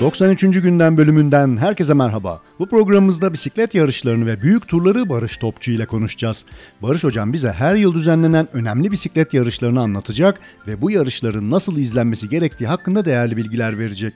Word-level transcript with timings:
93. 0.00 0.40
günden 0.40 0.96
bölümünden 0.96 1.56
herkese 1.56 1.94
merhaba. 1.94 2.40
Bu 2.58 2.68
programımızda 2.68 3.32
bisiklet 3.32 3.74
yarışlarını 3.74 4.26
ve 4.26 4.42
büyük 4.42 4.68
turları 4.68 5.08
Barış 5.08 5.36
Topçu 5.36 5.70
ile 5.70 5.86
konuşacağız. 5.86 6.44
Barış 6.82 7.04
hocam 7.04 7.32
bize 7.32 7.52
her 7.52 7.76
yıl 7.76 7.94
düzenlenen 7.94 8.48
önemli 8.52 8.90
bisiklet 8.90 9.34
yarışlarını 9.34 9.80
anlatacak 9.80 10.40
ve 10.66 10.82
bu 10.82 10.90
yarışların 10.90 11.50
nasıl 11.50 11.78
izlenmesi 11.78 12.28
gerektiği 12.28 12.66
hakkında 12.66 13.04
değerli 13.04 13.36
bilgiler 13.36 13.78
verecek. 13.78 14.14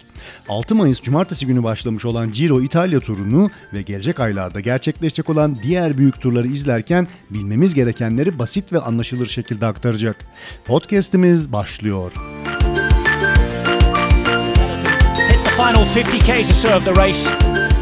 6 0.48 0.74
Mayıs 0.74 1.02
Cumartesi 1.02 1.46
günü 1.46 1.62
başlamış 1.62 2.04
olan 2.04 2.32
Giro 2.32 2.60
İtalya 2.60 3.00
turunu 3.00 3.50
ve 3.72 3.82
gelecek 3.82 4.20
aylarda 4.20 4.60
gerçekleşecek 4.60 5.30
olan 5.30 5.58
diğer 5.62 5.98
büyük 5.98 6.20
turları 6.20 6.46
izlerken 6.46 7.08
bilmemiz 7.30 7.74
gerekenleri 7.74 8.38
basit 8.38 8.72
ve 8.72 8.80
anlaşılır 8.80 9.26
şekilde 9.26 9.66
aktaracak. 9.66 10.16
Podcast'imiz 10.64 11.52
başlıyor. 11.52 12.12
hit 12.12 12.59
final 15.60 15.84
50 15.84 16.18
k's 16.20 16.50
or 16.50 16.54
so 16.54 16.74
of 16.74 16.84
the 16.86 16.94
race. 16.94 17.28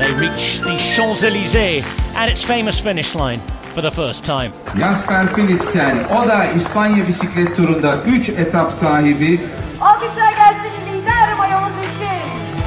They 0.00 0.12
reach 0.14 0.58
the 0.66 0.76
Champs-Élysées 0.94 1.84
and 2.16 2.28
its 2.28 2.42
famous 2.42 2.80
finish 2.80 3.14
line 3.14 3.38
for 3.74 3.82
the 3.82 3.90
first 3.90 4.24
time. 4.24 4.50
Jasper 4.76 5.28
Philipsen, 5.34 6.04
o 6.10 6.28
da 6.28 6.46
İspanya 6.46 7.06
bisiklet 7.08 7.56
turunda 7.56 7.96
3 8.06 8.28
etap 8.28 8.72
sahibi. 8.72 9.48
Alkışlar 9.80 10.32
gelsin 10.32 10.74
lider 10.92 11.34
mayomuz 11.34 11.70
için. 11.70 12.20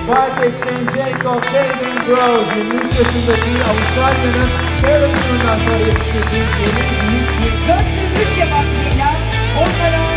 Parteksen 0.08 0.80
Jacob 0.96 1.44
David 1.54 2.08
Rose 2.08 2.56
23 2.58 2.84
yaşındaki 2.84 3.52
Avustralya'nın 3.70 4.50
Taylor 4.82 5.09
turundan 5.16 5.58
sonra 5.58 5.78
yetiştirdiği 5.78 6.44
yeni 6.62 6.84
büyük 7.02 7.30
bir 7.40 7.68
Dörtlü 7.68 8.22
üç 8.22 8.38
yabancıyla 8.40 9.09
onlara 9.58 10.11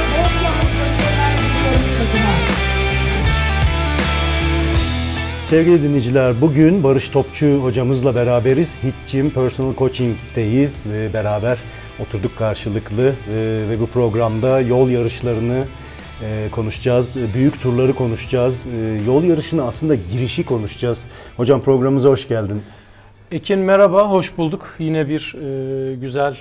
Sevgili 5.45 5.83
dinleyiciler, 5.83 6.41
bugün 6.41 6.85
Barış 6.85 7.09
Topçu 7.09 7.47
hocamızla 7.63 8.15
beraberiz. 8.15 8.77
Hit 8.83 8.95
Gym 9.13 9.31
Personal 9.31 9.77
Coaching'deyiz 9.77 10.87
ve 10.87 11.13
beraber 11.13 11.59
oturduk 12.01 12.39
karşılıklı 12.39 13.09
e, 13.09 13.35
ve 13.71 13.81
bu 13.81 13.87
programda 13.87 14.61
yol 14.61 14.89
yarışlarını 14.89 15.65
e, 16.23 16.49
konuşacağız. 16.51 17.17
Büyük 17.35 17.61
turları 17.61 17.95
konuşacağız. 17.95 18.67
E, 18.67 19.01
Yol 19.07 19.25
yarışını 19.25 19.67
aslında 19.67 19.95
girişi 19.95 20.45
konuşacağız. 20.47 21.05
Hocam 21.37 21.63
programımıza 21.63 22.09
hoş 22.09 22.29
geldin. 22.29 22.63
Ekin 23.31 23.59
merhaba, 23.59 24.11
hoş 24.11 24.39
bulduk. 24.39 24.75
Yine 24.79 25.09
bir 25.09 25.35
e, 25.35 25.95
güzel 25.95 26.37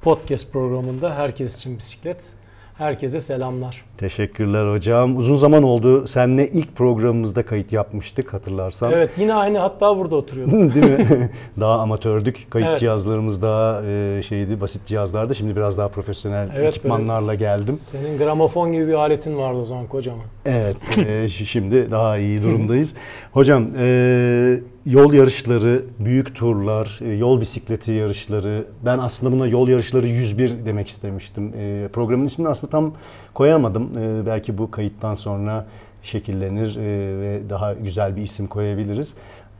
podcast 0.00 0.52
programında 0.52 1.14
herkes 1.14 1.58
için 1.58 1.78
bisiklet. 1.78 2.32
Herkese 2.78 3.20
selamlar. 3.20 3.84
Teşekkürler 4.02 4.72
hocam. 4.72 5.16
Uzun 5.16 5.36
zaman 5.36 5.62
oldu. 5.62 6.06
Seninle 6.06 6.48
ilk 6.48 6.76
programımızda 6.76 7.46
kayıt 7.46 7.72
yapmıştık 7.72 8.32
hatırlarsan. 8.32 8.92
Evet 8.92 9.10
yine 9.18 9.34
aynı 9.34 9.58
hatta 9.58 9.98
burada 9.98 10.16
oturuyorduk. 10.16 10.52
Değil 10.74 10.86
mi? 10.98 11.30
daha 11.60 11.78
amatördük. 11.78 12.46
Kayıt 12.50 12.68
Evet. 12.68 12.78
cihazlarımız 12.80 13.42
daha 13.42 13.82
e, 13.86 14.22
şeydi, 14.28 14.60
basit 14.60 14.86
cihazlardı. 14.86 15.34
Şimdi 15.34 15.56
biraz 15.56 15.78
daha 15.78 15.88
profesyonel 15.88 16.66
ekipmanlarla 16.66 17.26
böyle 17.28 17.38
geldim. 17.38 17.74
Senin 17.74 18.18
gramofon 18.18 18.72
gibi 18.72 18.88
bir 18.88 18.94
aletin 18.94 19.36
vardı 19.36 19.58
o 19.58 19.64
zaman 19.64 19.86
kocaman. 19.86 20.24
Evet, 20.44 20.76
e, 20.96 21.00
şi- 21.02 21.44
şimdi 21.46 21.90
daha 21.90 22.18
iyi 22.18 22.42
durumdayız. 22.42 22.94
Hocam, 23.32 23.66
e, 23.78 24.60
yol 24.86 25.12
yarışları, 25.12 25.84
büyük 25.98 26.34
turlar, 26.34 26.98
e, 27.02 27.08
yol 27.08 27.40
bisikleti 27.40 27.92
yarışları. 27.92 28.64
Ben 28.84 28.98
aslında 28.98 29.32
buna 29.32 29.46
yol 29.46 29.68
yarışları 29.68 30.06
101 30.06 30.52
demek 30.66 30.88
istemiştim. 30.88 31.52
E, 31.56 31.88
programın 31.92 32.24
ismini 32.24 32.48
aslında 32.48 32.70
tam 32.70 32.94
koyamadım. 33.34 33.90
E, 33.98 34.26
belki 34.26 34.58
bu 34.58 34.70
kayıttan 34.70 35.14
sonra 35.14 35.66
şekillenir 36.02 36.76
e, 36.76 37.20
ve 37.20 37.50
daha 37.50 37.72
güzel 37.72 38.16
bir 38.16 38.22
isim 38.22 38.46
koyabiliriz. 38.46 39.14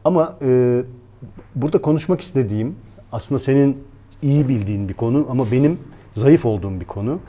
Ama 0.04 0.36
e, 0.42 0.82
burada 1.54 1.82
konuşmak 1.82 2.20
istediğim 2.20 2.76
aslında 3.12 3.38
senin 3.38 3.84
iyi 4.22 4.48
bildiğin 4.48 4.88
bir 4.88 4.94
konu 4.94 5.26
ama 5.30 5.52
benim 5.52 5.78
zayıf 6.14 6.44
olduğum 6.44 6.80
bir 6.80 6.84
konu. 6.84 7.20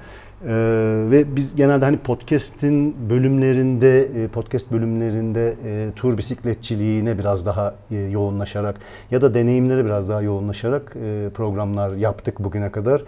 Ee, 0.48 1.06
ve 1.12 1.36
biz 1.36 1.56
genelde 1.56 1.86
hani 1.86 1.98
podcast'in 1.98 3.10
bölümlerinde, 3.10 4.00
e, 4.00 4.28
podcast 4.28 4.72
bölümlerinde 4.72 5.56
e, 5.66 5.92
tur 5.96 6.18
bisikletçiliğine 6.18 7.18
biraz 7.18 7.46
daha 7.46 7.75
e, 7.92 7.96
yoğunlaşarak 7.96 8.75
ya 9.12 9.22
da 9.22 9.34
deneyimlere 9.34 9.86
biraz 9.86 10.10
daha 10.10 10.22
yoğunlaşarak 10.22 10.96
e, 11.04 11.30
programlar 11.34 11.96
yaptık 11.96 12.40
bugüne 12.40 12.72
kadar. 12.72 13.04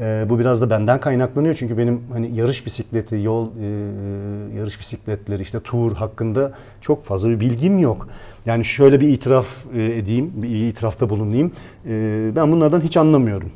E, 0.00 0.26
bu 0.28 0.38
biraz 0.38 0.60
da 0.60 0.70
benden 0.70 1.00
kaynaklanıyor 1.00 1.54
çünkü 1.54 1.78
benim 1.78 2.02
hani 2.12 2.36
yarış 2.36 2.66
bisikleti, 2.66 3.16
yol 3.16 3.46
e, 3.46 4.58
yarış 4.58 4.80
bisikletleri, 4.80 5.42
işte 5.42 5.60
tur 5.60 5.96
hakkında 5.96 6.52
çok 6.80 7.04
fazla 7.04 7.30
bir 7.30 7.40
bilgim 7.40 7.78
yok. 7.78 8.08
Yani 8.46 8.64
şöyle 8.64 9.00
bir 9.00 9.08
itiraf 9.08 9.46
e, 9.74 9.84
edeyim, 9.84 10.32
bir 10.36 10.48
itirafta 10.48 11.10
bulunayım. 11.10 11.52
E, 11.86 12.30
ben 12.36 12.52
bunlardan 12.52 12.80
hiç 12.80 12.96
anlamıyorum. 12.96 13.50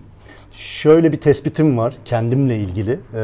Şöyle 0.54 1.12
bir 1.12 1.20
tespitim 1.20 1.78
var 1.78 1.94
kendimle 2.04 2.56
ilgili. 2.56 2.92
Ee, 2.92 3.20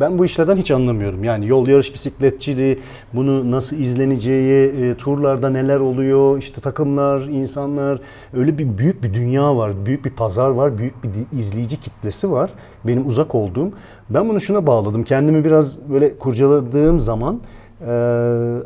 ben 0.00 0.18
bu 0.18 0.24
işlerden 0.24 0.56
hiç 0.56 0.70
anlamıyorum. 0.70 1.24
Yani 1.24 1.48
yol 1.48 1.68
yarış 1.68 1.94
bisikletçiliği, 1.94 2.78
bunu 3.14 3.50
nasıl 3.50 3.76
izleneceği, 3.76 4.68
e, 4.68 4.94
turlarda 4.94 5.50
neler 5.50 5.80
oluyor, 5.80 6.38
işte 6.38 6.60
takımlar, 6.60 7.20
insanlar, 7.20 8.00
öyle 8.34 8.58
bir 8.58 8.78
büyük 8.78 9.02
bir 9.02 9.14
dünya 9.14 9.56
var, 9.56 9.86
büyük 9.86 10.04
bir 10.04 10.10
pazar 10.10 10.50
var, 10.50 10.78
büyük 10.78 11.04
bir 11.04 11.38
izleyici 11.38 11.80
kitlesi 11.80 12.30
var. 12.30 12.50
Benim 12.84 13.06
uzak 13.06 13.34
olduğum. 13.34 13.72
Ben 14.10 14.28
bunu 14.28 14.40
şuna 14.40 14.66
bağladım. 14.66 15.04
Kendimi 15.04 15.44
biraz 15.44 15.90
böyle 15.90 16.18
kurcaladığım 16.18 17.00
zaman 17.00 17.40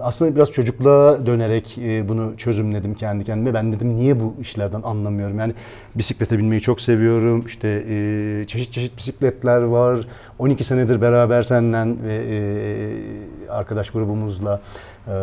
aslında 0.00 0.36
biraz 0.36 0.50
çocukluğa 0.50 1.26
dönerek 1.26 1.78
e, 1.78 2.08
bunu 2.08 2.36
çözümledim 2.36 2.94
kendi 2.94 3.24
kendime. 3.24 3.54
Ben 3.54 3.72
dedim 3.72 3.96
niye 3.96 4.20
bu 4.20 4.34
işlerden 4.40 4.82
anlamıyorum? 4.82 5.38
Yani 5.38 5.54
bisiklete 5.94 6.38
binmeyi 6.38 6.60
çok 6.60 6.80
seviyorum. 6.80 7.46
İşte 7.46 7.84
e, 7.88 8.44
çeşit 8.46 8.72
çeşit 8.72 8.96
bisikletler 8.96 9.62
var. 9.62 10.00
12 10.38 10.64
senedir 10.64 11.00
beraber 11.00 11.42
senden 11.42 11.96
ve 12.02 12.14
e, 12.14 13.50
arkadaş 13.50 13.90
grubumuzla 13.90 14.60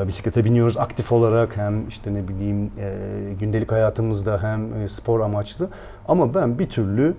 bisiklete 0.07 0.45
biniyoruz 0.45 0.77
aktif 0.77 1.11
olarak 1.11 1.57
hem 1.57 1.87
işte 1.87 2.13
ne 2.13 2.27
bileyim 2.27 2.71
gündelik 3.39 3.71
hayatımızda 3.71 4.43
hem 4.43 4.89
spor 4.89 5.19
amaçlı. 5.19 5.69
Ama 6.07 6.33
ben 6.33 6.59
bir 6.59 6.69
türlü 6.69 7.15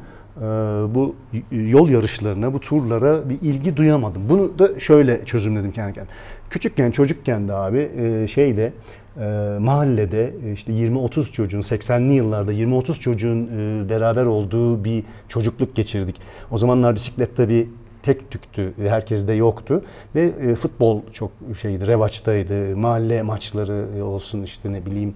bu 0.94 1.14
yol 1.50 1.88
yarışlarına, 1.88 2.52
bu 2.52 2.60
turlara 2.60 3.28
bir 3.28 3.40
ilgi 3.42 3.76
duyamadım. 3.76 4.22
Bunu 4.28 4.58
da 4.58 4.80
şöyle 4.80 5.24
çözümledim 5.24 5.72
kendi 5.72 5.92
kendime. 5.92 6.14
Küçükken, 6.50 6.90
çocukken 6.90 7.48
de 7.48 7.52
abi 7.52 7.90
e, 7.98 8.28
şeyde 8.28 8.72
e, 9.20 9.24
mahallede 9.60 10.34
e, 10.46 10.52
işte 10.52 10.72
20-30 10.72 11.32
çocuğun 11.32 11.60
80'li 11.60 12.12
yıllarda 12.12 12.52
20-30 12.52 13.00
çocuğun 13.00 13.48
beraber 13.88 14.24
olduğu 14.24 14.84
bir 14.84 15.04
çocukluk 15.28 15.76
geçirdik. 15.76 16.20
O 16.50 16.58
zamanlar 16.58 16.94
bisiklette 16.94 17.48
bir 17.48 17.66
tek 18.02 18.30
tüktü, 18.30 18.72
herkeste 18.88 19.32
yoktu 19.32 19.84
ve 20.14 20.54
futbol 20.54 21.00
çok 21.12 21.30
şeydi, 21.60 21.86
revaçtaydı. 21.86 22.76
Mahalle 22.76 23.22
maçları 23.22 24.04
olsun 24.04 24.42
işte 24.42 24.72
ne 24.72 24.86
bileyim 24.86 25.14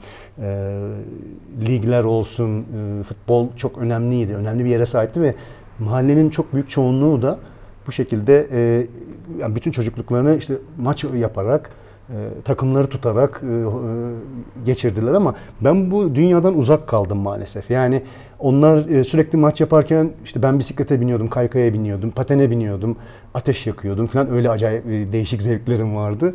ligler 1.67 2.05
olsun, 2.05 2.67
futbol 3.09 3.49
çok 3.57 3.79
önemliydi, 3.79 4.35
önemli 4.35 4.65
bir 4.65 4.71
yere 4.71 4.87
sahipti 4.87 5.21
ve 5.21 5.35
mahallenin 5.79 6.31
çok 6.31 6.55
büyük 6.55 6.71
çoğunluğu 6.71 7.23
da 7.23 7.39
bu 7.89 7.93
şekilde 7.93 8.47
e, 8.53 8.87
yani 9.39 9.55
bütün 9.55 9.71
çocukluklarını 9.71 10.37
işte 10.37 10.55
maç 10.79 11.05
yaparak 11.05 11.71
e, 12.11 12.17
takımları 12.45 12.87
tutarak 12.87 13.43
e, 13.43 13.47
e, 13.47 13.63
geçirdiler 14.67 15.15
ama 15.15 15.35
ben 15.61 15.91
bu 15.91 16.15
dünyadan 16.15 16.59
uzak 16.59 16.89
kaldım 16.89 17.19
maalesef. 17.19 17.71
Yani 17.71 18.03
onlar 18.39 18.89
e, 18.89 19.05
sürekli 19.05 19.39
maç 19.39 19.61
yaparken 19.61 20.11
işte 20.25 20.43
ben 20.43 20.59
bisiklete 20.59 21.01
biniyordum, 21.01 21.29
kaykaya 21.29 21.73
biniyordum, 21.73 22.11
patene 22.11 22.51
biniyordum, 22.51 22.97
ateş 23.35 23.67
yakıyordum 23.67 24.07
falan 24.07 24.31
öyle 24.31 24.51
acayip 24.51 24.87
e, 24.87 25.13
değişik 25.13 25.43
zevklerim 25.43 25.97
vardı. 25.97 26.35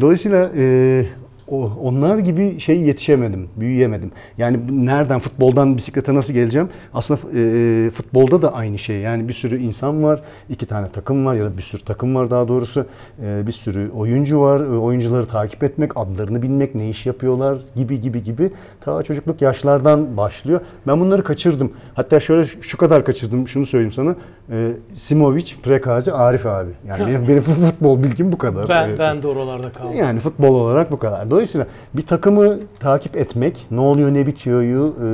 Dolayısıyla 0.00 0.50
e, 0.56 1.06
o, 1.48 1.70
onlar 1.82 2.18
gibi 2.18 2.60
şey 2.60 2.80
yetişemedim, 2.80 3.48
büyüyemedim. 3.56 4.10
Yani 4.38 4.60
nereden 4.86 5.18
futboldan 5.18 5.76
bisiklete 5.76 6.14
nasıl 6.14 6.32
geleceğim? 6.32 6.68
Aslında 6.94 7.20
e, 7.38 7.90
futbolda 7.90 8.42
da 8.42 8.54
aynı 8.54 8.78
şey. 8.78 8.96
Yani 8.98 9.28
bir 9.28 9.32
sürü 9.32 9.58
insan 9.58 10.04
var, 10.04 10.20
iki 10.48 10.66
tane 10.66 10.88
takım 10.88 11.26
var 11.26 11.34
ya 11.34 11.44
da 11.44 11.56
bir 11.56 11.62
sürü 11.62 11.84
takım 11.84 12.14
var 12.14 12.30
daha 12.30 12.48
doğrusu. 12.48 12.86
E, 13.24 13.46
bir 13.46 13.52
sürü 13.52 13.90
oyuncu 13.90 14.40
var. 14.40 14.60
E, 14.60 14.78
oyuncuları 14.78 15.26
takip 15.26 15.62
etmek, 15.64 15.92
adlarını 15.96 16.42
bilmek, 16.42 16.74
ne 16.74 16.88
iş 16.90 17.06
yapıyorlar 17.06 17.58
gibi 17.76 18.00
gibi 18.00 18.22
gibi 18.22 18.50
ta 18.80 19.02
çocukluk 19.02 19.42
yaşlardan 19.42 20.16
başlıyor. 20.16 20.60
Ben 20.86 21.00
bunları 21.00 21.24
kaçırdım. 21.24 21.72
Hatta 21.94 22.20
şöyle 22.20 22.46
şu 22.60 22.76
kadar 22.78 23.04
kaçırdım. 23.04 23.48
Şunu 23.48 23.66
söyleyeyim 23.66 23.92
sana. 23.92 24.14
E, 24.50 24.72
Simovic, 24.94 25.52
Prekazi, 25.62 26.12
Arif 26.12 26.46
abi. 26.46 26.70
Yani 26.88 27.06
benim, 27.06 27.28
benim 27.28 27.40
futbol 27.42 28.02
bilgim 28.02 28.32
bu 28.32 28.38
kadar. 28.38 28.68
Ben 28.68 28.88
E, 28.90 28.98
ben 28.98 29.22
de 29.22 29.28
oralarda 29.28 29.70
kaldım. 29.72 29.96
yani 29.96 30.20
futbol 30.20 30.54
olarak 30.54 30.90
bu 30.90 30.98
kadar. 30.98 31.30
Dolayısıyla 31.36 31.66
bir 31.94 32.02
takımı 32.02 32.58
takip 32.80 33.16
etmek, 33.16 33.66
ne 33.70 33.80
oluyor 33.80 34.14
ne 34.14 34.26
bitiyor'yu 34.26 34.96
e, 35.02 35.08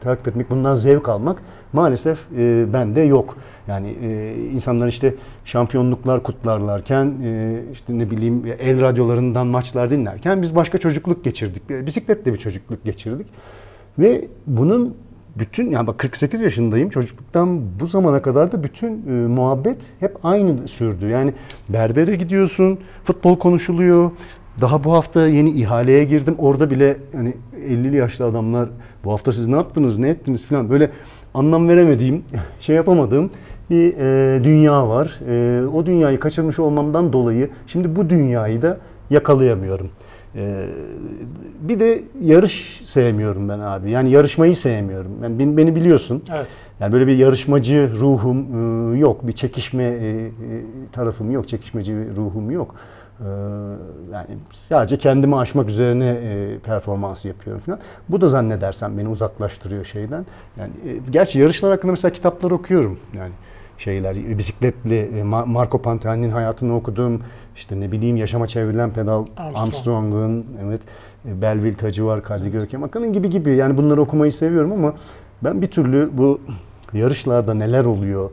takip 0.00 0.28
etmek, 0.28 0.50
bundan 0.50 0.74
zevk 0.74 1.08
almak 1.08 1.42
maalesef 1.72 2.18
e, 2.38 2.66
bende 2.72 3.00
yok. 3.00 3.36
Yani 3.68 3.94
e, 4.02 4.34
insanlar 4.52 4.88
işte 4.88 5.14
şampiyonluklar 5.44 6.22
kutlarlarken, 6.22 7.14
e, 7.24 7.60
işte 7.72 7.98
ne 7.98 8.10
bileyim 8.10 8.42
el 8.60 8.80
radyolarından 8.80 9.46
maçlar 9.46 9.90
dinlerken 9.90 10.42
biz 10.42 10.56
başka 10.56 10.78
çocukluk 10.78 11.24
geçirdik. 11.24 11.70
E, 11.70 11.86
Bisikletle 11.86 12.32
bir 12.32 12.38
çocukluk 12.38 12.84
geçirdik. 12.84 13.26
Ve 13.98 14.28
bunun 14.46 14.94
bütün 15.36 15.70
yani 15.70 15.86
bak 15.86 15.98
48 15.98 16.40
yaşındayım 16.40 16.90
çocukluktan 16.90 17.60
bu 17.80 17.86
zamana 17.86 18.22
kadar 18.22 18.52
da 18.52 18.64
bütün 18.64 19.06
e, 19.08 19.26
muhabbet 19.26 19.78
hep 20.00 20.24
aynı 20.24 20.68
sürdü. 20.68 21.08
Yani 21.08 21.34
berbere 21.68 22.16
gidiyorsun, 22.16 22.78
futbol 23.04 23.38
konuşuluyor. 23.38 24.10
Daha 24.60 24.84
bu 24.84 24.92
hafta 24.92 25.28
yeni 25.28 25.50
ihaleye 25.50 26.04
girdim. 26.04 26.34
Orada 26.38 26.70
bile 26.70 26.96
hani 27.12 27.34
50'li 27.68 27.96
yaşlı 27.96 28.24
adamlar 28.24 28.68
bu 29.04 29.12
hafta 29.12 29.32
siz 29.32 29.46
ne 29.46 29.56
yaptınız, 29.56 29.98
ne 29.98 30.08
ettiniz 30.08 30.46
falan 30.46 30.70
böyle 30.70 30.90
anlam 31.34 31.68
veremediğim, 31.68 32.24
şey 32.60 32.76
yapamadığım 32.76 33.30
bir 33.70 33.94
e, 33.96 34.44
dünya 34.44 34.88
var. 34.88 35.20
E, 35.28 35.66
o 35.66 35.86
dünyayı 35.86 36.20
kaçırmış 36.20 36.58
olmamdan 36.58 37.12
dolayı 37.12 37.50
şimdi 37.66 37.96
bu 37.96 38.10
dünyayı 38.10 38.62
da 38.62 38.78
yakalayamıyorum. 39.10 39.90
Ee, 40.36 40.66
bir 41.60 41.80
de 41.80 42.02
yarış 42.22 42.82
sevmiyorum 42.84 43.48
ben 43.48 43.58
abi. 43.58 43.90
Yani 43.90 44.10
yarışmayı 44.10 44.56
sevmiyorum. 44.56 45.10
Yani 45.22 45.38
beni, 45.38 45.56
beni 45.56 45.76
biliyorsun. 45.76 46.22
Evet. 46.32 46.46
Yani 46.80 46.92
böyle 46.92 47.06
bir 47.06 47.16
yarışmacı 47.16 47.92
ruhum 47.96 48.46
e, 48.94 48.98
yok. 48.98 49.26
Bir 49.26 49.32
çekişme 49.32 49.84
e, 49.84 49.86
e, 49.88 50.30
tarafım 50.92 51.30
yok. 51.30 51.48
Çekişmeci 51.48 51.96
bir 51.96 52.16
ruhum 52.16 52.50
yok. 52.50 52.74
Ee, 53.22 53.26
Yani 54.12 54.26
sadece 54.52 54.98
kendimi 54.98 55.36
aşmak 55.36 55.68
üzerine 55.68 56.08
e, 56.08 56.58
performans 56.58 57.24
yapıyorum 57.24 57.62
falan. 57.62 57.78
Bu 58.08 58.20
da 58.20 58.28
zannedersem 58.28 58.98
beni 58.98 59.08
uzaklaştırıyor 59.08 59.84
şeyden. 59.84 60.26
Yani 60.56 60.70
e, 60.88 61.10
gerçi 61.10 61.38
yarışlar 61.38 61.70
hakkında 61.70 61.92
mesela 61.92 62.12
kitaplar 62.12 62.50
okuyorum. 62.50 62.98
Yani 63.16 63.32
şeyler 63.78 64.38
bisikletli 64.38 64.96
e, 64.98 65.22
Ma- 65.22 65.46
Marco 65.46 65.82
Pantani'nin 65.82 66.30
hayatını 66.30 66.76
okudum. 66.76 67.22
İşte 67.56 67.80
ne 67.80 67.92
bileyim 67.92 68.16
yaşama 68.16 68.46
çevrilen 68.46 68.90
pedal 68.90 69.18
Armstrong. 69.36 69.56
Armstrong'un 69.58 70.46
evet 70.66 70.80
e, 71.28 71.42
Belville 71.42 71.76
Tacı 71.76 72.06
var, 72.06 72.22
Kadri 72.22 72.50
Görkem 72.50 72.84
Akan'ın 72.84 73.12
gibi 73.12 73.30
gibi. 73.30 73.50
Yani 73.50 73.76
bunları 73.76 74.00
okumayı 74.00 74.32
seviyorum 74.32 74.72
ama 74.72 74.94
ben 75.44 75.62
bir 75.62 75.66
türlü 75.66 76.10
bu 76.12 76.40
yarışlarda 76.92 77.54
neler 77.54 77.84
oluyor, 77.84 78.30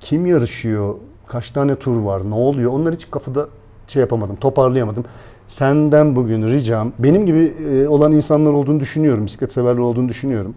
kim 0.00 0.26
yarışıyor, 0.26 0.94
kaç 1.26 1.50
tane 1.50 1.74
tur 1.76 1.96
var, 2.02 2.30
ne 2.30 2.34
oluyor 2.34 2.72
onları 2.72 2.94
hiç 2.94 3.10
kafada 3.10 3.48
şey 3.86 4.00
yapamadım, 4.00 4.36
toparlayamadım. 4.36 5.04
Senden 5.48 6.16
bugün 6.16 6.48
ricam, 6.48 6.92
benim 6.98 7.26
gibi 7.26 7.52
e, 7.70 7.88
olan 7.88 8.12
insanlar 8.12 8.52
olduğunu 8.52 8.80
düşünüyorum, 8.80 9.26
bisiklet 9.26 9.52
severler 9.52 9.78
olduğunu 9.78 10.08
düşünüyorum. 10.08 10.54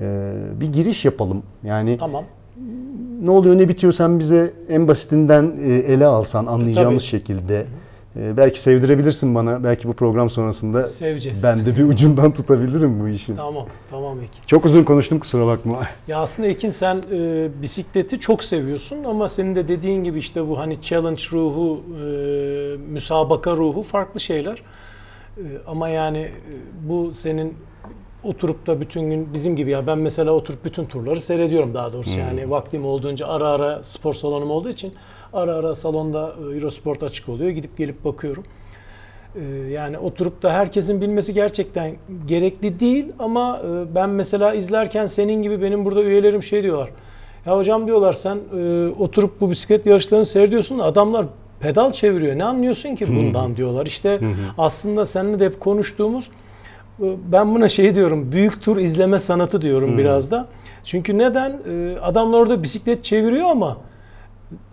E, 0.00 0.32
bir 0.60 0.72
giriş 0.72 1.04
yapalım. 1.04 1.42
Yani 1.64 1.96
Tamam. 1.96 2.24
ne 3.22 3.30
oluyor 3.30 3.58
ne 3.58 3.68
bitiyor 3.68 3.92
sen 3.92 4.18
bize 4.18 4.52
en 4.68 4.88
basitinden 4.88 5.52
e, 5.64 5.72
ele 5.72 6.06
alsan 6.06 6.46
anlayacağımız 6.46 7.02
Tabii. 7.02 7.10
şekilde. 7.10 7.66
E, 8.18 8.36
belki 8.36 8.60
sevdirebilirsin 8.60 9.34
bana. 9.34 9.64
Belki 9.64 9.88
bu 9.88 9.92
program 9.92 10.30
sonrasında 10.30 10.82
Seveceğiz. 10.82 11.44
ben 11.44 11.66
de 11.66 11.76
bir 11.76 11.84
ucundan 11.84 12.32
tutabilirim 12.32 13.00
bu 13.00 13.08
işin. 13.08 13.36
Tamam. 13.36 13.66
Tamam 13.90 14.20
Ekin. 14.20 14.42
Çok 14.46 14.64
uzun 14.64 14.84
konuştum 14.84 15.18
kusura 15.18 15.46
bakma. 15.46 15.80
Ya 16.08 16.18
aslında 16.18 16.48
Ekin 16.48 16.70
sen 16.70 17.02
e, 17.12 17.48
bisikleti 17.62 18.20
çok 18.20 18.44
seviyorsun 18.44 19.04
ama 19.04 19.28
senin 19.28 19.56
de 19.56 19.68
dediğin 19.68 20.04
gibi 20.04 20.18
işte 20.18 20.48
bu 20.48 20.58
hani 20.58 20.82
challenge 20.82 21.22
ruhu, 21.32 21.80
e, 22.04 22.76
müsabaka 22.92 23.56
ruhu 23.56 23.82
farklı 23.82 24.20
şeyler. 24.20 24.62
E, 25.36 25.42
ama 25.66 25.88
yani 25.88 26.18
e, 26.18 26.30
bu 26.88 27.14
senin 27.14 27.54
oturup 28.24 28.66
da 28.66 28.80
bütün 28.80 29.10
gün 29.10 29.34
bizim 29.34 29.56
gibi 29.56 29.70
ya 29.70 29.86
ben 29.86 29.98
mesela 29.98 30.32
oturup 30.32 30.64
bütün 30.64 30.84
turları 30.84 31.20
seyrediyorum 31.20 31.74
daha 31.74 31.92
doğrusu 31.92 32.18
yani 32.18 32.50
vaktim 32.50 32.84
olduğunca 32.84 33.26
ara 33.26 33.48
ara 33.48 33.82
spor 33.82 34.14
salonum 34.14 34.50
olduğu 34.50 34.68
için 34.68 34.94
ara 35.32 35.54
ara 35.54 35.74
salonda 35.74 36.32
e, 36.50 36.54
Eurosport 36.54 37.02
açık 37.02 37.28
oluyor 37.28 37.50
gidip 37.50 37.76
gelip 37.78 38.04
bakıyorum. 38.04 38.44
Ee, 39.36 39.70
Yani 39.70 39.98
oturup 39.98 40.42
da 40.42 40.52
herkesin 40.52 41.00
bilmesi 41.00 41.34
gerçekten 41.34 41.92
gerekli 42.26 42.80
değil 42.80 43.06
ama 43.18 43.60
e, 43.64 43.94
ben 43.94 44.10
mesela 44.10 44.54
izlerken 44.54 45.06
senin 45.06 45.42
gibi 45.42 45.62
benim 45.62 45.84
burada 45.84 46.02
üyelerim 46.02 46.42
şey 46.42 46.62
diyorlar. 46.62 46.90
Ya 47.46 47.56
hocam 47.56 47.86
diyorlar 47.86 48.12
sen 48.12 48.38
e, 48.58 48.88
oturup 48.98 49.40
bu 49.40 49.50
bisiklet 49.50 49.86
yarışlarını 49.86 50.24
seyrediyorsun 50.24 50.78
da 50.78 50.84
adamlar 50.84 51.26
pedal 51.60 51.90
çeviriyor. 51.90 52.38
Ne 52.38 52.44
anlıyorsun 52.44 52.94
ki 52.94 53.06
bundan 53.16 53.56
diyorlar. 53.56 53.86
İşte 53.86 54.20
aslında 54.58 55.06
seninle 55.06 55.40
de 55.40 55.44
hep 55.44 55.60
konuştuğumuz 55.60 56.30
e, 57.02 57.04
ben 57.32 57.54
buna 57.54 57.68
şey 57.68 57.94
diyorum 57.94 58.32
büyük 58.32 58.62
tur 58.62 58.76
izleme 58.76 59.18
sanatı 59.18 59.62
diyorum 59.62 59.98
biraz 59.98 60.30
da. 60.30 60.46
Çünkü 60.84 61.18
neden? 61.18 61.50
E, 61.70 61.98
Adamlar 62.00 62.40
orada 62.40 62.62
bisiklet 62.62 63.04
çeviriyor 63.04 63.50
ama 63.50 63.76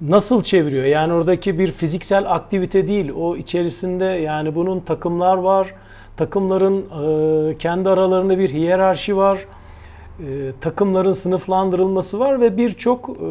nasıl 0.01 0.43
çeviriyor? 0.43 0.85
Yani 0.85 1.13
oradaki 1.13 1.59
bir 1.59 1.71
fiziksel 1.71 2.33
aktivite 2.33 2.87
değil. 2.87 3.11
O 3.17 3.35
içerisinde 3.35 4.05
yani 4.05 4.55
bunun 4.55 4.79
takımlar 4.79 5.37
var. 5.37 5.73
Takımların 6.17 6.81
e, 6.81 7.57
kendi 7.57 7.89
aralarında 7.89 8.39
bir 8.39 8.49
hiyerarşi 8.49 9.17
var. 9.17 9.45
E, 10.19 10.51
takımların 10.61 11.11
sınıflandırılması 11.11 12.19
var 12.19 12.41
ve 12.41 12.57
birçok 12.57 13.09
e, 13.09 13.21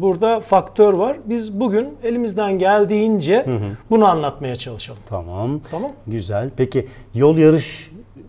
burada 0.00 0.40
faktör 0.40 0.92
var. 0.92 1.16
Biz 1.24 1.60
bugün 1.60 1.88
elimizden 2.02 2.58
geldiğince 2.58 3.46
bunu 3.90 4.06
anlatmaya 4.06 4.56
çalışalım. 4.56 5.00
Tamam. 5.08 5.60
Tamam? 5.70 5.90
Güzel. 6.06 6.50
Peki 6.56 6.88
yol 7.14 7.36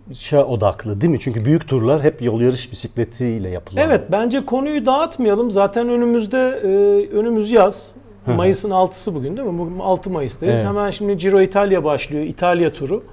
yarışa 0.09 0.45
odaklı 0.45 1.01
değil 1.01 1.12
mi? 1.12 1.19
Çünkü 1.19 1.45
büyük 1.45 1.68
turlar 1.68 2.03
hep 2.03 2.21
yol 2.21 2.42
yarış 2.42 2.71
bisikletiyle 2.71 3.50
yapılan. 3.50 3.83
Evet 3.88 4.01
bence 4.12 4.45
konuyu 4.45 4.86
dağıtmayalım. 4.86 5.51
Zaten 5.51 5.89
önümüzde 5.89 6.59
e, 6.63 6.68
önümüz 7.15 7.51
yaz. 7.51 7.92
Mayıs'ın 8.25 8.69
6'sı 8.69 9.15
bugün 9.15 9.38
değil 9.38 9.48
mi? 9.48 9.59
Bugün 9.59 9.80
6 9.80 10.09
Mayıs'tayız. 10.09 10.56
Evet. 10.56 10.68
Hemen 10.68 10.92
şimdi 10.92 11.18
Giro 11.18 11.42
İtalya 11.42 11.83
başlıyor. 11.83 12.24
İtalya 12.24 12.74
turu. 12.74 13.03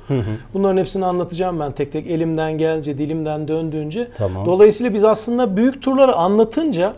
Bunların 0.55 0.77
hepsini 0.77 1.05
anlatacağım 1.05 1.61
ben 1.61 1.73
tek 1.73 1.93
tek 1.93 2.07
elimden 2.07 2.59
gelince, 2.59 2.99
dilimden 2.99 3.49
döndüğünce. 3.49 4.09
Tamam. 4.17 4.47
Dolayısıyla 4.47 4.95
biz 4.95 5.05
aslında 5.05 5.57
büyük 5.57 5.83
turları 5.83 6.15
anlatınca 6.15 6.95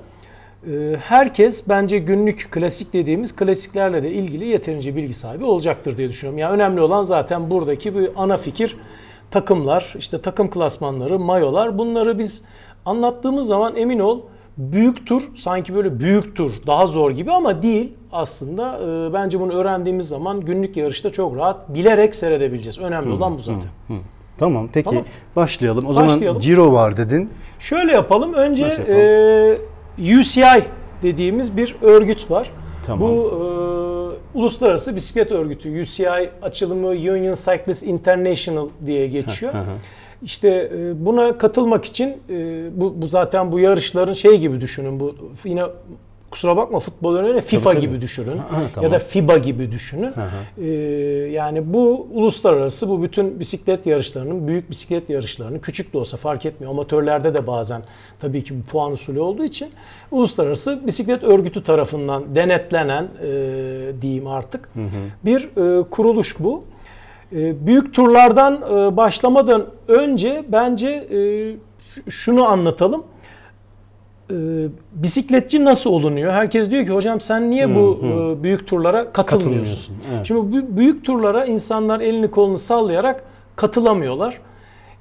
e, 0.67 0.97
herkes 1.01 1.69
bence 1.69 1.99
günlük 1.99 2.49
klasik 2.51 2.93
dediğimiz 2.93 3.37
klasiklerle 3.37 4.03
de 4.03 4.11
ilgili 4.11 4.45
yeterince 4.45 4.97
bilgi 4.97 5.15
sahibi 5.15 5.45
olacaktır 5.45 5.97
diye 5.97 6.09
düşünüyorum. 6.09 6.39
Yani 6.39 6.55
önemli 6.55 6.81
olan 6.81 7.03
zaten 7.03 7.51
buradaki 7.51 7.95
bir 7.95 8.11
ana 8.17 8.37
fikir 8.37 8.77
takımlar, 9.31 9.95
işte 9.99 10.21
takım 10.21 10.51
klasmanları, 10.51 11.19
mayolar 11.19 11.79
bunları 11.79 12.19
biz 12.19 12.43
anlattığımız 12.87 13.47
zaman 13.47 13.77
emin 13.77 13.99
ol 13.99 14.21
büyük 14.59 15.07
tur 15.07 15.23
sanki 15.35 15.75
böyle 15.75 16.01
büyük 16.01 16.37
tur 16.37 16.53
daha 16.67 16.87
zor 16.87 17.11
gibi 17.11 17.33
ama 17.33 17.63
değil 17.63 17.93
aslında. 18.13 18.79
E, 18.79 19.13
bence 19.13 19.41
bunu 19.41 19.53
öğrendiğimiz 19.53 20.09
zaman 20.09 20.41
günlük 20.41 20.77
yarışta 20.77 21.11
çok 21.11 21.37
rahat 21.37 21.75
bilerek 21.75 22.15
seyredebileceğiz. 22.15 22.79
Önemli 22.79 23.13
olan 23.13 23.39
bu 23.39 23.43
zaten. 23.43 23.71
Tamam 24.39 24.69
peki 24.73 24.89
Tamam. 24.89 25.05
başlayalım. 25.37 25.87
O 25.87 25.93
zaman 25.93 26.09
Başlayalım. 26.09 26.41
Ciro 26.41 26.73
var 26.73 26.97
dedin. 26.97 27.31
Şöyle 27.59 27.93
yapalım. 27.93 28.33
Önce 28.33 28.65
yapalım? 28.65 28.87
e, 29.99 30.19
UCI 30.21 30.65
dediğimiz 31.03 31.57
bir 31.57 31.77
örgüt 31.83 32.31
var. 32.31 32.51
Tamam. 32.87 33.09
Bu 33.09 33.15
e, 33.15 33.70
uluslararası 34.35 34.97
bisiklet 34.97 35.33
örgütü. 35.33 35.81
UCI 35.81 36.09
açılımı 36.43 36.89
Union 36.89 37.35
Cyclist 37.35 37.87
International 37.87 38.69
diye 38.87 39.07
geçiyor. 39.07 39.53
İşte 40.23 40.71
e, 40.75 41.07
buna 41.07 41.39
katılmak 41.39 41.85
için 41.85 42.17
e, 42.31 42.65
bu, 42.81 43.03
bu 43.03 43.09
zaten 43.09 43.53
bu 43.53 43.61
yarışların 43.61 44.13
şey 44.13 44.39
gibi 44.39 44.61
düşünün. 44.61 45.01
Bu 45.01 45.15
yine 45.45 45.63
kusura 46.31 46.57
bakma 46.57 46.81
futbol 46.81 47.15
örneğine 47.17 47.41
FIFA 47.41 47.71
tabii. 47.71 47.81
gibi 47.81 48.01
düşünün. 48.01 48.41
tamam. 48.75 48.91
Ya 48.91 48.91
da 48.91 48.99
FIBA 48.99 49.39
gibi 49.39 49.73
düşünün. 49.73 50.13
Ee, 50.59 50.67
yani 51.33 51.73
bu 51.73 52.09
uluslararası 52.13 52.89
bu 52.89 53.03
bütün 53.03 53.41
bisiklet 53.41 53.87
yarışlarının, 53.87 54.49
büyük 54.49 54.71
bisiklet 54.71 55.11
yarışlarını 55.11 55.61
küçük 55.61 55.93
de 55.93 55.99
olsa 55.99 56.17
fark 56.17 56.47
etmiyor. 56.47 56.73
Amatörlerde 56.73 57.35
de 57.35 57.47
bazen 57.47 57.83
tabii 58.21 58.45
ki 58.45 58.59
bu 58.59 58.63
puan 58.63 58.93
usulü 58.93 59.21
olduğu 59.21 59.45
için 59.45 59.71
uluslararası 60.11 60.87
bisiklet 60.87 61.23
örgütü 61.25 61.63
tarafından 61.65 62.35
denetlenen 62.35 63.09
e, 63.23 64.03
diyeyim 64.03 64.27
artık 64.27 64.69
bir 65.25 65.43
e, 65.79 65.83
kuruluş 65.83 66.37
bu. 66.41 66.65
E, 67.33 67.67
büyük 67.67 67.95
turlardan 67.95 68.55
e, 68.55 68.97
başlamadan 68.97 69.67
önce 69.89 70.45
bence 70.49 70.89
e, 70.89 72.11
şunu 72.11 72.45
anlatalım 72.45 73.05
e, 74.31 74.69
bisikletçi 74.93 75.65
nasıl 75.65 75.91
olunuyor? 75.91 76.33
Herkes 76.33 76.71
diyor 76.71 76.85
ki 76.85 76.91
hocam 76.91 77.21
sen 77.21 77.51
niye 77.51 77.75
bu 77.75 78.01
e, 78.05 78.43
büyük 78.43 78.67
turlara 78.67 79.13
katılmıyorsun? 79.13 79.47
Katılmıyorsun, 79.47 79.97
evet. 80.15 80.27
Şimdi 80.27 80.41
bu 80.41 80.77
büyük 80.77 81.05
turlara 81.05 81.45
insanlar 81.45 82.01
elini 82.01 82.31
kolunu 82.31 82.59
sallayarak 82.59 83.25
katılamıyorlar. 83.57 84.41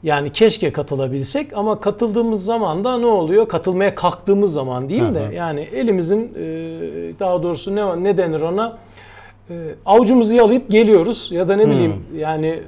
Yani 0.04 0.30
keşke 0.30 0.72
katılabilsek 0.72 1.58
ama 1.58 1.80
katıldığımız 1.80 2.46
zaman 2.46 2.84
da 2.84 2.98
ne 2.98 3.06
oluyor? 3.06 3.48
Katılmaya 3.48 3.96
kalktığımız 3.96 4.54
zaman 4.54 4.90
diyeyim 4.90 5.16
de 5.16 5.36
yani 5.36 5.62
elimizin 5.62 6.24
e, 6.24 6.44
daha 7.20 7.44
doğrusu 7.44 7.76
ne 7.76 8.04
ne 8.04 8.18
denir 8.18 8.42
ona? 8.42 8.78
E, 9.50 9.56
avucumuzu 9.86 10.36
yalayıp 10.36 10.72
geliyoruz 10.72 11.30
ya 11.32 11.50
da 11.50 11.56
ne 11.56 11.70
bileyim 11.70 11.94
yani 12.18 12.48
e, 12.48 12.62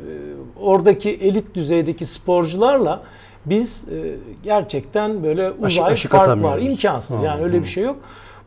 oradaki 0.62 1.10
elit 1.10 1.56
düzeydeki 1.56 2.06
sporcularla 2.06 3.02
biz 3.46 3.86
e, 3.92 4.16
gerçekten 4.44 5.24
böyle 5.24 5.52
uzay 5.52 5.94
aşık 5.94 6.12
fark 6.12 6.44
var. 6.44 6.60
İmkansız 6.60 7.22
yani 7.22 7.44
öyle 7.44 7.62
bir 7.62 7.66
şey 7.68 7.84
yok. 7.84 7.96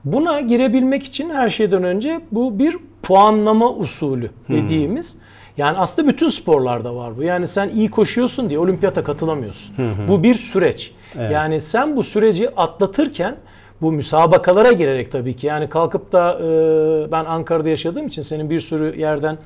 Buna 0.05 0.41
girebilmek 0.41 1.03
için 1.05 1.31
her 1.31 1.49
şeyden 1.49 1.85
önce 1.85 2.21
bu 2.33 2.59
bir 2.59 2.77
puanlama 3.03 3.71
usulü 3.71 4.31
dediğimiz 4.49 5.17
yani 5.57 5.79
aslında 5.79 6.09
bütün 6.09 6.29
sporlarda 6.29 6.95
var 6.97 7.17
bu. 7.17 7.23
Yani 7.23 7.47
sen 7.47 7.69
iyi 7.69 7.91
koşuyorsun 7.91 8.51
diye 8.51 8.59
olimpiyata 8.59 9.05
katılamıyorsun. 9.05 9.77
Bu 10.09 10.23
bir 10.23 10.35
süreç. 10.35 10.93
Yani 11.33 11.61
sen 11.61 11.97
bu 11.97 12.03
süreci 12.03 12.51
atlatırken 12.57 13.37
bu 13.83 13.93
müsabakalara 13.93 14.73
girerek 14.73 15.13
tabii 15.13 15.37
ki 15.37 15.47
yani 15.47 15.69
kalkıp 15.69 16.13
da 16.13 16.39
e, 16.39 17.13
ben 17.13 17.25
Ankara'da 17.25 17.69
yaşadığım 17.69 18.07
için 18.07 18.23
senin 18.23 18.51
bir 18.51 18.61
sürü 18.61 19.01
yerden 19.01 19.39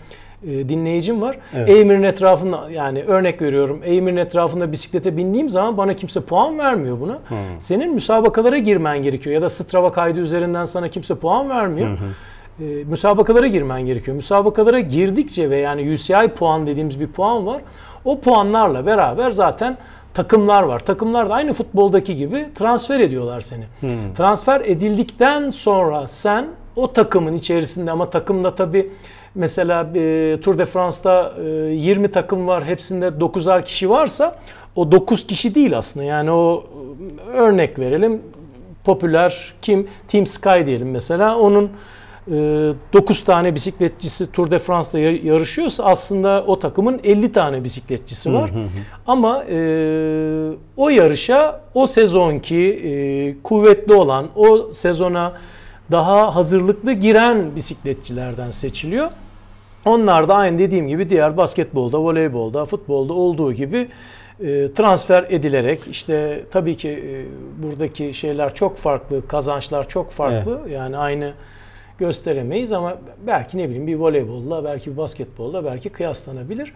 e, 0.47 0.69
dinleyicim 0.69 1.23
var. 1.23 1.39
Eymir'in 1.67 2.03
etrafında 2.03 2.71
yani 2.71 3.03
örnek 3.03 3.43
veriyorum. 3.43 3.81
Eymir'in 3.85 4.17
etrafında 4.17 4.73
bisiklete 4.73 5.17
bindiğim 5.17 5.49
zaman 5.49 5.77
bana 5.77 5.95
kimse 5.95 6.21
puan 6.21 6.59
vermiyor 6.59 7.01
buna. 7.01 7.19
Senin 7.59 7.95
müsabakalara 7.95 8.59
girmen 8.59 9.03
gerekiyor 9.03 9.35
ya 9.35 9.43
da 9.43 9.49
Strava 9.49 9.93
kaydı 9.93 10.21
üzerinden 10.21 10.65
sana 10.65 10.89
kimse 10.89 11.15
puan 11.15 11.51
vermiyor. 11.51 11.89
E, 12.61 12.65
müsabakalara 12.65 13.47
girmen 13.47 13.87
gerekiyor. 13.87 14.17
Müsabakalara 14.17 14.81
girdikçe 14.81 15.51
ve 15.51 15.57
yani 15.57 15.93
UCI 15.93 16.29
puan 16.37 16.67
dediğimiz 16.67 17.01
bir 17.01 17.07
puan 17.07 17.47
var. 17.47 17.63
O 18.05 18.21
puanlarla 18.21 18.87
beraber 18.87 19.31
zaten 19.31 19.77
takımlar 20.15 20.63
var. 20.63 20.79
Takımlar 20.79 21.31
da 21.31 21.35
aynı 21.35 21.53
futboldaki 21.53 22.17
gibi 22.17 22.47
transfer 22.55 23.01
ediyorlar 23.01 23.41
seni. 23.41 23.65
Transfer 24.17 24.61
edildikten 24.61 25.51
sonra 25.51 26.09
sen 26.09 26.47
o 26.77 26.93
takımın 26.93 27.35
içerisinde 27.35 27.91
ama 27.91 28.11
takımda 28.11 28.55
tabii 28.55 28.91
mesela 29.39 29.89
e, 29.95 30.37
Tour 30.43 30.59
de 30.59 30.65
France'da 30.67 31.33
e, 31.45 31.75
20 31.75 32.11
takım 32.11 32.47
var. 32.47 32.65
Hepsinde 32.65 33.07
9'ar 33.09 33.65
kişi 33.65 33.91
varsa 33.91 34.37
o 34.77 34.93
9 34.93 35.27
kişi 35.27 35.55
değil 35.55 35.79
aslında. 35.79 36.05
Yani 36.07 36.31
o 36.31 36.65
e, 37.35 37.37
örnek 37.37 37.79
verelim. 37.79 38.23
Popüler 38.85 39.55
kim? 39.63 39.87
Team 40.09 40.27
Sky 40.27 40.67
diyelim 40.67 40.91
mesela. 40.91 41.39
Onun 41.39 41.71
9 42.93 43.25
tane 43.25 43.55
bisikletçisi 43.55 44.33
Tour 44.33 44.51
de 44.51 44.59
France'da 44.59 44.99
ya- 44.99 45.17
yarışıyorsa 45.25 45.85
aslında 45.85 46.45
o 46.47 46.59
takımın 46.59 47.01
50 47.05 47.33
tane 47.33 47.65
bisikletçisi 47.65 48.35
var. 48.35 48.51
Ama 49.07 49.45
e, 49.45 49.57
o 50.77 50.89
yarışa 50.89 51.61
o 51.75 51.87
sezonki 51.87 52.57
e, 52.57 53.43
kuvvetli 53.43 53.93
olan, 53.95 54.27
o 54.37 54.73
sezona 54.73 55.33
daha 55.91 56.35
hazırlıklı 56.37 56.93
giren 56.93 57.57
bisikletçilerden 57.57 58.51
seçiliyor. 58.51 59.11
Onlar 59.89 60.29
da 60.29 60.35
aynı 60.35 60.59
dediğim 60.59 60.89
gibi 60.89 61.11
diğer 61.11 61.37
basketbolda, 61.37 61.99
voleybolda, 61.99 62.65
futbolda 62.65 63.13
olduğu 63.13 63.53
gibi 63.53 63.89
e, 64.41 64.73
transfer 64.73 65.27
edilerek 65.29 65.81
işte 65.91 66.45
tabii 66.51 66.77
ki 66.77 66.89
e, 66.89 67.25
buradaki 67.63 68.15
şeyler 68.15 68.55
çok 68.55 68.77
farklı, 68.77 69.29
kazançlar 69.29 69.89
çok 69.89 70.11
farklı. 70.11 70.61
Yani 70.71 70.97
aynı 70.97 71.33
gösteremeyiz 71.99 72.73
ama 72.73 72.93
belki 73.27 73.59
ne 73.59 73.69
bileyim 73.69 73.87
bir 73.87 73.95
voleybolla, 73.95 74.65
belki 74.65 74.93
bir 74.93 74.97
basketbolla 74.97 75.65
belki 75.65 75.89
kıyaslanabilir. 75.89 76.75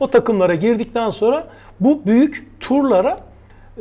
O 0.00 0.10
takımlara 0.10 0.54
girdikten 0.54 1.10
sonra 1.10 1.46
bu 1.80 2.06
büyük 2.06 2.60
turlara 2.60 3.20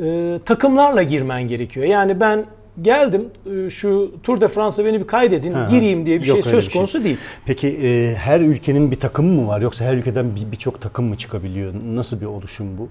e, 0.04 0.40
takımlarla 0.46 1.04
girmen 1.04 1.48
gerekiyor. 1.48 1.86
Yani 1.86 2.20
ben 2.20 2.46
geldim 2.82 3.26
e, 3.66 3.70
şu 3.70 4.12
Tour 4.24 4.42
de 4.42 4.48
France'a 4.48 4.86
beni 4.86 5.00
bir 5.00 5.08
kaydedin, 5.08 5.54
hı. 5.54 5.68
gireyim 5.70 6.06
diye 6.06 6.20
bir 6.20 6.26
şey 6.26 6.44
söz 6.44 6.66
bir 6.68 6.72
şey. 6.72 6.80
konusu 6.80 7.04
değil. 7.04 7.18
Peki 7.46 7.68
e, 7.68 8.16
her 8.16 8.42
ülkenin 8.42 8.92
bir 8.92 9.00
takımı 9.00 9.42
mı 9.42 9.48
var 9.48 9.62
yoksa 9.62 9.86
her 9.86 9.94
ülkeden 9.94 10.36
bir- 10.36 10.52
birçok 10.52 10.82
takım 10.82 11.06
mı 11.06 11.18
çıkabiliyor? 11.18 11.74
Nasıl 11.94 12.22
bir 12.22 12.26
oluşum 12.26 12.78
bu? 12.78 12.90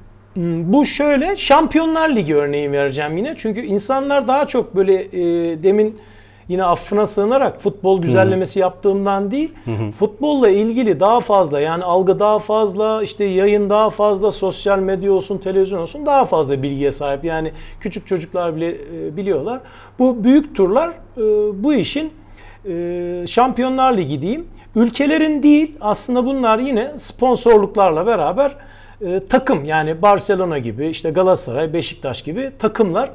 Bu 0.73 0.87
şöyle 0.87 1.37
Şampiyonlar 1.37 2.17
Ligi 2.17 2.35
örneği 2.35 2.73
vereceğim 2.73 3.17
yine. 3.17 3.35
Çünkü 3.37 3.61
insanlar 3.61 4.29
daha 4.29 4.45
çok 4.47 4.77
böyle 4.77 4.95
e, 4.95 5.23
demin 5.63 5.99
yine 6.53 6.65
affına 6.65 7.07
sığınarak 7.07 7.61
futbol 7.61 8.03
güzellemesi 8.03 8.59
yaptığımdan 8.59 9.31
değil. 9.31 9.53
Futbolla 9.99 10.49
ilgili 10.49 11.01
daha 11.01 11.21
fazla 11.21 11.61
yani 11.61 11.85
algı 11.85 12.19
daha 12.19 12.39
fazla, 12.39 13.03
işte 13.03 13.25
yayın 13.25 13.71
daha 13.71 13.91
fazla, 13.91 14.33
sosyal 14.33 14.79
medya 14.79 15.13
olsun, 15.13 15.39
televizyon 15.39 15.81
olsun 15.81 16.07
daha 16.07 16.25
fazla 16.25 16.63
bilgiye 16.63 16.93
sahip. 16.93 17.25
Yani 17.25 17.53
küçük 17.81 18.07
çocuklar 18.07 18.57
bile 18.57 18.69
e, 18.71 19.17
biliyorlar. 19.17 19.61
Bu 19.99 20.25
büyük 20.25 20.57
turlar 20.57 20.89
e, 20.89 21.23
bu 21.65 21.75
işin 21.75 22.13
e, 22.69 23.25
Şampiyonlar 23.27 23.97
Ligi 23.97 24.23
diyeyim. 24.23 24.47
Ülkelerin 24.77 25.43
değil 25.43 25.77
aslında 25.81 26.27
bunlar 26.27 26.59
yine 26.59 26.91
sponsorluklarla 26.99 28.07
beraber 28.07 28.57
e, 29.07 29.21
takım 29.21 29.65
yani 29.65 30.03
Barcelona 30.03 30.59
gibi 30.59 30.87
işte 30.87 31.11
Galatasaray, 31.11 31.73
Beşiktaş 31.73 32.23
gibi 32.23 32.51
takımlar 32.59 33.11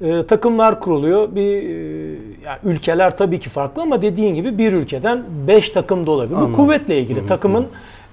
e, 0.00 0.26
takımlar 0.26 0.80
kuruluyor. 0.80 1.34
Bir 1.34 1.62
e, 1.62 2.18
yani 2.46 2.58
ülkeler 2.64 3.16
tabii 3.16 3.38
ki 3.38 3.48
farklı 3.48 3.82
ama 3.82 4.02
dediğin 4.02 4.34
gibi 4.34 4.58
bir 4.58 4.72
ülkeden 4.72 5.24
5 5.48 5.70
takım 5.70 6.06
da 6.06 6.10
olabilir. 6.10 6.40
Bu 6.40 6.52
kuvvetle 6.52 6.98
ilgili. 6.98 7.26
Takımın 7.26 7.66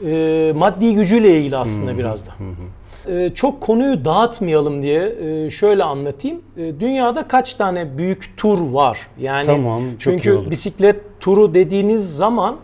e, 0.05 0.53
maddi 0.55 0.95
gücüyle 0.95 1.39
ilgili 1.39 1.57
aslında 1.57 1.97
biraz 1.97 2.27
da. 2.27 2.31
E, 3.11 3.29
çok 3.29 3.61
konuyu 3.61 4.05
dağıtmayalım 4.05 4.81
diye 4.81 5.13
e, 5.25 5.49
şöyle 5.49 5.83
anlatayım. 5.83 6.41
E, 6.57 6.79
dünyada 6.79 7.27
kaç 7.27 7.53
tane 7.53 7.97
büyük 7.97 8.33
tur 8.37 8.59
var? 8.59 8.99
Yani 9.19 9.45
Tamam, 9.45 9.83
çünkü 9.99 10.49
bisiklet 10.49 10.95
turu 11.19 11.53
dediğiniz 11.53 12.17
zaman 12.17 12.55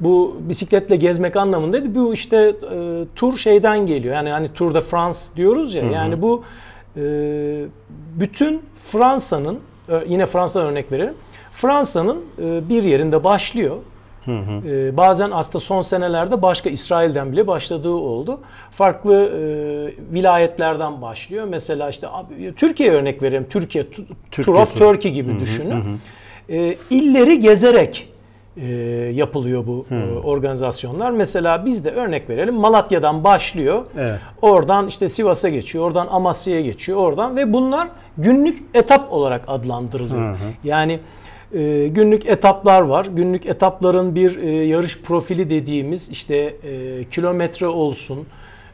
bu 0.00 0.36
bisikletle 0.40 0.96
gezmek 0.96 1.36
anlamındaydı. 1.36 1.94
Bu 1.94 2.14
işte 2.14 2.36
e, 2.74 3.04
tur 3.16 3.36
şeyden 3.36 3.86
geliyor. 3.86 4.14
Yani 4.14 4.30
hani 4.30 4.48
Tour 4.48 4.74
de 4.74 4.80
France 4.80 5.18
diyoruz 5.36 5.74
ya. 5.74 5.84
Yani 5.84 6.22
bu 6.22 6.42
e, 6.96 7.02
bütün 8.20 8.62
Fransa'nın 8.74 9.58
yine 10.06 10.26
Fransa'dan 10.26 10.66
örnek 10.68 10.92
verelim. 10.92 11.14
Fransa'nın 11.52 12.24
e, 12.38 12.68
bir 12.68 12.82
yerinde 12.82 13.24
başlıyor. 13.24 13.76
E, 14.66 14.96
bazen 14.96 15.30
aslında 15.30 15.60
son 15.60 15.82
senelerde 15.82 16.42
başka 16.42 16.70
İsrail'den 16.70 17.32
bile 17.32 17.46
başladığı 17.46 17.90
oldu. 17.90 18.40
Farklı 18.70 19.14
e, 19.14 20.14
vilayetlerden 20.14 21.02
başlıyor. 21.02 21.46
Mesela 21.48 21.88
işte 21.88 22.06
Türkiye 22.56 22.90
örnek 22.90 23.22
vereyim. 23.22 23.46
Türkiye, 23.50 23.84
Türkiye 24.30 24.44
Tour 24.44 24.54
of. 24.54 24.76
Turkey 24.76 25.12
gibi 25.12 25.40
düşünün. 25.40 25.98
E, 26.48 26.76
illeri 26.90 27.40
gezerek 27.40 28.11
e, 28.56 28.66
yapılıyor 29.14 29.66
bu 29.66 29.86
e, 29.90 30.18
organizasyonlar. 30.18 31.10
Mesela 31.10 31.66
biz 31.66 31.84
de 31.84 31.90
örnek 31.90 32.30
verelim 32.30 32.54
Malatya'dan 32.54 33.24
başlıyor. 33.24 33.82
Evet. 33.98 34.18
Oradan 34.42 34.86
işte 34.86 35.08
Sivas'a 35.08 35.48
geçiyor, 35.48 35.84
oradan 35.84 36.06
Amasya'ya 36.10 36.60
geçiyor, 36.60 36.98
oradan 36.98 37.36
ve 37.36 37.52
bunlar 37.52 37.88
günlük 38.18 38.62
etap 38.74 39.12
olarak 39.12 39.44
adlandırılıyor. 39.48 40.36
Yani 40.64 41.00
e, 41.54 41.88
günlük 41.88 42.26
etaplar 42.26 42.82
var. 42.82 43.06
Günlük 43.06 43.46
etapların 43.46 44.14
bir 44.14 44.36
e, 44.36 44.50
yarış 44.50 45.00
profili 45.00 45.50
dediğimiz 45.50 46.10
işte 46.10 46.36
e, 46.36 47.04
kilometre 47.04 47.66
olsun, 47.66 48.26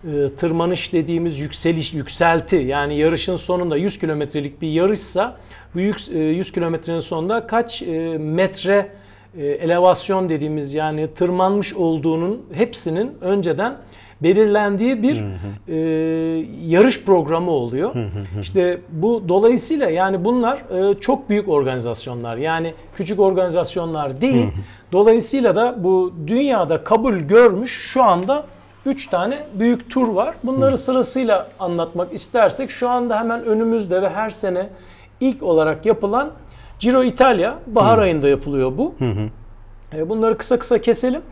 e, 0.05 0.29
tırmanış 0.37 0.93
dediğimiz 0.93 1.41
yükseliş, 1.41 1.95
yükselti 1.95 2.57
yani 2.57 2.97
yarışın 2.99 3.37
sonunda 3.37 3.77
100 3.77 3.99
kilometrelik 3.99 4.63
bir 4.63 4.69
yarışsa 4.69 5.37
bu 5.75 5.79
yük- 5.81 6.09
e, 6.15 6.19
100 6.19 6.53
kilometrenin 6.53 7.01
sonunda 7.01 7.47
kaç 7.47 7.83
e, 7.83 8.19
metre 8.19 8.89
elevasyon 9.45 10.29
dediğimiz 10.29 10.75
yani 10.75 11.09
tırmanmış 11.15 11.75
olduğunun 11.75 12.43
hepsinin 12.53 13.15
önceden 13.21 13.77
belirlendiği 14.23 15.03
bir 15.03 15.23
e, 15.69 15.77
yarış 16.67 17.05
programı 17.05 17.51
oluyor. 17.51 17.95
İşte 18.41 18.81
bu 18.91 19.23
dolayısıyla 19.29 19.91
yani 19.91 20.25
bunlar 20.25 20.91
e, 20.91 20.95
çok 21.01 21.29
büyük 21.29 21.49
organizasyonlar. 21.49 22.37
Yani 22.37 22.75
küçük 22.95 23.21
organizasyonlar 23.21 24.21
değil. 24.21 24.47
Dolayısıyla 24.93 25.57
da 25.57 25.85
bu 25.85 26.13
dünyada 26.27 26.85
kabul 26.85 27.15
görmüş 27.15 27.71
şu 27.93 28.03
anda 28.03 28.47
3 28.87 29.07
tane 29.07 29.39
büyük 29.55 29.91
tur 29.91 30.09
var. 30.09 30.35
Bunları 30.43 30.79
sırasıyla 30.79 31.49
anlatmak 31.61 32.13
istersek 32.13 32.71
şu 32.71 32.89
anda 32.89 33.19
hemen 33.19 33.45
önümüzde 33.45 34.03
ve 34.03 34.09
her 34.09 34.31
sene 34.31 34.69
ilk 35.21 35.43
olarak 35.43 35.87
yapılan 35.87 36.31
Giro 36.79 37.05
İtalya 37.05 37.59
bahar 37.67 37.99
ayında 37.99 38.29
yapılıyor 38.29 38.73
bu. 38.79 38.95
E, 39.97 40.09
Bunları 40.09 40.39
kısa 40.39 40.59
kısa 40.59 40.81
keselim. 40.81 41.23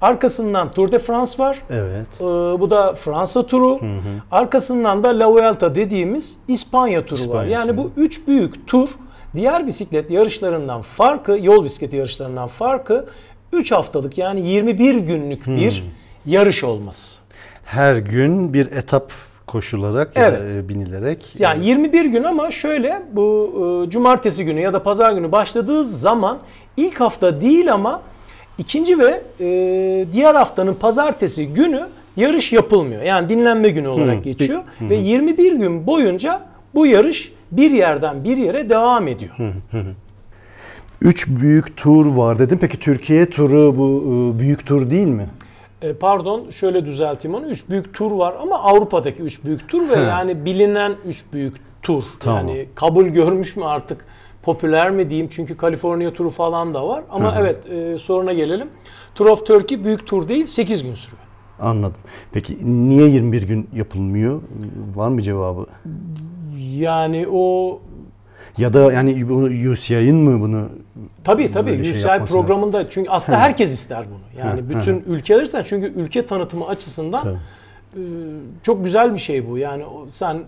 Arkasından 0.00 0.70
Tour 0.70 0.92
de 0.92 0.98
France 0.98 1.38
var. 1.38 1.62
Evet. 1.70 2.06
Ee, 2.20 2.24
bu 2.60 2.70
da 2.70 2.92
Fransa 2.92 3.46
turu. 3.46 3.80
Arkasından 4.30 5.02
da 5.04 5.18
La 5.18 5.32
Vuelta 5.32 5.74
dediğimiz 5.74 6.38
İspanya 6.48 7.06
turu 7.06 7.18
var. 7.20 7.24
İspanya 7.24 7.50
Yani 7.50 7.76
bu 7.76 7.90
üç 7.96 8.26
büyük 8.28 8.66
tur 8.68 8.88
diğer 9.36 9.66
bisiklet 9.66 10.10
yarışlarından 10.10 10.82
farkı, 10.82 11.38
yol 11.42 11.64
bisikleti 11.64 11.96
yarışlarından 11.96 12.46
farkı 12.48 13.06
3 13.52 13.72
haftalık 13.72 14.18
yani 14.18 14.46
21 14.46 14.94
günlük 14.94 15.46
bir 15.46 15.84
yarış 16.26 16.64
olması. 16.64 17.18
Her 17.64 17.96
gün 17.96 18.54
bir 18.54 18.72
etap 18.72 19.12
koşularak 19.46 20.16
ya 20.16 20.32
da, 20.32 20.36
Evet. 20.38 20.52
e, 20.52 20.68
binilerek. 20.68 21.40
Yani 21.40 21.66
21 21.66 22.04
gün 22.04 22.22
ama 22.22 22.50
şöyle 22.50 23.02
bu 23.12 23.52
e, 23.86 23.90
cumartesi 23.90 24.44
günü 24.44 24.60
ya 24.60 24.72
da 24.72 24.82
pazar 24.82 25.12
günü 25.12 25.32
başladığı 25.32 25.84
zaman 25.84 26.38
ilk 26.76 27.00
hafta 27.00 27.40
değil 27.40 27.72
ama 27.72 28.02
ikinci 28.58 28.98
ve 28.98 29.22
e, 29.40 29.46
diğer 30.12 30.34
haftanın 30.34 30.74
pazartesi 30.74 31.46
günü 31.48 31.80
yarış 32.16 32.52
yapılmıyor. 32.52 33.02
Yani 33.02 33.28
dinlenme 33.28 33.68
günü 33.68 33.88
olarak 33.88 34.24
geçiyor 34.24 34.62
ve 34.80 34.94
21 34.94 35.52
gün 35.52 35.86
boyunca 35.86 36.42
bu 36.74 36.86
yarış 36.86 37.32
bir 37.52 37.70
yerden 37.70 38.24
bir 38.24 38.36
yere 38.36 38.68
devam 38.68 39.08
ediyor. 39.08 39.34
Üç 41.02 41.28
büyük 41.28 41.76
tur 41.76 42.06
var 42.06 42.38
dedim. 42.38 42.58
Peki 42.60 42.78
Türkiye 42.78 43.30
turu 43.30 43.78
bu 43.78 44.02
e, 44.36 44.38
büyük 44.38 44.66
tur 44.66 44.90
değil 44.90 45.06
mi? 45.06 45.28
E, 45.84 45.92
pardon 45.92 46.50
şöyle 46.50 46.84
düzelteyim 46.84 47.34
onu. 47.36 47.46
Üç 47.46 47.68
büyük 47.70 47.94
tur 47.94 48.12
var 48.12 48.34
ama 48.40 48.62
Avrupa'daki 48.62 49.22
üç 49.22 49.44
büyük 49.44 49.68
tur 49.68 49.88
ve 49.88 49.96
yani 49.96 50.44
bilinen 50.44 50.92
üç 51.04 51.24
büyük 51.32 51.56
tur. 51.82 52.04
Tamam. 52.20 52.48
Yani 52.48 52.68
kabul 52.74 53.06
görmüş 53.06 53.56
mü 53.56 53.64
artık 53.64 54.06
popüler 54.42 54.90
mi 54.90 55.10
diyeyim 55.10 55.28
çünkü 55.30 55.56
Kaliforniya 55.56 56.12
turu 56.12 56.30
falan 56.30 56.74
da 56.74 56.88
var. 56.88 57.04
Ama 57.10 57.34
evet 57.38 57.70
e, 57.70 57.98
soruna 57.98 58.32
gelelim. 58.32 58.68
Tour 59.14 59.26
of 59.26 59.46
Turkey 59.46 59.84
büyük 59.84 60.06
tur 60.06 60.28
değil 60.28 60.46
8 60.46 60.82
gün 60.82 60.94
sürüyor. 60.94 61.22
Anladım. 61.60 62.00
Peki 62.32 62.58
niye 62.88 63.08
21 63.08 63.42
gün 63.42 63.68
yapılmıyor? 63.74 64.42
Var 64.94 65.08
mı 65.08 65.22
cevabı? 65.22 65.66
Yani 66.56 67.26
o 67.32 67.80
Ya 68.58 68.72
da 68.72 68.92
yani 68.92 69.24
UCI'nin 69.70 70.16
mı 70.16 70.40
bunu 70.40 70.68
Tabii 71.24 71.50
tabii 71.50 71.70
Böyle 71.70 71.84
şey 71.84 71.92
UCI 71.92 72.24
programında 72.24 72.90
çünkü 72.90 73.10
aslında 73.10 73.38
herkes 73.40 73.72
ister 73.72 74.04
bunu. 74.10 74.44
Yani 74.44 74.68
bütün 74.68 75.04
ülkeler 75.06 75.42
ister 75.42 75.64
çünkü 75.64 75.86
ülke 75.86 76.26
tanıtımı 76.26 76.66
açısından 76.66 77.22
Tabii. 77.22 77.38
e, 77.96 78.02
çok 78.62 78.84
güzel 78.84 79.14
bir 79.14 79.18
şey 79.18 79.48
bu. 79.50 79.58
Yani 79.58 79.84
sen 80.08 80.38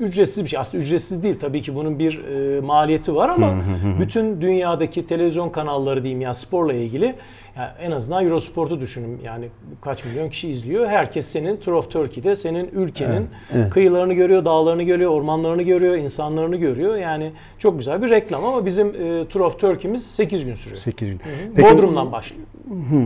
ücretsiz 0.00 0.44
bir 0.44 0.48
şey. 0.48 0.58
Aslında 0.58 0.84
ücretsiz 0.84 1.22
değil 1.22 1.38
tabii 1.38 1.62
ki 1.62 1.74
bunun 1.74 1.98
bir 1.98 2.24
e, 2.24 2.60
maliyeti 2.60 3.14
var 3.14 3.28
ama 3.28 3.54
bütün 4.00 4.40
dünyadaki 4.40 5.06
televizyon 5.06 5.50
kanalları 5.50 6.02
diyeyim 6.02 6.20
ya 6.20 6.34
sporla 6.34 6.72
ilgili 6.72 7.14
yani 7.58 7.70
en 7.80 7.90
azından 7.90 8.24
Eurosport'u 8.24 8.80
düşünün. 8.80 9.20
Yani 9.24 9.48
kaç 9.80 10.04
milyon 10.04 10.28
kişi 10.28 10.48
izliyor. 10.48 10.86
Herkes 10.86 11.26
senin 11.26 11.56
Tour 11.56 11.72
of 11.72 11.90
Turkey'de 11.90 12.36
senin 12.36 12.70
ülkenin 12.72 13.28
kıyılarını 13.70 14.14
görüyor, 14.14 14.44
dağlarını 14.44 14.82
görüyor, 14.82 15.10
ormanlarını 15.10 15.62
görüyor, 15.62 15.94
insanlarını 15.94 16.56
görüyor. 16.56 16.96
Yani 16.96 17.32
çok 17.58 17.78
güzel 17.78 18.02
bir 18.02 18.10
reklam 18.10 18.44
ama 18.44 18.66
bizim 18.66 18.88
e, 18.88 19.24
Tour 19.28 19.40
of 19.40 19.58
Turkey'miz 19.60 20.06
8 20.06 20.44
gün 20.44 20.54
sürüyor. 20.54 20.80
8 20.80 21.08
gün? 21.08 21.20
Peki 21.54 21.74
Bodrum'dan 21.74 22.12
başlıyor. 22.12 22.46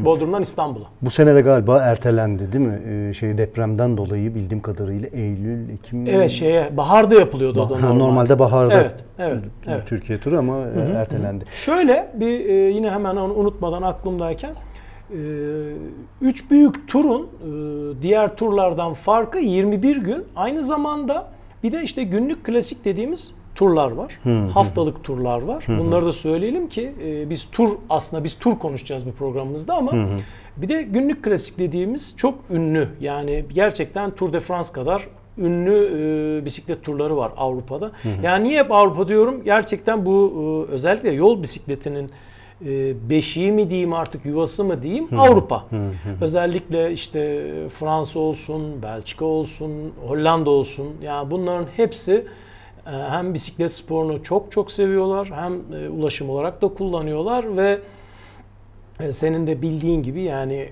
Bodrum'dan 0.05 0.43
İstanbul'a. 0.43 0.85
bu 1.03 1.11
sene 1.11 1.35
de 1.35 1.41
galiba 1.41 1.79
ertelendi 1.79 2.53
değil 2.53 2.65
mi? 2.65 2.81
Ee, 2.89 3.15
şey 3.15 3.39
depremden 3.39 3.97
dolayı 3.97 4.35
bildiğim 4.35 4.63
kadarıyla 4.63 5.09
Eylül, 5.09 5.69
Ekim. 5.69 6.07
Evet 6.07 6.31
şeye 6.31 6.77
baharda 6.77 7.15
yapılıyordu 7.15 7.63
o 7.63 7.71
da 7.71 7.79
normal. 7.79 7.95
normalde 7.95 8.39
baharda. 8.39 8.75
Evet, 8.75 9.05
evet, 9.19 9.39
evet. 9.67 9.87
Türkiye 9.87 10.21
turu 10.21 10.39
ama 10.39 10.59
e, 10.59 10.93
ertelendi. 10.97 11.45
Şöyle 11.65 12.09
bir 12.15 12.49
e, 12.49 12.53
yine 12.53 12.91
hemen 12.91 13.17
onu 13.17 13.35
unutmadan 13.35 13.83
aklımdayken 14.43 14.55
e, 15.11 15.19
üç 16.21 16.51
büyük 16.51 16.89
turun 16.89 17.23
e, 17.23 18.03
diğer 18.03 18.37
turlardan 18.37 18.93
farkı 18.93 19.39
21 19.39 19.97
gün. 19.97 20.25
Aynı 20.37 20.63
zamanda 20.63 21.33
bir 21.63 21.73
de 21.73 21.83
işte 21.83 22.05
günlük 22.05 22.45
klasik 22.45 22.85
dediğimiz 22.85 23.35
turlar 23.55 23.91
var. 23.91 24.21
Haftalık 24.55 25.05
turlar 25.05 25.43
var. 25.43 25.65
Bunları 25.69 26.07
da 26.07 26.13
söyleyelim 26.13 26.69
ki 26.69 26.93
e, 27.07 27.31
biz 27.31 27.47
tur 27.53 27.69
aslında 27.91 28.25
biz 28.25 28.35
tur 28.35 28.59
konuşacağız 28.59 29.07
bu 29.07 29.13
programımızda 29.13 29.75
ama 29.75 29.93
bir 30.57 30.69
de 30.69 30.83
günlük 30.83 31.25
klasik 31.25 31.59
dediğimiz 31.59 32.15
çok 32.17 32.35
ünlü. 32.51 32.89
Yani 33.01 33.45
gerçekten 33.53 34.11
Tour 34.11 34.33
de 34.33 34.41
France 34.41 34.73
kadar 34.73 35.09
ünlü 35.39 35.89
e, 36.41 36.45
bisiklet 36.45 36.83
turları 36.83 37.17
var 37.17 37.33
Avrupa'da. 37.37 37.93
Yani 38.23 38.49
niye 38.49 38.63
hep 38.63 38.73
Avrupa 38.73 39.09
diyorum? 39.09 39.43
Gerçekten 39.45 40.07
bu 40.07 40.33
e, 40.69 40.73
özellikle 40.73 41.11
yol 41.11 41.43
bisikletinin 41.43 42.11
e, 42.67 43.11
beşiği 43.11 43.53
mi 43.53 43.71
diyeyim 43.71 43.93
artık 43.93 44.25
yuvası 44.25 44.65
mı 44.65 44.83
diyeyim 44.83 45.09
Avrupa. 45.19 45.67
Özellikle 46.21 46.93
işte 46.93 47.45
Fransa 47.69 48.19
olsun, 48.19 48.83
Belçika 48.83 49.25
olsun, 49.25 49.71
Hollanda 50.07 50.51
olsun. 50.51 50.87
Yani 51.03 51.31
bunların 51.31 51.67
hepsi 51.77 52.27
e, 52.87 52.91
hem 52.91 53.35
bisiklet 53.35 53.73
sporunu 53.73 54.23
çok 54.23 54.53
çok 54.53 54.73
seviyorlar 54.73 55.31
hem 55.35 55.53
e, 55.83 55.89
ulaşım 55.89 56.31
olarak 56.31 56.63
da 56.63 56.69
kullanıyorlar 56.69 57.57
ve 57.57 57.79
e, 59.01 59.13
senin 59.13 59.47
de 59.47 59.63
bildiğin 59.63 60.03
gibi 60.03 60.23
yani 60.23 60.69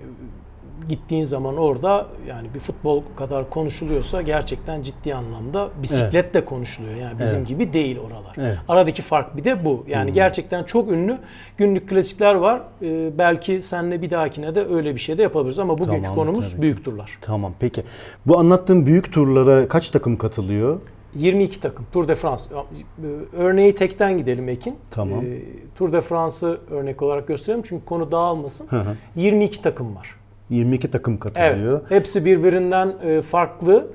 gittiğin 0.89 1.25
zaman 1.25 1.57
orada 1.57 2.07
yani 2.29 2.49
bir 2.55 2.61
futbol 2.61 3.03
kadar 3.17 3.51
konuşuluyorsa 3.51 4.23
gerçekten 4.23 4.83
ciddi 4.83 5.15
anlamda 5.15 5.69
bisiklet 5.83 6.35
de 6.35 6.45
konuşuluyor. 6.45 6.95
Yani 6.97 7.19
bizim 7.19 7.39
Evet. 7.39 7.49
gibi 7.49 7.73
değil 7.73 7.99
oralar. 7.99 8.35
Evet. 8.39 8.59
Aradaki 8.69 9.03
fark 9.03 9.37
bir 9.37 9.45
de 9.45 9.65
bu. 9.65 9.85
Yani 9.89 10.13
gerçekten 10.13 10.65
çok 10.65 10.91
ünlü 10.93 11.19
günlük 11.57 11.89
klasikler 11.89 12.35
var. 12.35 12.61
E, 12.83 13.19
belki 13.19 13.63
seninle 13.63 14.03
bir 14.03 14.11
dahakine 14.11 14.55
de 14.55 14.67
öyle 14.67 14.95
bir 14.95 15.01
şey 15.01 15.19
de 15.19 15.23
yapabiliriz 15.23 15.59
ama 15.59 15.79
bugünkü 15.79 16.03
Tamam, 16.03 16.15
konumuz 16.17 16.51
tabii. 16.53 16.63
büyük 16.63 16.85
turlar. 16.85 17.19
Tamam 17.21 17.53
peki. 17.61 17.83
Bu 18.27 18.39
anlattığım 18.39 18.87
büyük 18.87 19.13
turlara 19.13 19.69
kaç 19.69 19.91
takım 19.91 20.17
katılıyor? 20.19 20.81
22 21.15 21.61
takım 21.61 21.87
Tour 21.93 22.09
de 22.09 22.15
France. 22.15 22.43
E, 22.55 23.07
Örneği 23.37 23.75
tekten 23.75 24.19
gidelim 24.19 24.49
Ekin. 24.49 24.77
Tamam. 24.91 25.21
E, 25.25 25.39
Tour 25.79 25.93
de 25.93 26.01
France'ı 26.01 26.59
örnek 26.71 27.03
olarak 27.03 27.29
gösterelim 27.29 27.63
çünkü 27.67 27.85
konu 27.85 28.11
dağılmasın. 28.13 28.67
hı. 28.67 28.85
22 29.17 29.63
takım 29.63 29.97
var. 29.97 30.15
22 30.51 30.91
takım 30.91 31.19
katılıyor. 31.19 31.81
Evet. 31.81 31.91
Hepsi 31.91 32.25
birbirinden 32.25 32.93
e, 33.05 33.21
farklı 33.23 33.87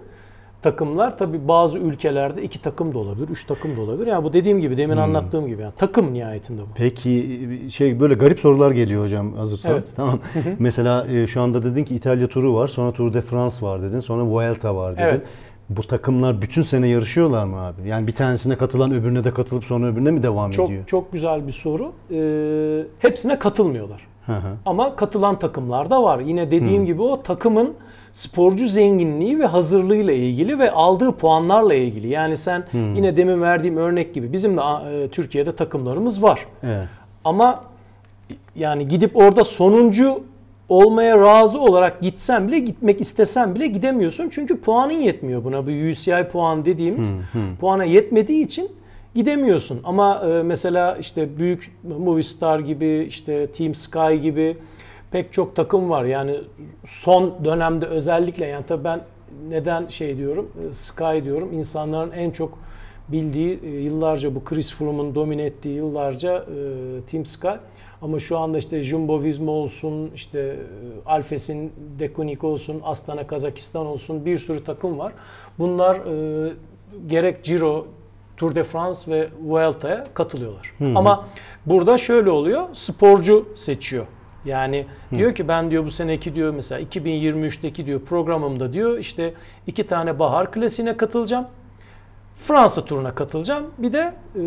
takımlar. 0.61 1.17
Tabi 1.17 1.47
bazı 1.47 1.77
ülkelerde 1.77 2.43
iki 2.43 2.61
takım 2.61 2.93
da 2.93 2.97
olabilir, 2.99 3.29
üç 3.29 3.43
takım 3.43 3.77
da 3.77 3.81
olabilir. 3.81 4.07
Yani 4.07 4.23
bu 4.23 4.33
dediğim 4.33 4.59
gibi, 4.59 4.71
Hmm. 4.73 4.77
demin 4.77 4.97
anlattığım 4.97 5.47
gibi. 5.47 5.61
Yani 5.61 5.73
takım 5.77 6.13
nihayetinde 6.13 6.61
bu. 6.61 6.65
Peki 6.75 7.39
şey 7.69 7.99
böyle 7.99 8.13
garip 8.13 8.39
sorular 8.39 8.71
geliyor 8.71 9.03
hocam 9.03 9.33
hazırsan. 9.33 9.71
Evet. 9.73 9.93
Tamam. 9.95 10.19
Mesela 10.59 11.07
e, 11.07 11.27
şu 11.27 11.41
anda 11.41 11.63
dedin 11.63 11.83
ki 11.83 11.95
İtalya 11.95 12.27
turu 12.27 12.55
var, 12.55 12.67
sonra 12.67 12.91
Tour 12.91 13.13
de 13.13 13.21
France 13.21 13.55
var 13.61 13.81
dedin, 13.81 13.99
sonra 13.99 14.23
Vuelta 14.25 14.75
var 14.75 14.93
dedin. 14.93 15.03
Evet. 15.03 15.29
Bu 15.69 15.83
takımlar 15.87 16.41
bütün 16.41 16.61
sene 16.61 16.87
yarışıyorlar 16.87 17.45
mı 17.45 17.57
abi? 17.57 17.87
Yani 17.87 18.07
bir 18.07 18.11
tanesine 18.15 18.55
katılan 18.57 18.91
öbürüne 18.93 19.23
de 19.23 19.31
katılıp 19.33 19.63
sonra 19.65 19.87
öbürüne 19.87 20.11
mi 20.11 20.23
devam 20.23 20.51
Çok 20.51 20.69
ediyor? 20.69 20.85
çok 20.85 21.11
güzel 21.11 21.47
bir 21.47 21.51
soru. 21.51 21.91
Ee, 22.11 22.83
hepsine 22.99 23.39
katılmıyorlar. 23.39 24.07
Hı 24.25 24.33
hı. 24.33 24.57
Ama 24.65 24.95
katılan 24.95 25.39
takımlar 25.39 25.89
da 25.89 26.03
var. 26.03 26.19
Yine 26.19 26.51
dediğim 26.51 26.85
gibi 26.85 27.01
o 27.01 27.21
takımın 27.21 27.73
sporcu 28.13 28.67
zenginliği 28.67 29.39
ve 29.39 29.45
hazırlığıyla 29.45 30.13
ilgili 30.13 30.59
ve 30.59 30.71
aldığı 30.71 31.11
puanlarla 31.11 31.73
ilgili. 31.73 32.07
Yani 32.07 32.37
sen 32.37 32.63
yine 32.73 33.17
demin 33.17 33.41
verdiğim 33.41 33.77
örnek 33.77 34.13
gibi 34.13 34.33
bizim 34.33 34.57
de 34.57 34.61
e, 34.61 35.07
Türkiye'de 35.07 35.55
takımlarımız 35.55 36.23
var. 36.23 36.45
Evet. 36.63 36.87
Ama 37.23 37.63
yani 38.55 38.87
gidip 38.87 39.17
orada 39.17 39.43
sonuncu 39.43 40.23
olmaya 40.69 41.17
razı 41.17 41.59
olarak 41.59 42.01
gitsen 42.01 42.47
bile 42.47 42.59
gitmek 42.59 43.01
istesen 43.01 43.55
bile 43.55 43.67
gidemiyorsun. 43.67 44.29
Çünkü 44.29 44.61
puanın 44.61 44.91
yetmiyor 44.91 45.43
buna. 45.43 45.65
Bu 45.65 45.69
UCI 45.69 46.27
puan 46.31 46.65
dediğimiz 46.65 47.15
puana 47.59 47.83
yetmediği 47.83 48.45
için 48.45 48.71
gidemiyorsun. 49.15 49.81
Ama 49.83 50.23
e, 50.29 50.43
mesela 50.43 50.95
işte 50.95 51.37
büyük 51.37 51.77
Movistar 51.99 52.59
gibi 52.59 53.05
işte 53.09 53.47
Team 53.47 53.75
Sky 53.75 54.15
gibi 54.21 54.57
pek 55.11 55.33
çok 55.33 55.55
takım 55.55 55.89
var. 55.89 56.05
Yani 56.05 56.35
son 56.85 57.45
dönemde 57.45 57.85
özellikle 57.85 58.45
yani 58.45 58.65
tabii 58.65 58.83
ben 58.83 59.01
neden 59.49 59.87
şey 59.87 60.17
diyorum 60.17 60.51
e, 60.69 60.73
Sky 60.73 61.23
diyorum 61.23 61.53
insanların 61.53 62.11
en 62.11 62.31
çok 62.31 62.59
bildiği 63.07 63.59
e, 63.63 63.69
yıllarca 63.69 64.35
bu 64.35 64.43
Chris 64.43 64.73
Froome'un 64.73 65.15
domine 65.15 65.43
ettiği 65.43 65.75
yıllarca 65.75 66.45
Team 67.07 67.25
Sky 67.25 67.47
ama 68.01 68.19
şu 68.19 68.37
anda 68.37 68.57
işte 68.57 68.83
Jumbo 68.83 69.23
Visma 69.23 69.51
olsun, 69.51 70.11
işte 70.15 70.55
Alfes'in 71.05 71.71
Deceuninck 71.99 72.43
olsun, 72.43 72.81
Astana 72.83 73.27
Kazakistan 73.27 73.85
olsun 73.85 74.25
bir 74.25 74.37
sürü 74.37 74.63
takım 74.63 74.99
var. 74.99 75.13
Bunlar 75.59 75.95
e, 75.95 76.53
gerek 77.07 77.43
Giro, 77.43 77.87
Tour 78.37 78.55
de 78.55 78.63
France 78.63 79.11
ve 79.11 79.29
Vuelta'ya 79.43 80.03
katılıyorlar. 80.13 80.73
Ama 80.95 81.25
burada 81.65 81.97
şöyle 81.97 82.29
oluyor, 82.29 82.63
sporcu 82.73 83.49
seçiyor. 83.55 84.05
Yani 84.45 84.85
diyor 85.11 85.35
ki 85.35 85.47
ben 85.47 85.71
diyor 85.71 85.85
bu 85.85 85.91
seneki 85.91 86.35
diyor 86.35 86.53
mesela 86.53 86.81
2023'teki 86.81 87.85
diyor 87.85 88.01
programımda 88.01 88.73
diyor 88.73 88.97
işte 88.97 89.33
iki 89.67 89.87
tane 89.87 90.19
bahar 90.19 90.51
klasiğine 90.51 90.97
katılacağım. 90.97 91.45
Fransa 92.35 92.85
turuna 92.85 93.15
katılacağım. 93.15 93.63
Bir 93.77 93.93
de 93.93 94.13
e, 94.35 94.41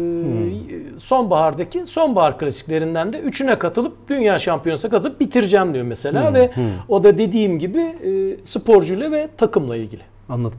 sonbahardaki 0.98 1.87
sonbahar 1.87 2.38
klasiklerinden 2.38 3.12
de 3.12 3.18
üçüne 3.18 3.59
katılıp 3.59 4.09
dünya 4.09 4.38
şampiyonasına 4.38 4.90
katılıp 4.90 5.20
bitireceğim 5.20 5.74
diyor 5.74 5.85
mesela 5.85 6.35
ve 6.35 6.51
o 6.88 7.05
da 7.05 7.18
dediğim 7.18 7.59
gibi 7.59 7.81
e, 7.81 8.44
sporcuyla 8.44 9.12
ve 9.12 9.29
takımla 9.37 9.77
ilgili. 9.77 10.03
Anladım. 10.29 10.59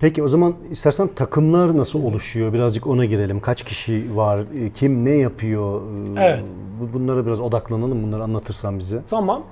Peki 0.00 0.22
o 0.22 0.28
zaman 0.28 0.54
istersen 0.70 1.08
takımlar 1.08 1.76
nasıl 1.76 2.04
oluşuyor? 2.04 2.52
Birazcık 2.52 2.86
ona 2.86 3.04
girelim. 3.04 3.40
Kaç 3.40 3.62
kişi 3.62 4.16
var? 4.16 4.38
E, 4.40 4.70
Kim 4.72 5.04
ne 5.04 5.10
yapıyor? 5.10 5.80
E, 6.16 6.20
Evet. 6.24 6.44
bu- 6.80 6.92
Bunlara 6.98 7.26
biraz 7.26 7.40
odaklanalım. 7.40 8.02
Bunları 8.02 8.22
anlatırsan 8.22 8.78
bize. 8.78 9.02
Tamam. 9.10 9.42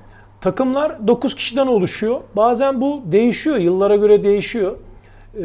Takımlar 0.41 1.07
9 1.09 1.35
kişiden 1.35 1.67
oluşuyor. 1.67 2.21
Bazen 2.37 2.81
bu 2.81 3.01
değişiyor. 3.05 3.57
Yıllara 3.57 3.97
göre 3.97 4.25
değişiyor. 4.25 4.77
Ee, 5.37 5.41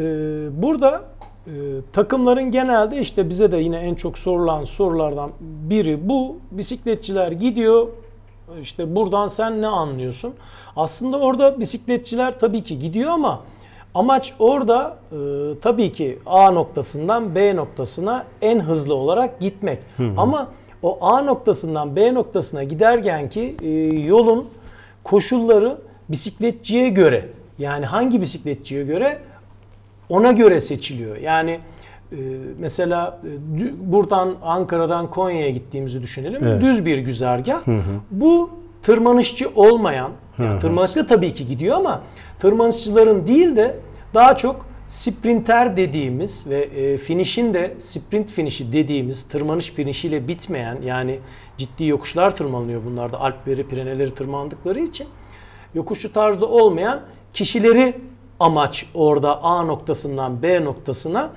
burada 0.62 1.02
e, 1.46 1.50
takımların 1.92 2.50
genelde 2.50 3.00
işte 3.00 3.28
bize 3.28 3.52
de 3.52 3.56
yine 3.56 3.76
en 3.76 3.94
çok 3.94 4.18
sorulan 4.18 4.64
sorulardan 4.64 5.30
biri 5.40 6.08
bu. 6.08 6.36
Bisikletçiler 6.50 7.32
gidiyor 7.32 7.86
İşte 8.62 8.96
buradan 8.96 9.28
sen 9.28 9.62
ne 9.62 9.66
anlıyorsun? 9.66 10.34
Aslında 10.76 11.18
orada 11.18 11.60
bisikletçiler 11.60 12.38
tabii 12.38 12.62
ki 12.62 12.78
gidiyor 12.78 13.10
ama 13.10 13.40
amaç 13.94 14.34
orada 14.38 14.96
e, 15.12 15.16
tabii 15.60 15.92
ki 15.92 16.18
A 16.26 16.50
noktasından 16.50 17.34
B 17.34 17.56
noktasına 17.56 18.24
en 18.42 18.60
hızlı 18.60 18.94
olarak 18.94 19.40
gitmek. 19.40 19.78
Ama 20.16 20.48
o 20.82 20.98
A 21.00 21.20
noktasından 21.22 21.96
B 21.96 22.14
noktasına 22.14 22.64
giderken 22.64 23.28
ki 23.28 23.56
e, 23.62 23.70
yolun 24.06 24.48
koşulları 25.04 25.78
bisikletçiye 26.08 26.88
göre 26.88 27.28
yani 27.58 27.86
hangi 27.86 28.20
bisikletçiye 28.20 28.84
göre 28.84 29.18
ona 30.08 30.32
göre 30.32 30.60
seçiliyor. 30.60 31.16
Yani 31.16 31.58
e, 32.12 32.16
mesela 32.58 33.20
e, 33.24 33.92
buradan 33.92 34.34
Ankara'dan 34.42 35.10
Konya'ya 35.10 35.50
gittiğimizi 35.50 36.02
düşünelim. 36.02 36.44
Evet. 36.44 36.62
Düz 36.62 36.84
bir 36.84 36.98
güzergah. 36.98 37.60
Bu 38.10 38.50
tırmanışçı 38.82 39.50
olmayan, 39.54 40.10
yani 40.38 40.60
tırmanışçı 40.60 41.06
tabii 41.06 41.34
ki 41.34 41.46
gidiyor 41.46 41.76
ama 41.76 42.02
tırmanışçıların 42.38 43.26
değil 43.26 43.56
de 43.56 43.76
daha 44.14 44.36
çok 44.36 44.66
sprinter 44.86 45.76
dediğimiz 45.76 46.46
ve 46.48 46.60
e, 46.60 46.98
finişin 46.98 47.54
de 47.54 47.74
sprint 47.78 48.30
finişi 48.30 48.72
dediğimiz 48.72 49.22
tırmanış 49.22 49.70
finişiyle 49.70 50.28
bitmeyen 50.28 50.78
yani 50.82 51.18
ciddi 51.58 51.84
yokuşlar 51.84 52.36
tırmanılıyor 52.36 52.84
bunlarda 52.84 53.20
Alpleri, 53.20 53.68
Pireneleri 53.68 54.14
tırmandıkları 54.14 54.80
için 54.80 55.06
yokuşlu 55.74 56.12
tarzda 56.12 56.46
olmayan 56.46 57.00
kişileri 57.32 58.00
amaç 58.40 58.86
orada 58.94 59.42
A 59.42 59.62
noktasından 59.62 60.42
B 60.42 60.64
noktasına 60.64 61.30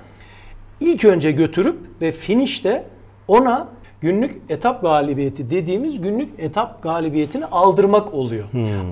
ilk 0.80 1.04
önce 1.04 1.32
götürüp 1.32 1.78
ve 2.00 2.12
finişte 2.12 2.84
ona 3.28 3.68
günlük 4.00 4.38
etap 4.48 4.82
galibiyeti 4.82 5.50
dediğimiz 5.50 6.00
günlük 6.00 6.30
etap 6.40 6.82
galibiyetini 6.82 7.46
aldırmak 7.46 8.14
oluyor. 8.14 8.44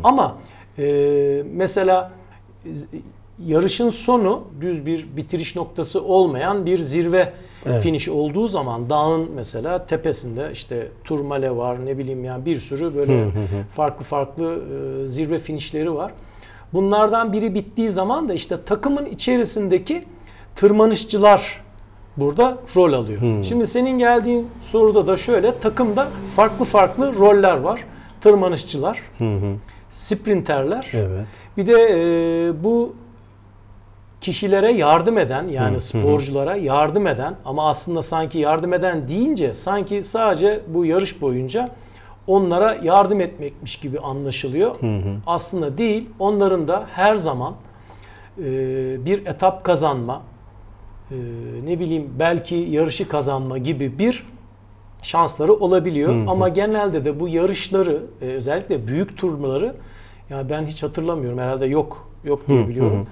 Ama 0.05 0.37
e, 0.79 1.43
mesela 1.53 2.13
z- 2.73 2.87
yarışın 3.47 3.91
sonu 3.91 4.43
düz 4.61 4.87
bir 4.87 5.07
bitiriş 5.17 5.57
noktası 5.57 6.05
olmayan 6.05 6.67
bir 6.67 6.79
zirve 6.79 7.33
finish 7.81 8.09
olduğu 8.09 8.49
zaman 8.49 8.91
dağın 8.91 9.31
mesela 9.35 9.87
tepesinde 9.87 10.49
işte 10.53 10.89
Turmale 11.05 11.57
var 11.57 11.87
ne 11.87 11.99
bileyim 11.99 12.25
yani 12.25 12.45
bir 12.45 12.61
sürü 12.61 12.95
böyle 12.95 13.13
farklı 13.71 14.05
farklı 14.05 14.59
e, 15.05 15.09
zirve 15.09 15.39
finişleri 15.39 15.95
var. 15.95 16.13
Bunlardan 16.73 17.33
biri 17.33 17.55
bittiği 17.55 17.91
zaman 17.91 18.29
da 18.29 18.35
işte 18.35 18.57
takımın 18.67 19.07
içerisindeki 19.07 20.05
tırmanışçılar 20.57 21.63
burada 22.17 22.59
rol 22.77 22.93
alıyor. 22.93 23.21
Şimdi 23.45 23.67
senin 23.67 23.99
geldiğin 23.99 24.49
soruda 24.61 25.07
da 25.07 25.17
şöyle 25.17 25.59
takımda 25.59 26.09
farklı 26.37 26.65
farklı 26.65 27.15
roller 27.17 27.57
var. 27.57 27.85
Tırmanışçılar, 28.21 29.03
sprinterler. 29.91 30.91
Evet. 30.93 31.27
Bir 31.57 31.67
de 31.67 31.73
e, 31.91 32.65
bu 32.65 32.95
kişilere 34.21 34.73
yardım 34.73 35.19
eden 35.19 35.49
yani 35.49 35.81
sporculara 35.81 36.57
yardım 36.57 37.07
eden 37.07 37.35
ama 37.45 37.69
aslında 37.69 38.03
sanki 38.03 38.39
yardım 38.39 38.73
eden 38.73 39.09
deyince 39.09 39.55
sanki 39.55 40.03
sadece 40.03 40.61
bu 40.69 40.85
yarış 40.87 41.21
boyunca 41.23 41.71
onlara 42.27 42.77
yardım 42.83 43.21
etmekmiş 43.21 43.77
gibi 43.77 43.99
anlaşılıyor. 44.01 44.75
Aslında 45.27 45.79
değil. 45.79 46.09
Onların 46.19 46.69
da 46.69 46.87
her 46.93 47.15
zaman 47.15 47.55
e, 48.39 48.45
bir 49.05 49.27
etap 49.27 49.65
kazanma, 49.65 50.23
ne 51.65 51.79
bileyim 51.81 52.11
belki 52.19 52.55
yarışı 52.55 53.09
kazanma 53.09 53.59
gibi 53.59 53.99
bir 53.99 54.27
şansları 55.03 55.53
olabiliyor. 55.53 56.13
Ama 56.29 56.49
genelde 56.49 57.05
de 57.05 57.21
bu 57.21 57.29
yarışları 57.29 58.03
e, 58.23 58.25
özellikle 58.25 58.87
büyük 58.87 59.19
turları 59.19 59.75
ya 60.31 60.51
ben 60.51 60.67
hiç 60.67 60.83
hatırlamıyorum 60.83 61.39
herhalde 61.39 61.67
yok 61.67 62.09
yok 62.25 62.49
diye 62.49 62.69
biliyorum. 62.69 63.07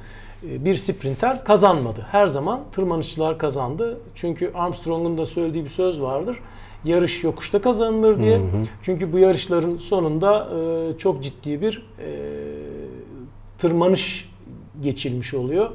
E, 0.51 0.65
Bir 0.65 0.77
sprinter 0.77 1.45
kazanmadı. 1.45 2.07
Her 2.11 2.27
zaman 2.27 2.61
tırmanışçılar 2.73 3.39
kazandı. 3.39 3.99
Çünkü 4.15 4.51
Armstrong'un 4.55 5.19
da 5.19 5.27
söylediği 5.27 5.65
bir 5.65 5.69
söz 5.69 6.01
vardır. 6.03 6.39
Yarış 6.85 7.25
yokuşta 7.25 7.61
kazanılır 7.61 8.21
diye. 8.21 8.41
Çünkü 8.83 9.13
bu 9.13 9.19
yarışların 9.19 9.77
sonunda 9.77 10.49
e, 10.95 10.99
çok 10.99 11.23
ciddi 11.23 11.61
bir 11.61 11.87
e, 11.99 12.09
tırmanış 13.59 14.31
geçilmiş 14.83 15.35
oluyor. 15.35 15.71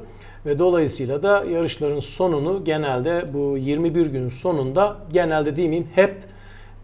Ve 0.46 0.58
dolayısıyla 0.58 1.22
da 1.22 1.44
yarışların 1.44 1.98
sonunu 1.98 2.64
genelde 2.64 3.24
bu 3.34 3.58
21 3.58 4.06
günün 4.06 4.28
sonunda 4.28 4.96
genelde 5.12 5.56
değil 5.56 5.68
miyim 5.68 5.88
hep 5.94 6.16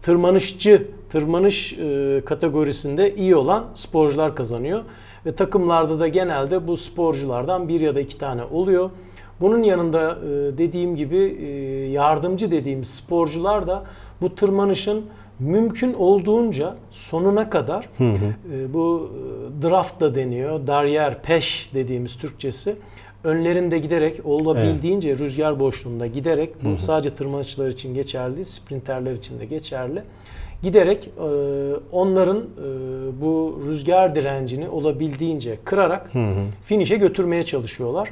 tırmanışçı, 0.01 0.87
tırmanış 1.09 1.73
e, 1.73 2.21
kategorisinde 2.25 3.15
iyi 3.15 3.35
olan 3.35 3.65
sporcular 3.73 4.35
kazanıyor. 4.35 4.85
Ve 5.25 5.35
takımlarda 5.35 5.99
da 5.99 6.07
genelde 6.07 6.67
bu 6.67 6.77
sporculardan 6.77 7.67
bir 7.67 7.81
ya 7.81 7.95
da 7.95 7.99
iki 7.99 8.17
tane 8.17 8.43
oluyor. 8.43 8.89
Bunun 9.41 9.63
yanında 9.63 10.11
e, 10.11 10.57
dediğim 10.57 10.95
gibi 10.95 11.17
e, 11.17 11.45
yardımcı 11.89 12.51
dediğimiz 12.51 12.89
sporcular 12.89 13.67
da 13.67 13.83
bu 14.21 14.35
tırmanışın 14.35 15.05
mümkün 15.39 15.93
olduğunca 15.93 16.75
sonuna 16.89 17.49
kadar 17.49 17.89
e, 18.51 18.73
bu 18.73 19.09
e, 19.59 19.63
draft 19.63 19.99
da 19.99 20.15
deniyor, 20.15 20.67
daryer, 20.67 21.21
peş 21.21 21.71
dediğimiz 21.73 22.17
Türkçesi 22.17 22.75
önlerinde 23.27 23.79
giderek 23.79 24.25
olabildiğince 24.25 25.17
rüzgar 25.17 25.59
boşluğunda 25.59 26.07
giderek 26.07 26.49
bu 26.63 26.77
sadece 26.77 27.09
tırmanışçılar 27.09 27.67
için 27.67 27.93
geçerli, 27.93 28.45
sprinterler 28.45 29.13
için 29.13 29.39
de 29.39 29.45
geçerli. 29.45 30.01
Giderek 30.63 31.07
e, 31.07 31.29
onların 31.91 32.37
e, 32.37 32.41
bu 33.21 33.61
rüzgar 33.67 34.15
direncini 34.15 34.69
olabildiğince 34.69 35.57
kırarak 35.63 36.11
finişe 36.65 36.95
götürmeye 36.95 37.43
çalışıyorlar. 37.43 38.09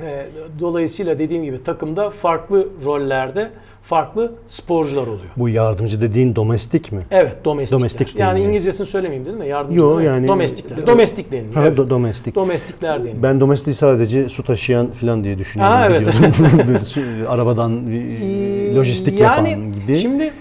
E, 0.00 0.26
dolayısıyla 0.60 1.18
dediğim 1.18 1.44
gibi 1.44 1.62
takımda 1.62 2.10
farklı 2.10 2.68
rollerde 2.84 3.50
farklı 3.82 4.32
sporcular 4.46 5.02
oluyor. 5.02 5.30
Bu 5.36 5.48
yardımcı 5.48 6.00
dediğin 6.00 6.36
domestik 6.36 6.92
mi? 6.92 7.00
Evet, 7.10 7.44
domestikler. 7.44 7.80
Domestik 7.80 8.16
yani. 8.16 8.40
İngilizcesini 8.40 8.86
söylemeyeyim 8.86 9.26
dedim 9.26 9.38
mi? 9.38 9.48
Yardımcı 9.48 9.78
Yo, 9.78 9.96
mi? 9.96 10.04
yani- 10.04 10.28
domestikler. 10.28 10.86
Domestik 10.86 11.32
deniyor. 11.32 11.54
Ha, 11.54 11.62
evet. 11.66 11.78
do- 11.78 11.90
domestik. 11.90 12.34
Domestikler 12.34 13.00
deniyor. 13.00 13.22
Ben 13.22 13.40
domestik 13.40 13.74
sadece 13.76 14.28
su 14.28 14.44
taşıyan 14.44 14.90
falan 14.90 15.24
diye 15.24 15.38
düşünüyorum. 15.38 15.74
Ha, 15.76 15.86
evet. 15.90 16.08
Arabadan 17.28 17.92
e, 17.92 18.74
lojistik 18.74 19.20
yani, 19.20 19.50
yapan 19.50 19.72
gibi. 19.72 19.96
Şimdi 19.96 20.32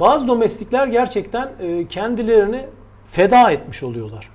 bazı 0.00 0.28
domestikler 0.28 0.86
gerçekten 0.86 1.48
e, 1.62 1.86
kendilerini 1.88 2.60
feda 3.04 3.50
etmiş 3.50 3.82
oluyorlar. 3.82 4.30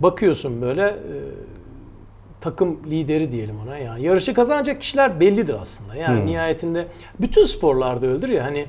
Bakıyorsun 0.00 0.62
böyle 0.62 0.82
e, 0.82 0.92
takım 2.50 2.78
lideri 2.90 3.32
diyelim 3.32 3.60
ona 3.60 3.78
yani 3.78 4.02
yarışı 4.02 4.34
kazanacak 4.34 4.80
kişiler 4.80 5.20
bellidir 5.20 5.54
aslında. 5.60 5.94
Yani 5.94 6.26
nihayetinde 6.26 6.86
bütün 7.20 7.44
sporlarda 7.44 8.06
öyledir 8.06 8.28
ya 8.28 8.44
hani 8.44 8.66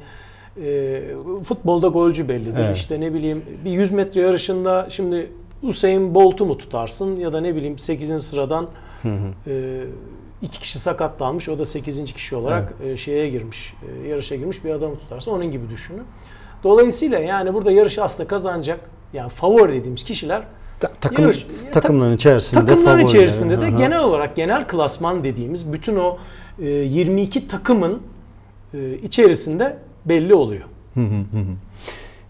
e, 0.63 1.01
futbolda 1.43 1.87
golcü 1.87 2.29
bellidir. 2.29 2.63
Evet. 2.65 2.77
İşte 2.77 3.01
ne 3.01 3.13
bileyim 3.13 3.45
bir 3.65 3.71
100 3.71 3.91
metre 3.91 4.21
yarışında 4.21 4.87
şimdi 4.89 5.31
Usain 5.63 6.15
Bolt'u 6.15 6.45
mu 6.45 6.57
tutarsın 6.57 7.15
ya 7.15 7.33
da 7.33 7.41
ne 7.41 7.55
bileyim 7.55 7.79
8. 7.79 8.23
sıradan 8.23 8.67
e, 9.47 9.83
iki 10.41 10.59
kişi 10.59 10.79
sakatlanmış 10.79 11.49
o 11.49 11.59
da 11.59 11.65
8. 11.65 12.13
kişi 12.13 12.35
olarak 12.35 12.73
e, 12.83 12.97
şeye 12.97 13.29
girmiş 13.29 13.73
e, 14.03 14.07
yarışa 14.07 14.35
girmiş 14.35 14.63
bir 14.63 14.69
adamı 14.69 14.97
tutarsın 14.97 15.31
onun 15.31 15.51
gibi 15.51 15.69
düşünün. 15.69 16.03
Dolayısıyla 16.63 17.19
yani 17.19 17.53
burada 17.53 17.71
yarışı 17.71 18.03
aslında 18.03 18.27
kazanacak 18.27 18.79
yani 19.13 19.29
favori 19.29 19.73
dediğimiz 19.73 20.03
kişiler 20.03 20.43
Ta- 20.79 20.91
takım, 21.01 21.25
yarış- 21.25 21.47
takımların 21.73 22.15
içerisinde 22.15 22.65
takımların 22.65 23.05
içerisinde 23.05 23.61
de 23.61 23.65
hı. 23.71 23.77
genel 23.77 23.99
olarak 23.99 24.35
genel 24.35 24.67
klasman 24.67 25.23
dediğimiz 25.23 25.73
bütün 25.73 25.95
o 25.95 26.17
e, 26.59 26.65
22 26.69 27.47
takımın 27.47 28.01
e, 28.73 28.93
içerisinde 28.93 29.77
belli 30.05 30.33
oluyor. 30.33 30.63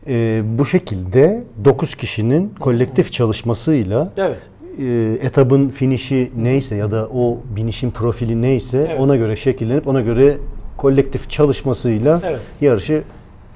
Ee, 0.08 0.42
bu 0.46 0.66
şekilde 0.66 1.44
9 1.66 1.96
kişinin 1.96 2.54
kolektif 2.60 3.12
çalışmasıyla 3.12 4.14
Evet. 4.18 4.50
e, 4.80 5.18
etabın 5.22 5.70
finişi 5.70 6.32
neyse 6.38 6.76
ya 6.76 6.92
da 6.92 7.08
o 7.14 7.38
binişin 7.56 7.92
profili 7.92 8.42
neyse 8.42 8.78
Evet. 8.90 9.00
ona 9.00 9.16
göre 9.16 9.36
şekillenip 9.36 9.88
ona 9.88 10.02
göre 10.02 10.38
kolektif 10.78 11.30
çalışmasıyla 11.30 12.22
Evet. 12.26 12.40
yarışı 12.62 13.04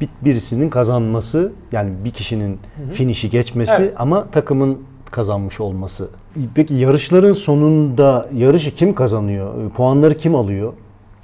bir- 0.02 0.10
birisinin 0.22 0.70
kazanması 0.70 1.52
yani 1.72 1.92
bir 2.06 2.12
kişinin 2.12 2.60
finişi 2.94 3.30
geçmesi 3.30 3.82
Evet. 3.82 3.94
ama 3.98 4.28
takımın 4.32 4.78
kazanmış 5.12 5.60
olması. 5.60 6.10
Peki 6.56 6.74
yarışların 6.74 7.34
sonunda 7.34 8.30
yarışı 8.36 8.74
kim 8.74 8.96
kazanıyor? 8.96 9.66
E, 9.66 9.70
Puanları 9.70 10.18
kim 10.18 10.36
alıyor? 10.36 10.74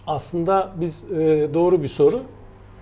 Aslında 0.08 0.70
biz 0.82 1.06
e, 1.12 1.48
doğru 1.54 1.84
bir 1.84 1.88
soru. 1.88 2.20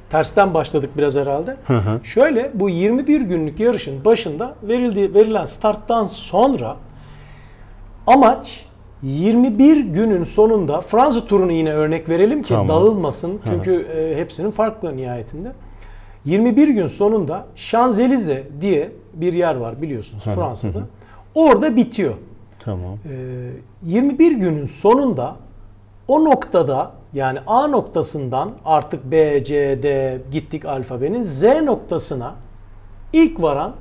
Tersten 0.09 0.53
başladık 0.53 0.89
biraz 0.97 1.15
herhalde. 1.15 1.57
Şöyle 2.03 2.51
bu 2.53 2.69
21 2.69 3.21
günlük 3.21 3.59
yarışın 3.59 4.05
başında 4.05 4.55
verildiği 4.63 5.13
verilen 5.13 5.45
starttan 5.45 6.05
sonra 6.05 6.75
amaç 8.07 8.65
21 9.03 9.77
günün 9.79 10.23
sonunda 10.23 10.81
Fransa 10.81 11.25
turunu 11.25 11.51
yine 11.51 11.73
örnek 11.73 12.09
verelim 12.09 12.41
ki 12.41 12.49
Tamam. 12.49 12.67
dağılmasın. 12.69 13.39
Çünkü 13.45 13.73
e, 13.97 14.17
hepsinin 14.17 14.51
farklı 14.51 14.97
nihayetinde. 14.97 15.51
21 16.25 16.67
gün 16.67 16.87
sonunda 16.87 17.45
Şanzelize 17.55 18.43
diye 18.61 18.91
bir 19.13 19.33
yer 19.33 19.55
var 19.55 19.81
biliyorsunuz 19.81 20.23
Fransa'da. 20.23 20.79
Orada 21.35 21.75
bitiyor. 21.75 22.13
Tamam. 22.59 22.97
Ee, 23.09 23.49
21 23.83 24.31
günün 24.31 24.65
sonunda 24.65 25.35
o 26.07 26.25
noktada 26.25 26.91
yani 27.13 27.39
A 27.47 27.67
noktasından 27.67 28.51
artık 28.65 29.11
B, 29.11 29.43
C, 29.43 29.83
D 29.83 30.17
gittik 30.31 30.65
alfabenin 30.65 31.21
Z 31.21 31.43
noktasına 31.43 32.35
ilk 33.13 33.41
varan 33.41 33.75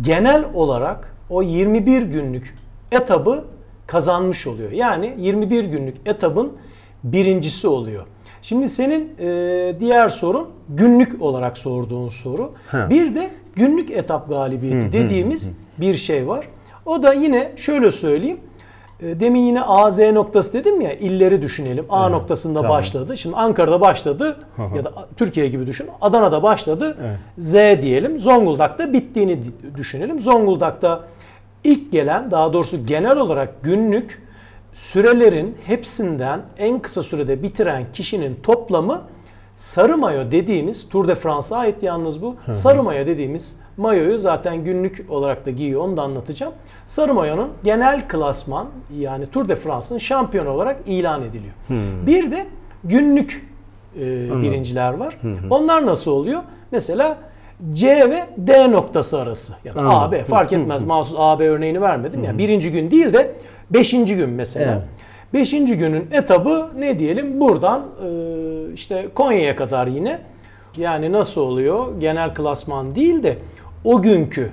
genel 0.00 0.44
olarak 0.54 1.16
o 1.30 1.42
21 1.42 2.02
günlük 2.02 2.54
etabı 2.92 3.44
kazanmış 3.86 4.46
oluyor. 4.46 4.72
Yani 4.72 5.14
21 5.18 5.64
günlük 5.64 5.96
etabın 6.06 6.52
birincisi 7.04 7.68
oluyor. 7.68 8.06
Şimdi 8.46 8.68
senin 8.68 9.12
e, 9.20 9.80
diğer 9.80 10.08
sorun 10.08 10.48
günlük 10.68 11.22
olarak 11.22 11.58
sorduğun 11.58 12.08
soru. 12.08 12.52
Bir 12.90 13.14
de 13.14 13.30
günlük 13.56 13.90
etap 13.90 14.28
galibiyeti 14.28 14.92
dediğimiz 14.92 15.52
bir 15.78 15.94
şey 15.94 16.28
var. 16.28 16.48
O 16.84 17.02
da 17.02 17.12
yine 17.12 17.52
şöyle 17.56 17.90
söyleyeyim. 17.90 18.40
E, 19.02 19.20
Demin 19.20 19.40
yine 19.40 19.62
A, 19.62 19.90
Z 19.90 19.98
noktası 19.98 20.52
dedim 20.52 20.80
ya 20.80 20.92
illeri 20.92 21.42
düşünelim. 21.42 21.84
A 21.88 22.08
noktasında 22.08 22.60
tamam. 22.60 22.78
başladı. 22.78 23.16
Şimdi 23.16 23.36
Ankara'da 23.36 23.80
başladı 23.80 24.36
ya 24.76 24.84
da 24.84 24.92
Türkiye 25.16 25.48
gibi 25.48 25.66
düşün. 25.66 25.86
Adana'da 26.00 26.42
başladı. 26.42 26.96
Z 27.38 27.54
diyelim. 27.54 28.20
Zonguldak'ta 28.20 28.92
bittiğini 28.92 29.40
düşünelim. 29.76 30.20
Zonguldak'ta 30.20 31.04
ilk 31.64 31.92
gelen 31.92 32.30
daha 32.30 32.52
doğrusu 32.52 32.86
genel 32.86 33.16
olarak 33.16 33.62
günlük 33.62 34.25
sürelerin 34.76 35.56
hepsinden 35.66 36.40
en 36.58 36.78
kısa 36.78 37.02
sürede 37.02 37.42
bitiren 37.42 37.84
kişinin 37.92 38.38
toplamı 38.42 39.02
sarı 39.54 39.96
mayo 39.98 40.30
dediğimiz 40.30 40.88
Tour 40.88 41.08
de 41.08 41.14
France'a 41.14 41.58
ait 41.58 41.82
yalnız 41.82 42.22
bu. 42.22 42.36
Sarı 42.50 42.82
mayo 42.82 43.06
dediğimiz 43.06 43.60
mayoyu 43.76 44.18
zaten 44.18 44.64
günlük 44.64 45.06
olarak 45.08 45.46
da 45.46 45.50
giyiyor 45.50 45.80
onu 45.80 45.96
da 45.96 46.02
anlatacağım. 46.02 46.52
Sarı 46.86 47.14
mayonun 47.14 47.48
genel 47.64 48.08
klasman 48.08 48.66
yani 48.98 49.26
Tour 49.26 49.48
de 49.48 49.56
France'ın 49.56 49.98
şampiyon 49.98 50.46
olarak 50.46 50.76
ilan 50.86 51.22
ediliyor. 51.22 51.54
Bir 52.06 52.30
de 52.30 52.46
günlük 52.84 53.48
e, 54.00 54.02
birinciler 54.42 54.92
var. 54.92 55.18
Onlar 55.50 55.86
nasıl 55.86 56.10
oluyor? 56.10 56.42
Mesela 56.70 57.18
C 57.72 58.10
ve 58.10 58.26
D 58.36 58.72
noktası 58.72 59.20
arası. 59.20 59.52
Ya 59.64 59.74
da 59.74 59.80
A, 59.80 60.12
B 60.12 60.24
fark 60.24 60.52
etmez. 60.52 60.82
Mahsus 60.82 61.16
A, 61.18 61.38
B 61.38 61.48
örneğini 61.48 61.80
vermedim. 61.80 62.24
Yani 62.24 62.38
birinci 62.38 62.72
gün 62.72 62.90
değil 62.90 63.12
de 63.12 63.34
beşinci 63.70 64.16
gün 64.16 64.30
mesela. 64.30 64.72
Evet. 64.72 64.82
Beşinci 65.34 65.76
günün 65.76 66.08
etabı 66.12 66.70
ne 66.78 66.98
diyelim 66.98 67.40
buradan 67.40 67.80
e, 67.80 68.72
işte 68.74 69.08
Konya'ya 69.14 69.56
kadar 69.56 69.86
yine. 69.86 70.18
Yani 70.76 71.12
nasıl 71.12 71.40
oluyor? 71.40 72.00
Genel 72.00 72.34
klasman 72.34 72.94
değil 72.94 73.22
de 73.22 73.38
o 73.84 74.02
günkü 74.02 74.50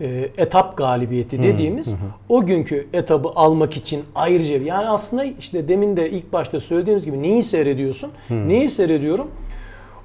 e, 0.00 0.28
etap 0.36 0.76
galibiyeti 0.76 1.42
dediğimiz 1.42 1.94
o 2.28 2.46
günkü 2.46 2.86
etabı 2.92 3.28
almak 3.28 3.76
için 3.76 4.04
ayrıca 4.14 4.58
yani 4.58 4.88
aslında 4.88 5.24
işte 5.24 5.68
demin 5.68 5.96
de 5.96 6.10
ilk 6.10 6.32
başta 6.32 6.60
söylediğimiz 6.60 7.04
gibi 7.04 7.22
neyi 7.22 7.42
seyrediyorsun? 7.42 8.10
Neyi 8.30 8.68
seyrediyorum? 8.68 9.30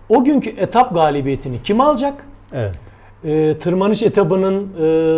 O 0.09 0.23
günkü 0.23 0.49
etap 0.49 0.93
galibiyetini 0.93 1.61
kim 1.63 1.81
alacak? 1.81 2.25
Evet. 2.53 2.75
Ee, 3.25 3.55
tırmanış 3.59 4.03
etabının 4.03 4.67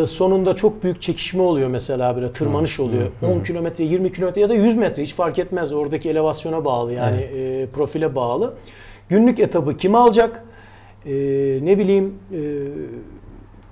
e, 0.03 0.07
sonunda 0.07 0.55
çok 0.55 0.83
büyük 0.83 1.01
çekişme 1.01 1.41
oluyor 1.41 1.69
mesela 1.69 2.15
böyle 2.15 2.31
tırmanış 2.31 2.79
oluyor. 2.79 3.07
10 3.21 3.43
kilometre, 3.43 3.83
20 3.83 4.11
kilometre 4.11 4.41
ya 4.41 4.49
da 4.49 4.53
100 4.53 4.75
metre 4.75 5.03
hiç 5.03 5.13
fark 5.13 5.39
etmez. 5.39 5.71
Oradaki 5.73 6.09
elevasyona 6.09 6.65
bağlı 6.65 6.93
yani 6.93 7.17
e, 7.21 7.67
profile 7.73 8.15
bağlı. 8.15 8.53
Günlük 9.09 9.39
etabı 9.39 9.77
kim 9.77 9.95
alacak? 9.95 10.43
E, 11.05 11.11
ne 11.63 11.77
bileyim 11.79 12.13
e, 12.31 12.39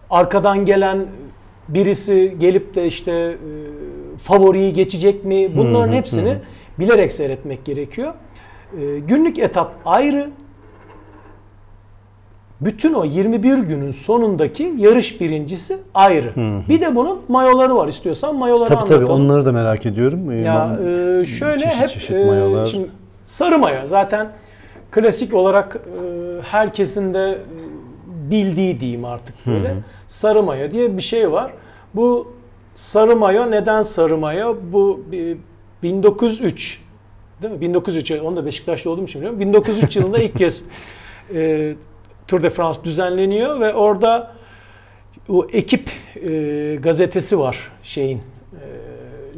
arkadan 0.09 0.65
gelen 0.65 1.05
birisi 1.69 2.35
gelip 2.39 2.75
de 2.75 2.87
işte 2.87 3.11
e, 3.11 3.37
favoriyi 4.23 4.73
geçecek 4.73 5.25
mi? 5.25 5.57
Bunların 5.57 5.93
hepsini 5.93 6.33
bilerek 6.79 7.11
seyretmek 7.11 7.65
gerekiyor. 7.65 8.13
E, 8.81 8.99
günlük 8.99 9.39
etap 9.39 9.75
ayrı, 9.85 10.29
bütün 12.61 12.93
o 12.93 13.03
21 13.05 13.57
günün 13.57 13.91
sonundaki 13.91 14.73
yarış 14.77 15.21
birincisi 15.21 15.77
ayrı. 15.93 16.33
Bir 16.69 16.81
de 16.81 16.95
bunun 16.95 17.19
mayoları 17.27 17.75
var. 17.75 17.87
İstiyorsan 17.87 18.35
mayoları 18.35 18.67
Tabii 18.69 18.77
anlatalım. 18.77 19.03
tabii 19.05 19.13
onları 19.13 19.45
da 19.45 19.51
merak 19.51 19.85
ediyorum. 19.85 20.31
Ee, 20.31 20.41
Ya 20.41 20.79
e, 21.21 21.25
şöyle 21.25 21.59
çeşit 21.63 21.79
hep 21.81 21.89
çeşit 21.89 22.11
e, 22.11 22.25
mayolar. 22.25 22.65
şimdi 22.65 22.89
sarı 23.23 23.59
mayo 23.59 23.77
zaten 23.85 24.27
klasik 24.91 25.33
olarak 25.33 25.75
e, 25.75 26.01
herkesin 26.41 27.13
de 27.13 27.29
e, 27.31 28.31
bildiği 28.31 28.79
diyeyim 28.79 29.05
artık 29.05 29.35
böyle. 29.47 29.73
Sarı 30.07 30.43
mayo 30.43 30.71
diye 30.71 30.97
bir 30.97 31.01
şey 31.01 31.31
var. 31.31 31.51
Bu 31.95 32.33
sarı 32.73 33.15
mayo 33.15 33.51
neden 33.51 33.81
sarı 33.81 34.17
mayo? 34.17 34.55
Bu 34.73 35.01
bir 35.11 35.37
1903 35.83 36.81
değil 37.41 37.53
mi? 37.53 37.61
1903 37.61 38.11
onu 38.11 38.35
da 38.37 38.45
Beşiktaşlı 38.45 38.91
olduğum 38.91 39.03
için 39.03 39.21
biliyorum. 39.21 39.39
1903 39.39 39.95
yılında 39.95 40.17
ilk 40.19 40.37
kez 40.37 40.63
e, 41.33 41.75
Tour 42.27 42.43
de 42.43 42.49
France 42.49 42.83
düzenleniyor 42.83 43.59
ve 43.59 43.73
orada 43.73 44.31
o 45.29 45.47
ekip 45.53 45.89
e, 46.25 46.75
gazetesi 46.81 47.39
var 47.39 47.71
şeyin 47.83 48.17
e, 48.17 48.21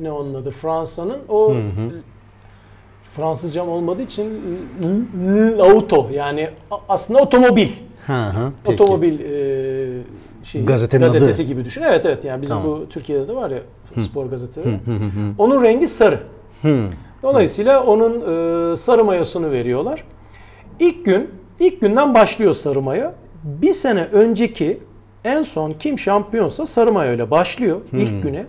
ne 0.04 0.12
onun 0.12 0.34
adı 0.34 0.52
Fransa'nın 0.52 1.18
o 1.30 1.54
Fransızcam 3.04 3.70
olmadığı 3.70 4.02
için 4.02 4.42
auto 5.60 6.10
yani 6.14 6.50
aslında 6.90 7.20
otomobil 7.20 7.68
Hı 8.08 8.14
hı, 8.30 8.52
peki. 8.64 8.84
otomobil 8.84 9.20
e, 9.20 10.02
şey 10.44 10.66
Gazetenin 10.66 11.04
gazetesi 11.04 11.44
adı. 11.44 11.52
gibi 11.52 11.66
düşün. 11.66 11.82
Evet 11.82 12.06
evet 12.06 12.24
yani 12.24 12.42
bizim 12.42 12.58
Tamam. 12.58 12.72
bu 12.80 12.90
Türkiye'de 12.90 13.28
de 13.28 13.36
var 13.36 13.52
ya 13.52 13.60
spor 14.00 14.26
gazeteleri. 14.26 14.80
Onun 15.38 15.64
rengi 15.64 15.88
sarı. 15.88 16.20
Hı. 16.62 16.86
Dolayısıyla 17.24 17.84
onun 17.84 18.14
e, 18.74 18.78
sarı 18.78 19.04
mayosunu 19.04 19.52
veriyorlar. 19.52 20.04
İlk 20.80 21.06
gün, 21.06 21.30
ilk 21.60 21.82
günden 21.82 22.14
başlıyor 22.14 22.54
sarı 22.54 22.82
mayo. 22.82 23.12
Bir 23.44 23.74
sene 23.74 24.04
önceki 24.04 24.80
en 25.24 25.44
son 25.44 25.74
kim 25.80 26.00
şampiyonsa 26.00 26.66
sarı 26.66 26.92
mayo 26.92 27.14
ile 27.14 27.32
başlıyor 27.32 27.82
ilk 27.94 28.24
güne. 28.24 28.46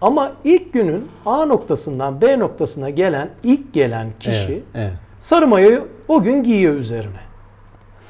Ama 0.00 0.32
ilk 0.44 0.72
günün 0.72 1.08
A 1.26 1.44
noktasından 1.46 2.20
B 2.20 2.38
noktasına 2.38 2.90
gelen 2.90 3.30
ilk 3.42 3.72
gelen 3.74 4.08
kişi 4.20 4.52
Evet, 4.52 4.62
evet. 4.74 4.92
sarı 5.20 5.46
mayoyu 5.46 5.88
o 6.08 6.22
gün 6.22 6.42
giyiyor 6.42 6.74
üzerine. 6.74 7.20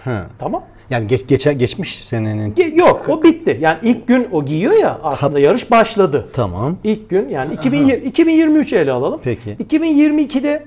Hı. 0.05 0.21
Tamam? 0.39 0.65
Yani 0.91 1.07
geç, 1.07 1.27
geçe, 1.27 1.53
geçmiş 1.53 2.05
senenin. 2.05 2.55
Ge- 2.55 2.79
Yok 2.79 3.07
o 3.09 3.23
bitti. 3.23 3.59
Yani 3.61 3.79
ilk 3.83 4.09
gün 4.09 4.29
o 4.33 4.45
giyiyor 4.45 4.73
ya 4.73 4.99
aslında 5.03 5.39
yarış 5.41 5.71
başladı. 5.71 6.29
Tamam. 6.33 6.77
İlk 6.85 7.11
gün 7.11 7.29
yani 7.29 7.55
2020, 7.55 7.93
2023'ü 7.93 8.77
ele 8.79 8.93
alalım. 8.93 9.21
Peki. 9.25 9.51
2022'de 9.51 10.49
e, 10.51 10.63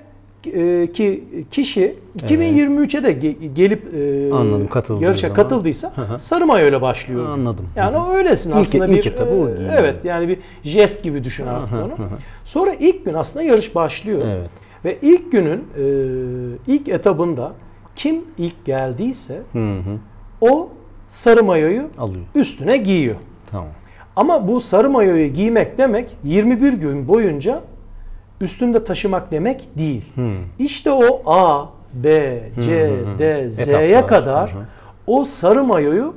ki 0.93 1.23
kişi 1.51 1.95
2023'e 2.17 3.03
de 3.03 3.11
ge- 3.11 3.53
gelip 3.53 3.93
e, 3.93 4.33
Anladım, 4.33 4.67
katıldığı 4.67 5.03
yarışa 5.03 5.21
zaman. 5.27 5.35
katıldıysa 5.35 5.93
sarı 6.19 6.45
mayo 6.45 6.67
ile 6.67 6.81
başlıyor. 6.81 7.29
Anladım. 7.29 7.65
Yani 7.75 7.97
o 7.97 8.13
öylesin 8.13 8.51
İlk- 8.51 8.57
aslında 8.57 8.85
ilk 8.85 9.05
bir 9.05 9.11
etabı 9.11 9.33
o 9.33 9.49
e, 9.49 9.51
evet 9.79 9.95
yani 10.05 10.27
bir 10.27 10.37
jest 10.63 11.03
gibi 11.03 11.23
düşün 11.23 11.47
artık 11.47 11.73
onu. 11.85 11.93
Sonra 12.43 12.73
ilk 12.73 13.05
gün 13.05 13.13
aslında 13.13 13.43
yarış 13.45 13.75
başlıyor. 13.75 14.21
Evet. 14.27 14.49
Ve 14.85 14.97
ilk 15.01 15.31
günün 15.31 15.57
e, 15.77 15.83
ilk 16.67 16.89
etabında 16.89 17.51
kim 17.95 18.21
ilk 18.37 18.65
geldiyse 18.65 19.41
Hı 19.53 19.59
hı. 19.59 19.97
o 20.41 20.69
sarı 21.07 21.43
mayoyu 21.43 21.83
Alıyor. 21.97 22.25
üstüne 22.35 22.77
giyiyor. 22.77 23.15
Tamam. 23.47 23.67
Ama 24.15 24.47
bu 24.47 24.61
sarı 24.61 24.89
mayoyu 24.89 25.27
giymek 25.33 25.77
demek 25.77 26.09
21 26.23 26.73
gün 26.73 27.07
boyunca 27.07 27.61
üstünde 28.41 28.83
taşımak 28.83 29.31
demek 29.31 29.77
değil. 29.77 30.05
İşte 30.59 30.91
o 30.91 31.21
A, 31.25 31.65
B, 31.93 32.39
C, 32.61 32.91
D, 33.19 33.49
Z'ye 33.49 34.05
kadar 34.05 34.51
o 35.07 35.25
sarı 35.25 35.63
mayoyu 35.63 36.13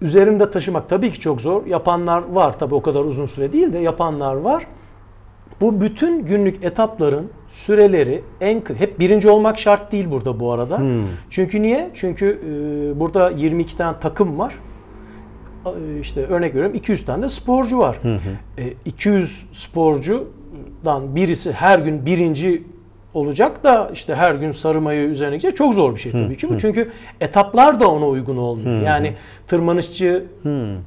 üzerinde 0.00 0.50
taşımak 0.50 0.88
tabii 0.88 1.10
ki 1.10 1.20
çok 1.20 1.40
zor. 1.40 1.66
Yapanlar 1.66 2.22
var 2.32 2.58
tabii 2.58 2.74
o 2.74 2.82
kadar 2.82 3.00
uzun 3.04 3.26
süre 3.26 3.52
değil 3.52 3.72
de 3.72 3.78
yapanlar 3.78 4.34
var. 4.34 4.66
Bu 5.60 5.80
bütün 5.80 6.24
günlük 6.24 6.64
etapların 6.64 7.30
süreleri 7.48 8.22
en 8.40 8.62
hep 8.78 8.98
birinci 9.00 9.28
olmak 9.28 9.58
şart 9.58 9.92
değil 9.92 10.10
burada 10.10 10.40
bu 10.40 10.52
arada. 10.52 10.80
Çünkü 11.30 11.62
niye? 11.62 11.90
Çünkü 11.94 12.40
e, 12.96 13.00
burada 13.00 13.30
22 13.30 13.76
tane 13.76 13.96
takım 14.00 14.38
var. 14.38 14.54
E, 15.66 16.00
işte 16.00 16.26
örnek 16.26 16.54
veriyorum 16.54 16.76
200 16.76 17.04
tane 17.04 17.22
de 17.22 17.28
sporcu 17.28 17.78
var. 17.78 17.98
E, 18.58 18.72
200 18.84 19.46
sporcudan 20.86 21.16
birisi 21.16 21.52
her 21.52 21.78
gün 21.78 22.06
birinci 22.06 22.62
olacak 23.14 23.64
da 23.64 23.90
işte 23.92 24.14
her 24.14 24.34
gün 24.34 24.52
sarı 24.52 24.80
mayo 24.80 25.00
üzerine 25.00 25.36
gidecek 25.36 25.56
çok 25.56 25.74
zor 25.74 25.94
bir 25.94 26.00
şey 26.00 26.12
tabii 26.12 26.36
ki 26.36 26.48
bu. 26.50 26.58
Çünkü 26.58 26.90
etaplar 27.20 27.80
da 27.80 27.90
ona 27.90 28.06
uygun 28.06 28.36
olmuyor. 28.36 28.82
Yani 28.82 29.12
tırmanışçı 29.46 30.24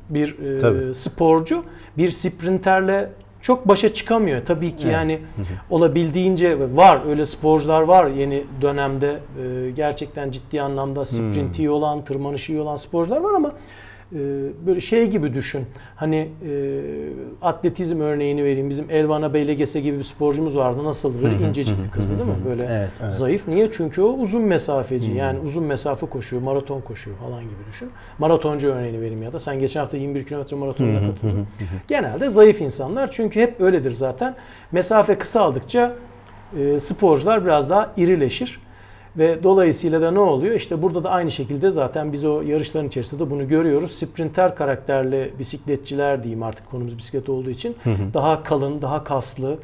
bir 0.09 0.55
e, 0.55 0.57
Tabii. 0.57 0.95
sporcu 0.95 1.63
bir 1.97 2.09
sprinterle 2.11 3.09
çok 3.41 3.67
başa 3.67 3.93
çıkamıyor. 3.93 4.45
Tabii 4.45 4.75
ki 4.75 4.87
yani 4.87 5.19
olabildiğince 5.69 6.57
var 6.75 7.01
öyle 7.09 7.25
sporcular 7.25 7.81
var 7.81 8.07
yeni 8.07 8.43
dönemde 8.61 9.07
e, 9.09 9.71
gerçekten 9.71 10.31
ciddi 10.31 10.61
anlamda 10.61 11.05
sprint 11.05 11.59
iyi 11.59 11.69
olan, 11.69 12.05
tırmanışı 12.05 12.51
iyi 12.51 12.61
olan 12.61 12.75
sporcular 12.75 13.17
var 13.21 13.33
ama 13.33 13.51
böyle 14.65 14.79
şey 14.79 15.07
gibi 15.07 15.33
düşün. 15.33 15.65
Hani 15.95 16.29
e, 16.49 16.51
atletizm 17.41 18.01
örneğini 18.01 18.43
vereyim. 18.43 18.69
Bizim 18.69 18.85
Elvana 18.89 19.33
Beylegese 19.33 19.81
gibi 19.81 19.97
bir 19.97 20.03
sporcumuz 20.03 20.57
vardı. 20.57 20.83
Nasıl 20.83 21.23
böyle 21.23 21.47
incecik 21.47 21.83
bir 21.85 21.91
kızdı 21.91 22.17
değil 22.17 22.29
mi? 22.29 22.35
Böyle 22.49 22.63
Evet, 22.71 22.89
evet. 23.03 23.13
zayıf. 23.13 23.47
Niye? 23.47 23.69
Çünkü 23.71 24.01
o 24.01 24.07
uzun 24.13 24.41
mesafeci. 24.41 25.11
Yani 25.11 25.39
uzun 25.39 25.63
mesafe 25.63 26.05
koşuyor, 26.05 26.41
maraton 26.41 26.81
koşuyor 26.81 27.17
falan 27.17 27.41
gibi 27.41 27.51
düşün. 27.69 27.89
Maratoncu 28.19 28.67
örneğini 28.67 29.01
vereyim 29.01 29.23
ya 29.23 29.33
da 29.33 29.39
sen 29.39 29.59
geçen 29.59 29.79
hafta 29.79 29.97
21 29.97 30.23
kilometre 30.23 30.55
maratonuna 30.57 30.99
katıldın. 31.07 31.47
Genelde 31.87 32.29
zayıf 32.29 32.61
insanlar 32.61 33.11
çünkü 33.11 33.39
hep 33.41 33.61
öyledir 33.61 33.91
zaten. 33.91 34.35
Mesafe 34.71 35.15
kısaldıkça 35.17 35.95
e, 36.59 36.79
sporcular 36.79 37.45
biraz 37.45 37.69
daha 37.69 37.93
irileşir. 37.97 38.59
Ve 39.17 39.43
dolayısıyla 39.43 40.01
da 40.01 40.11
ne 40.11 40.19
oluyor? 40.19 40.55
İşte 40.55 40.81
burada 40.81 41.03
da 41.03 41.09
aynı 41.09 41.31
şekilde 41.31 41.71
zaten 41.71 42.13
biz 42.13 42.25
o 42.25 42.41
yarışların 42.41 42.87
içerisinde 42.87 43.25
de 43.25 43.29
bunu 43.29 43.47
görüyoruz. 43.47 43.91
Sprinter 43.91 44.55
karakterli 44.55 45.33
bisikletçiler 45.39 46.23
diyeyim 46.23 46.43
artık 46.43 46.71
konumuz 46.71 46.97
bisiklet 46.97 47.29
olduğu 47.29 47.49
için. 47.49 47.75
Daha 48.13 48.43
kalın, 48.43 48.81
daha 48.81 49.03
kaslı 49.03 49.57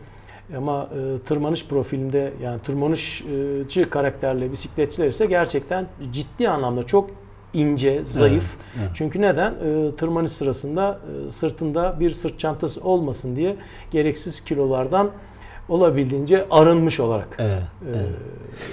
ama 0.57 0.89
e, 0.93 1.17
tırmanış 1.23 1.65
profilinde 1.65 2.33
yani 2.43 2.61
tırmanışçı 2.61 3.89
karakterli 3.89 4.51
bisikletçiler 4.51 5.07
ise 5.07 5.25
gerçekten 5.25 5.87
ciddi 6.11 6.49
anlamda 6.49 6.83
çok 6.83 7.09
ince, 7.53 8.03
zayıf. 8.03 8.55
Çünkü 8.93 9.21
neden? 9.21 9.51
E, 9.51 9.95
tırmanış 9.95 10.31
sırasında 10.31 10.99
e, 11.27 11.31
sırtında 11.31 11.99
bir 11.99 12.09
sırt 12.13 12.39
çantası 12.39 12.81
olmasın 12.81 13.35
diye 13.35 13.55
gereksiz 13.91 14.41
kilolardan 14.43 15.11
olabildiğince 15.69 16.45
arınmış 16.51 16.99
olarak 16.99 17.37
Evet. 17.39 17.61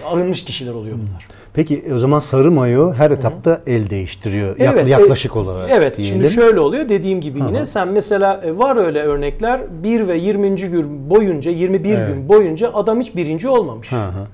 e, 0.02 0.06
arınmış 0.06 0.44
kişiler 0.44 0.74
oluyor 0.74 0.96
bunlar. 0.96 1.26
Peki 1.54 1.84
o 1.94 1.98
zaman 1.98 2.18
sarı 2.18 2.50
mayo 2.50 2.92
her 2.92 3.10
etapta 3.10 3.60
el 3.66 3.90
değiştiriyor. 3.90 4.56
Evet, 4.58 4.88
yaklaşık 4.88 5.36
e, 5.36 5.38
olarak 5.38 5.70
Evet. 5.70 5.96
diyelim. 5.96 6.14
Şimdi 6.14 6.34
şöyle 6.34 6.60
oluyor. 6.60 6.88
Dediğim 6.88 7.20
gibi 7.20 7.38
yine 7.38 7.66
sen 7.66 7.88
mesela 7.88 8.40
e, 8.44 8.58
var 8.58 8.76
öyle 8.76 9.02
örnekler 9.02 9.60
1 9.82 10.08
ve 10.08 10.16
20. 10.16 10.56
gün 10.56 11.10
boyunca 11.10 11.50
21 11.50 11.94
Evet. 11.94 12.08
gün 12.08 12.28
boyunca 12.28 12.72
adam 12.74 13.00
hiç 13.00 13.16
birinci 13.16 13.48
olmamış. 13.48 13.92
Hı 13.92 13.96
hı. 13.96 14.26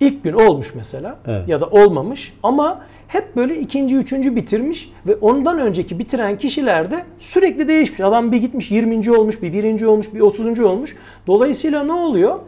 İlk 0.00 0.24
gün 0.24 0.32
olmuş 0.32 0.74
mesela 0.74 1.18
Evet. 1.26 1.48
ya 1.48 1.60
da 1.60 1.66
olmamış 1.66 2.34
ama 2.42 2.80
hep 3.12 3.36
böyle 3.36 3.58
ikinci, 3.58 3.96
üçüncü 3.96 4.36
bitirmiş 4.36 4.92
ve 5.06 5.14
ondan 5.14 5.58
önceki 5.58 5.98
bitiren 5.98 6.38
kişiler 6.38 6.90
de 6.90 7.04
sürekli 7.18 7.68
değişmiş. 7.68 8.00
Adam 8.00 8.32
bir 8.32 8.36
gitmiş 8.36 8.70
20. 8.70 9.12
olmuş, 9.12 9.42
bir 9.42 9.52
birinci 9.52 9.86
olmuş, 9.86 10.14
bir 10.14 10.20
30. 10.20 10.60
olmuş. 10.60 10.96
Dolayısıyla 11.26 11.84
ne 11.84 11.92
oluyor? 11.92 12.38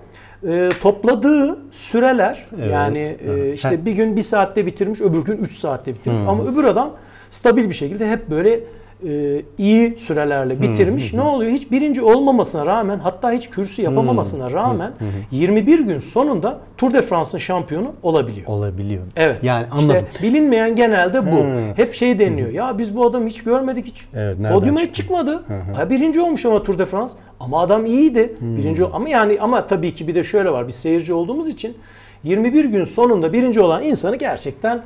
Ee, 0.48 0.68
topladığı 0.82 1.58
süreler 1.70 2.46
Evet, 2.58 2.70
yani 2.72 2.98
e, 2.98 3.16
evet. 3.28 3.54
işte 3.54 3.84
bir 3.84 3.92
gün 3.92 4.16
bir 4.16 4.22
saatte 4.22 4.66
bitirmiş, 4.66 5.00
öbür 5.00 5.18
gün 5.24 5.38
3 5.38 5.58
saatte 5.58 5.94
bitirmiş. 5.94 6.20
Ama 6.28 6.44
öbür 6.44 6.64
adam 6.64 6.90
stabil 7.30 7.68
bir 7.68 7.74
şekilde 7.74 8.10
hep 8.10 8.30
böyle 8.30 8.60
e, 9.08 9.42
iyi 9.58 9.98
sürelerle 9.98 10.62
bitirmiş. 10.62 11.12
Ne 11.12 11.20
oluyor? 11.20 11.52
Hiç 11.52 11.70
birinci 11.70 12.02
olmamasına 12.02 12.66
rağmen 12.66 12.98
hatta 12.98 13.32
hiç 13.32 13.50
kürsü 13.50 13.82
yapamamasına 13.82 14.50
rağmen 14.50 14.92
21 15.30 15.78
gün 15.78 15.98
sonunda 15.98 16.58
Tour 16.78 16.94
de 16.94 17.02
France'ın 17.02 17.38
şampiyonu 17.38 17.92
olabiliyor. 18.02 18.46
Olabiliyor. 18.46 19.02
Evet. 19.16 19.44
Yani 19.44 19.66
anladım. 19.70 20.06
İşte 20.12 20.22
bilinmeyen 20.22 20.76
genelde 20.76 21.32
bu. 21.32 21.36
Hmm. 21.36 21.74
Hep 21.76 21.94
şey 21.94 22.18
deniliyor. 22.18 22.50
Ya 22.50 22.78
biz 22.78 22.96
bu 22.96 23.06
adamı 23.06 23.28
hiç 23.28 23.44
görmedik 23.44 23.86
hiç. 23.86 24.04
Evet, 24.14 24.36
Podyuma 24.52 24.80
hiç 24.80 24.94
çıkmadı. 24.94 25.44
Ha, 25.76 25.90
birinci 25.90 26.20
olmuş 26.20 26.46
ama 26.46 26.62
Tour 26.62 26.78
de 26.78 26.84
France. 26.84 27.12
Ama 27.40 27.60
adam 27.60 27.86
iyiydi. 27.86 28.34
Hmm. 28.38 28.56
Birinci 28.56 28.84
ama 28.84 29.08
yani 29.08 29.38
ama 29.40 29.66
tabii 29.66 29.94
ki 29.94 30.08
bir 30.08 30.14
de 30.14 30.24
şöyle 30.24 30.50
var. 30.50 30.68
Biz 30.68 30.74
seyirci 30.74 31.14
olduğumuz 31.14 31.48
için 31.48 31.76
21 32.24 32.64
gün 32.64 32.84
sonunda 32.84 33.32
birinci 33.32 33.60
olan 33.60 33.82
insanı 33.82 34.16
gerçekten 34.16 34.82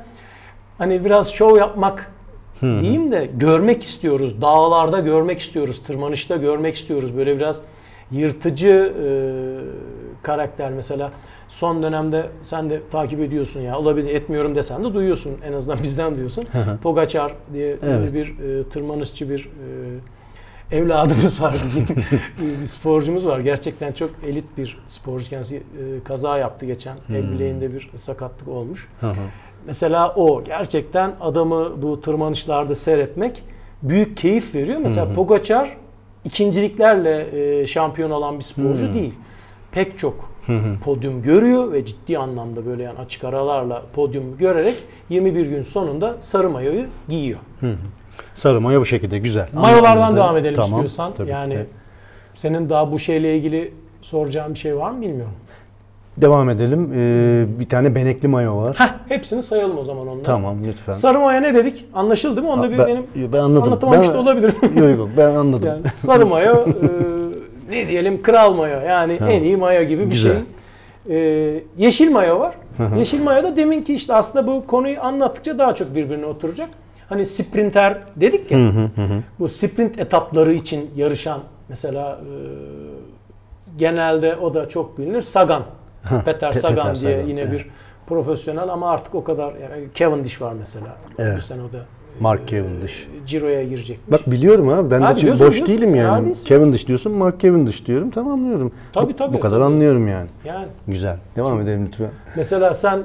hani 0.77 1.05
biraz 1.05 1.33
şov 1.33 1.57
yapmak 1.57 2.11
diyeyim 2.61 3.11
de 3.11 3.29
görmek 3.37 3.83
istiyoruz. 3.83 4.41
Dağlarda 4.41 4.99
görmek 4.99 5.39
istiyoruz. 5.39 5.83
Tırmanışta 5.83 6.35
görmek 6.35 6.75
istiyoruz. 6.75 7.17
Böyle 7.17 7.35
biraz 7.35 7.61
yırtıcı 8.11 8.93
e, 9.05 9.09
karakter 10.23 10.71
mesela 10.71 11.11
son 11.47 11.83
dönemde 11.83 12.25
sen 12.41 12.69
de 12.69 12.81
takip 12.91 13.19
ediyorsun 13.19 13.59
ya 13.61 13.77
olabilir 13.79 14.15
etmiyorum 14.15 14.55
desen 14.55 14.83
de 14.83 14.93
duyuyorsun 14.93 15.31
en 15.47 15.53
azından 15.53 15.77
bizden 15.83 16.13
duyuyorsun. 16.13 16.45
Pogacar 16.83 17.33
diye 17.53 17.81
böyle 17.81 17.93
Evet. 17.93 18.13
bir 18.13 18.59
e, 18.59 18.63
tırmanışçı 18.69 19.29
bir 19.29 19.49
e, 20.71 20.77
evladımız 20.77 21.41
var 21.41 21.55
diyeyim. 21.73 21.87
bir 22.61 22.67
sporcumuz 22.67 23.25
var. 23.25 23.39
Gerçekten 23.39 23.91
çok 23.91 24.09
elit 24.27 24.57
bir 24.57 24.77
sporcu 24.87 25.29
kendisi 25.29 25.55
e, 25.55 25.61
kaza 26.03 26.37
yaptı 26.37 26.65
geçen. 26.65 26.97
El 27.09 27.31
bileğinde 27.31 27.73
bir 27.73 27.89
sakatlık 27.95 28.47
olmuş. 28.47 28.87
Hı 29.59 29.63
hı. 29.63 29.67
Mesela 29.67 30.13
o 30.15 30.43
gerçekten 30.43 31.11
adamı 31.21 31.81
bu 31.81 32.01
tırmanışlarda 32.01 32.75
seyretmek 32.75 33.43
büyük 33.83 34.17
keyif 34.17 34.55
veriyor. 34.55 34.79
Mesela 34.83 35.13
Pogacar 35.13 35.77
ikinciliklerle 36.25 37.27
e, 37.61 37.67
şampiyon 37.67 38.11
olan 38.11 38.37
bir 38.39 38.43
sporcu 38.43 38.93
değil. 38.93 39.13
Pek 39.71 39.97
çok 39.97 40.29
podyum 40.83 41.21
görüyor 41.21 41.71
ve 41.71 41.85
ciddi 41.85 42.17
anlamda 42.17 42.65
böyle 42.65 42.83
yani 42.83 42.99
açık 42.99 43.23
aralarla 43.23 43.81
podyum 43.95 44.37
görerek 44.37 44.83
21 45.09 45.45
gün 45.45 45.63
sonunda 45.63 46.15
sarı 46.19 46.49
mayoyu 46.49 46.85
giyiyor. 47.09 47.39
Sarı 48.35 48.61
mayo 48.61 48.81
bu 48.81 48.85
şekilde 48.85 49.19
güzel. 49.19 49.49
Mayolardan 49.53 50.01
Anladım. 50.01 50.15
devam 50.15 50.37
edelim 50.37 50.55
Tamam, 50.55 50.85
istiyorsan. 50.85 51.25
yani 51.25 51.53
Evet. 51.53 51.67
senin 52.35 52.69
daha 52.69 52.91
bu 52.91 52.99
şeyle 52.99 53.35
ilgili 53.37 53.73
soracağın 54.01 54.53
bir 54.53 54.59
şey 54.59 54.77
var 54.77 54.91
mı 54.91 55.01
bilmiyorum. 55.01 55.33
Devam 56.21 56.49
edelim. 56.49 56.91
Ee, 56.95 57.45
bir 57.59 57.69
tane 57.69 57.95
benekli 57.95 58.27
mayo 58.27 58.57
var. 58.57 58.75
Heh, 58.79 58.93
hepsini 59.09 59.41
sayalım 59.41 59.77
o 59.77 59.83
zaman 59.83 60.07
onları. 60.07 60.23
Tamam 60.23 60.57
lütfen. 60.67 60.93
Sarı 60.93 61.19
maya 61.19 61.41
ne 61.41 61.53
dedik? 61.55 61.85
Anlaşıldı 61.93 62.41
mi? 62.41 62.47
Onda 62.47 62.71
bir 62.71 62.77
ben, 62.77 62.87
benim 62.87 63.33
ben 63.33 63.37
anladım. 63.37 63.63
anlatamamış 63.63 64.07
Ben- 64.07 64.13
da 64.15 64.19
olabilirim. 64.19 64.55
Yok 64.75 64.97
yok 64.97 65.09
ben 65.17 65.31
anladım. 65.31 65.67
Yani 65.67 65.89
sarı 65.93 66.25
mayo 66.25 66.55
e, 66.67 67.71
ne 67.71 67.87
diyelim 67.87 68.21
kral 68.21 68.53
mayo 68.53 68.79
yani 68.87 69.13
en 69.13 69.43
iyi 69.43 69.57
mayo 69.57 69.83
gibi 69.83 70.05
bir 70.05 70.09
Güzel. 70.11 70.33
şey. 71.07 71.55
E, 71.55 71.63
yeşil 71.77 72.11
mayo 72.11 72.39
var. 72.39 72.55
yeşil 72.97 73.21
mayo 73.21 73.43
da 73.43 73.57
deminki 73.57 73.95
işte 73.95 74.13
aslında 74.13 74.47
bu 74.47 74.67
konuyu 74.67 75.01
anlattıkça 75.01 75.59
daha 75.59 75.75
çok 75.75 75.95
birbirine 75.95 76.25
oturacak. 76.25 76.69
Hani 77.09 77.25
sprinter 77.25 77.97
dedik 78.15 78.51
ya. 78.51 78.59
Bu 79.39 79.49
sprint 79.49 79.99
etapları 79.99 80.53
için 80.53 80.89
yarışan 80.95 81.39
mesela 81.69 82.11
e, 82.11 82.33
genelde 83.77 84.35
o 84.35 84.53
da 84.53 84.69
çok 84.69 84.97
bilinir. 84.97 85.21
Sagan. 85.21 85.63
Peter 86.25 86.51
Pe- 86.51 86.53
Sagan 86.59 86.75
Peter 86.75 86.95
diye 87.01 87.13
Sagan, 87.13 87.27
yine 87.27 87.41
evet. 87.41 87.51
bir 87.51 87.65
profesyonel 88.07 88.69
ama 88.69 88.91
artık 88.91 89.15
o 89.15 89.23
kadar 89.23 89.53
yani 89.53 89.87
Cavendish 89.93 90.41
var 90.41 90.53
mesela. 90.59 90.87
Bu 91.17 91.21
Evet. 91.23 91.43
sene 91.43 91.61
o 91.61 91.73
da 91.73 91.77
Mark 92.19 92.47
Cavendish. 92.47 93.07
Ciro'ya 93.25 93.63
girecekmiş. 93.63 94.11
Bak 94.19 94.31
biliyorum 94.31 94.67
ha. 94.67 94.91
Ben 94.91 95.01
Ha, 95.01 95.09
de 95.11 95.15
boş 95.15 95.21
biliyorsun. 95.21 95.67
değilim 95.67 95.95
yani. 95.95 96.25
değilsin. 96.25 96.49
Cavendish 96.49 96.87
diyorsun, 96.87 97.11
Mark 97.11 97.39
Cavendish 97.39 97.85
diyorum. 97.85 98.11
Tamamlıyorum. 98.11 98.71
Tabii, 98.93 99.13
bu, 99.13 99.15
tabii, 99.15 99.33
Bu 99.33 99.39
kadar 99.39 99.55
tabii. 99.55 99.65
anlıyorum 99.65 100.07
yani. 100.07 100.27
yani 100.45 100.65
Güzel. 100.87 101.17
Devam 101.35 101.61
edelim 101.61 101.85
lütfen. 101.87 102.09
Mesela 102.35 102.73
sen 102.73 103.03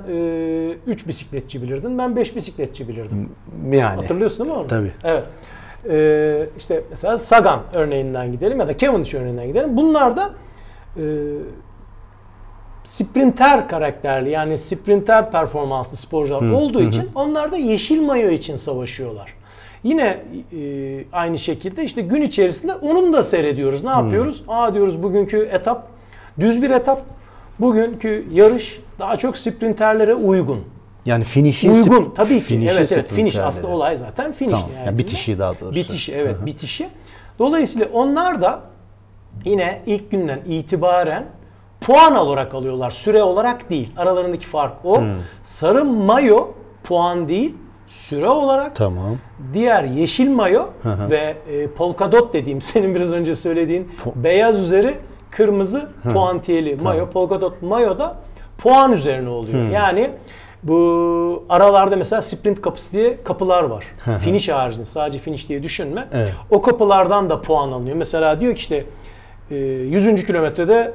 3 0.86 1.08
bisikletçi 1.08 1.62
bilirdin, 1.62 1.98
ben 1.98 2.16
5 2.16 2.36
bisikletçi 2.36 2.88
bilirdim. 2.88 3.28
Yani. 3.70 4.00
Hatırlıyorsun 4.00 4.44
değil 4.46 4.56
mi 4.56 4.60
onu? 4.60 4.68
Tabii. 4.68 4.92
Evet. 5.04 5.24
E, 5.90 6.46
işte 6.56 6.82
mesela 6.90 7.18
Sagan 7.18 7.60
örneğinden 7.72 8.32
gidelim 8.32 8.60
ya 8.60 8.68
da 8.68 8.76
Cavendish 8.78 9.14
örneğinden 9.14 9.46
gidelim. 9.46 9.76
Bunlar 9.76 10.16
da 10.16 10.30
e, 10.96 11.02
sprinter 12.84 13.68
karakterli 13.68 14.30
yani 14.30 14.58
sprinter 14.58 15.30
performanslı 15.30 15.96
sporcular 15.96 16.50
olduğu 16.50 16.82
için 16.82 17.10
onlar 17.14 17.52
da 17.52 17.56
yeşil 17.56 18.00
mayo 18.00 18.30
için 18.30 18.56
savaşıyorlar. 18.56 19.34
Yine 19.82 20.18
e, 20.52 21.04
aynı 21.12 21.38
şekilde 21.38 21.84
işte 21.84 22.00
gün 22.02 22.22
içerisinde 22.22 22.74
onun 22.74 23.12
da 23.12 23.22
seyrediyoruz. 23.22 23.84
Ne 23.84 23.90
yapıyoruz? 23.90 24.42
Aa 24.48 24.74
diyoruz 24.74 25.02
bugünkü 25.02 25.48
etap 25.52 25.88
düz 26.40 26.62
bir 26.62 26.70
etap. 26.70 27.02
Bugünkü 27.60 28.24
yarış 28.32 28.80
daha 28.98 29.16
çok 29.16 29.38
sprinterlere 29.38 30.14
uygun. 30.14 30.64
Yani 31.06 31.24
finişi 31.24 31.70
Uygun 31.70 32.12
tabii 32.16 32.38
ki. 32.38 32.44
finişi 32.44 32.72
evet 32.72 32.92
evet 32.92 33.08
finish 33.08 33.38
aslında 33.38 33.68
olay 33.68 33.96
zaten 33.96 34.32
finish 34.32 34.52
Tamam, 34.52 34.70
yani 34.86 34.98
bitişi 34.98 35.38
daha 35.38 35.60
doğrusu. 35.60 35.74
Bitişi 35.74 36.12
evet 36.12 36.36
bitişi. 36.46 36.88
Dolayısıyla 37.38 37.88
onlar 37.92 38.42
da 38.42 38.60
yine 39.44 39.82
ilk 39.86 40.10
günden 40.10 40.40
itibaren 40.46 41.24
puan 41.86 42.14
olarak 42.16 42.54
alıyorlar. 42.54 42.90
Süre 42.90 43.22
olarak 43.22 43.70
değil. 43.70 43.92
Aralarındaki 43.96 44.46
fark 44.46 44.84
o. 44.84 45.02
Sarı 45.42 45.84
mayo 45.84 46.48
puan 46.84 47.28
değil. 47.28 47.54
Süre 47.86 48.28
olarak 48.28 48.76
Tamam. 48.76 49.16
diğer 49.54 49.84
yeşil 49.84 50.30
mayo 50.30 50.66
ve 50.84 51.36
e, 51.50 51.66
polkadot 51.66 52.34
dediğim 52.34 52.60
senin 52.60 52.94
biraz 52.94 53.12
önce 53.12 53.34
söylediğin 53.34 53.92
beyaz 54.14 54.60
üzeri 54.62 54.94
kırmızı 55.30 55.88
puantiyeli 56.12 56.76
mayo 56.82 57.10
polkadot 57.10 57.62
mayo 57.62 57.98
da 57.98 58.16
puan 58.58 58.92
üzerine 58.92 59.28
oluyor. 59.28 59.68
Yani 59.70 60.10
bu 60.62 61.44
aralarda 61.48 61.96
mesela 61.96 62.22
sprint 62.22 62.60
kapısı 62.62 62.92
diye 62.92 63.22
kapılar 63.24 63.62
var. 63.62 63.84
finish 64.20 64.48
haricinde 64.48 64.84
sadece 64.84 65.18
finish 65.18 65.48
diye 65.48 65.62
düşünme. 65.62 66.08
Evet. 66.12 66.32
O 66.50 66.62
kapılardan 66.62 67.30
da 67.30 67.40
puan 67.40 67.72
alınıyor. 67.72 67.96
Mesela 67.96 68.40
diyor 68.40 68.54
ki 68.54 68.58
işte 68.58 68.84
e, 69.50 69.56
100. 69.56 70.26
kilometrede 70.26 70.74
e, 70.74 70.92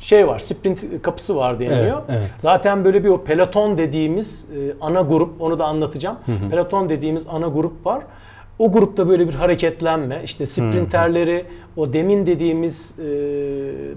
şey 0.00 0.28
var, 0.28 0.38
sprint 0.38 1.02
kapısı 1.02 1.36
var 1.36 1.60
deniliyor. 1.60 2.02
Evet, 2.08 2.18
evet. 2.20 2.30
Zaten 2.38 2.84
böyle 2.84 3.04
bir 3.04 3.08
o 3.08 3.24
peloton 3.24 3.78
dediğimiz 3.78 4.48
e, 4.56 4.72
ana 4.80 5.00
grup, 5.00 5.40
onu 5.40 5.58
da 5.58 5.64
anlatacağım. 5.64 6.16
Peloton 6.50 6.88
dediğimiz 6.88 7.26
ana 7.30 7.46
grup 7.48 7.86
var. 7.86 8.02
O 8.58 8.72
grupta 8.72 9.08
böyle 9.08 9.28
bir 9.28 9.34
hareketlenme, 9.34 10.20
işte 10.24 10.46
sprinterleri, 10.46 11.44
o 11.76 11.92
demin 11.92 12.26
dediğimiz 12.26 12.98
e, 12.98 13.04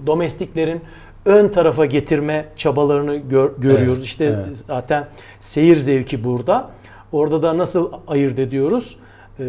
domestiklerin 0.06 0.80
ön 1.24 1.48
tarafa 1.48 1.84
getirme 1.86 2.44
çabalarını 2.56 3.16
gör- 3.16 3.52
görüyoruz. 3.58 3.98
Evet, 3.98 4.06
işte 4.06 4.24
evet. 4.24 4.58
zaten 4.66 5.06
seyir 5.38 5.76
zevki 5.76 6.24
burada. 6.24 6.70
Orada 7.12 7.42
da 7.42 7.58
nasıl 7.58 7.92
ayırt 8.08 8.38
ediyoruz? 8.38 8.96
E, 9.40 9.44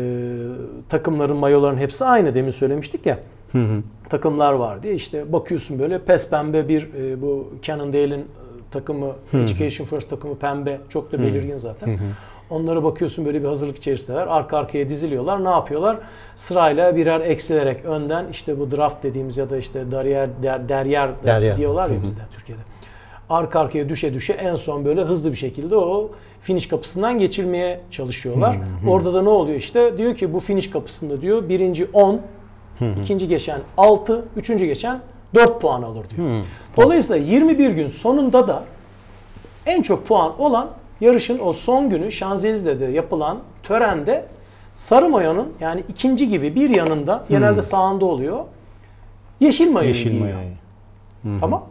takımların, 0.89 1.37
mayoların 1.37 1.77
hepsi 1.77 2.05
aynı 2.05 2.35
demin 2.35 2.51
söylemiştik 2.51 3.05
ya. 3.05 3.19
Takımlar 4.09 4.53
var 4.53 4.83
diye 4.83 4.93
işte 4.93 5.33
bakıyorsun 5.33 5.79
böyle 5.79 5.99
pes 5.99 6.29
pembe 6.29 6.67
bir 6.69 6.93
e, 6.93 7.21
bu 7.21 7.53
Cannondale'in 7.61 8.19
e, 8.19 8.25
takımı, 8.71 9.11
Education 9.33 9.85
First 9.87 10.09
takımı 10.09 10.35
pembe 10.37 10.77
çok 10.89 11.11
da 11.11 11.19
belirgin 11.19 11.57
zaten. 11.57 11.99
Onlara 12.49 12.83
bakıyorsun 12.83 13.25
böyle 13.25 13.41
bir 13.41 13.47
hazırlık 13.47 13.77
içerisindeler. 13.77 14.27
Arka 14.27 14.57
arkaya 14.57 14.89
diziliyorlar. 14.89 15.43
Ne 15.43 15.49
yapıyorlar? 15.49 15.97
Sırayla 16.35 16.95
birer 16.95 17.19
eksilerek 17.21 17.85
önden 17.85 18.25
işte 18.31 18.59
bu 18.59 18.71
draft 18.71 19.03
dediğimiz 19.03 19.37
ya 19.37 19.49
da 19.49 19.57
işte 19.57 19.91
deryer, 19.91 20.29
der, 20.43 20.69
deryer, 20.69 21.09
Deryer. 21.25 21.57
diyorlar 21.57 21.89
ya 21.89 22.03
bizde 22.03 22.21
Türkiye'de. 22.31 22.61
Arka 23.29 23.59
arkaya 23.59 23.89
düşe 23.89 24.13
düşe 24.13 24.33
en 24.33 24.55
son 24.55 24.85
böyle 24.85 25.01
hızlı 25.01 25.31
bir 25.31 25.35
şekilde 25.37 25.75
o 25.75 26.11
finish 26.39 26.67
kapısından 26.67 27.19
geçirmeye 27.19 27.79
çalışıyorlar. 27.91 28.57
Orada 28.89 29.13
da 29.13 29.21
ne 29.21 29.29
oluyor 29.29 29.57
işte? 29.57 29.97
Diyor 29.97 30.15
ki 30.15 30.33
bu 30.33 30.39
finish 30.39 30.69
kapısında 30.69 31.21
diyor 31.21 31.49
birinci 31.49 31.87
10, 31.93 32.21
ikinci 33.01 33.27
geçen 33.27 33.61
6, 33.77 34.25
üçüncü 34.35 34.65
geçen 34.65 35.01
4 35.35 35.61
puan 35.61 35.81
alır 35.81 36.05
diyor. 36.15 36.43
Dolayısıyla 36.77 37.25
21 37.25 37.69
gün 37.69 37.87
sonunda 37.87 38.47
da 38.47 38.63
en 39.65 39.81
çok 39.81 40.07
puan 40.07 40.41
olan 40.41 40.69
yarışın 41.01 41.39
o 41.39 41.53
son 41.53 41.89
günü 41.89 42.11
Şanzelize'de 42.11 42.85
yapılan 42.85 43.37
törende 43.63 44.25
Sarı 44.75 45.09
mayonun 45.09 45.53
yani 45.59 45.83
ikinci 45.89 46.29
gibi 46.29 46.55
bir 46.55 46.69
yanında 46.69 47.25
genelde 47.29 47.61
sağında 47.61 48.05
oluyor. 48.05 48.39
Yeşil 49.39 49.71
mayoyu 49.71 49.95
Yeşil 49.95 50.09
giyiyor. 50.09 50.35
mayoyu. 50.35 51.39
Tamam. 51.39 51.65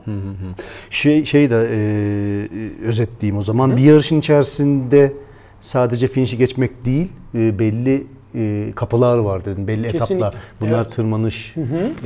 Şey 0.91 1.25
şey 1.25 1.51
de 1.51 1.55
e, 1.55 2.87
özetleyeyim 2.87 3.39
o 3.39 3.43
zaman. 3.43 3.77
Bir 3.77 3.83
yarışın 3.83 4.19
içerisinde 4.19 5.13
sadece 5.61 6.09
finişi 6.09 6.39
geçmek 6.39 6.85
değil, 6.85 7.13
e, 7.35 7.59
belli 7.59 8.07
e, 8.35 8.73
kapılar 8.77 9.19
var 9.19 9.45
dedin. 9.45 9.67
Belli 9.69 9.93
Kesinlikle. 9.93 10.27
etaplar. 10.27 10.43
Bunlar 10.61 10.79
Evet. 10.81 10.93
tırmanış 10.93 11.55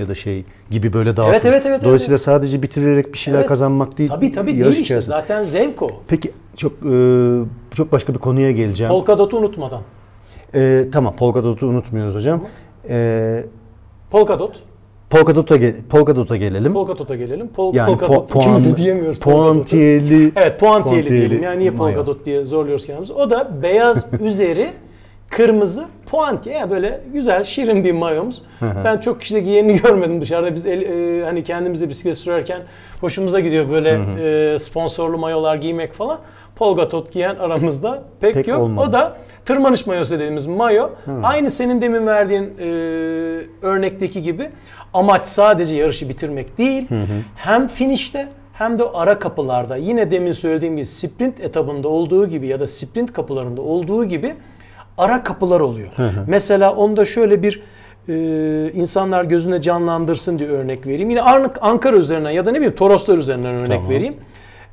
ya 0.00 0.08
da 0.08 0.14
şey 0.14 0.44
gibi 0.70 0.92
böyle 0.92 1.16
dağıtım. 1.16 1.32
Evet, 1.34 1.44
evet, 1.44 1.66
evet, 1.66 1.82
Dolayısıyla 1.84 2.18
sadece 2.18 2.62
bitirerek 2.62 3.12
bir 3.12 3.18
şeyler 3.18 3.38
Evet. 3.38 3.48
kazanmak 3.48 3.98
değil. 3.98 4.10
Tabii 4.10 4.32
tabii 4.32 4.60
değil 4.60 4.76
işte. 4.76 5.02
Zaten 5.02 5.42
zevk 5.42 5.82
o. 5.82 5.90
Peki 6.08 6.32
çok 6.56 6.72
e, 6.72 7.38
çok 7.74 7.92
başka 7.92 8.14
bir 8.14 8.18
konuya 8.18 8.50
geleceğim. 8.50 8.92
Polkadot'u 8.92 9.36
unutmadan. 9.36 9.80
E, 10.54 10.84
tamam 10.92 11.16
Polkadot'u 11.16 11.66
unutmuyoruz 11.66 12.14
hocam. 12.14 12.40
E, 12.88 13.44
Polkadot. 14.10 14.60
Polkadot'a 15.10 15.56
gel 15.56 15.74
Polkadot'a 15.90 16.36
gelelim. 16.36 16.72
Polkadot'a 16.74 17.16
gelelim. 17.16 17.48
Pol, 17.48 17.74
yani 17.74 17.86
Polkadot. 17.98 18.30
pu- 18.30 18.38
İkimiz 18.38 18.66
de 18.66 18.76
diyemiyoruz 18.76 19.18
puantiyeli. 19.18 20.32
Evet 20.36 20.60
puantiyeli 20.60 21.08
diyelim. 21.08 21.42
Yani 21.42 21.58
niye 21.58 21.70
polkadot 21.70 22.24
diye 22.24 22.44
zorluyoruz 22.44 22.86
kendimizi. 22.86 23.12
O 23.12 23.30
da 23.30 23.62
beyaz 23.62 24.06
üzeri 24.20 24.66
kırmızı 25.30 25.84
puantiye. 26.10 26.54
Yani 26.56 26.70
böyle 26.70 27.00
güzel 27.12 27.44
şirin 27.44 27.84
bir 27.84 27.92
mayomuz. 27.92 28.42
ben 28.84 28.98
çok 28.98 29.20
kişide 29.20 29.40
giyenini 29.40 29.76
görmedim 29.82 30.20
dışarıda. 30.22 30.54
Biz 30.54 30.66
el, 30.66 30.82
e, 30.82 31.24
hani 31.24 31.44
kendimizde 31.44 31.88
bisiklet 31.88 32.18
sürerken 32.18 32.62
hoşumuza 33.00 33.40
gidiyor 33.40 33.70
böyle 33.70 33.98
e, 34.54 34.58
sponsorlu 34.58 35.18
mayolar 35.18 35.56
giymek 35.56 35.92
falan. 35.92 36.18
Polkadot 36.56 37.12
giyen 37.12 37.36
aramızda 37.36 38.02
pek, 38.20 38.34
Pek 38.34 38.48
yok. 38.48 38.60
olmadı. 38.60 38.88
O 38.88 38.92
da 38.92 39.16
tırmanış 39.44 39.86
mayosu 39.86 40.14
dediğimiz 40.14 40.46
mayo. 40.46 40.90
Aynı 41.22 41.50
senin 41.50 41.80
demin 41.80 42.06
verdiğin 42.06 42.42
e, 42.60 42.64
örnekteki 43.62 44.22
gibi 44.22 44.48
amaç 44.94 45.26
sadece 45.26 45.74
yarışı 45.76 46.08
bitirmek 46.08 46.58
değil. 46.58 46.86
Hem 47.36 47.68
finişte 47.68 48.28
hem 48.52 48.78
de 48.78 48.82
ara 48.94 49.18
kapılarda 49.18 49.76
yine 49.76 50.10
demin 50.10 50.32
söylediğim 50.32 50.76
gibi 50.76 50.86
sprint 50.86 51.40
etabında 51.40 51.88
olduğu 51.88 52.28
gibi 52.28 52.46
ya 52.46 52.60
da 52.60 52.66
sprint 52.66 53.12
kapılarında 53.12 53.60
olduğu 53.62 54.04
gibi 54.04 54.34
ara 54.98 55.22
kapılar 55.22 55.60
oluyor. 55.60 55.88
Mesela 56.26 56.74
onda 56.74 57.04
şöyle 57.04 57.42
bir 57.42 57.62
e, 58.08 58.72
insanlar 58.74 59.24
gözünde 59.24 59.60
canlandırsın 59.60 60.38
diye 60.38 60.48
örnek 60.48 60.86
vereyim. 60.86 61.10
Yine 61.10 61.22
Ar- 61.22 61.50
Ankara 61.60 61.96
üzerinden 61.96 62.30
ya 62.30 62.46
da 62.46 62.50
ne 62.50 62.56
bileyim 62.56 62.74
Toroslar 62.74 63.18
üzerinden 63.18 63.54
örnek 63.54 63.80
vereyim. 63.90 64.14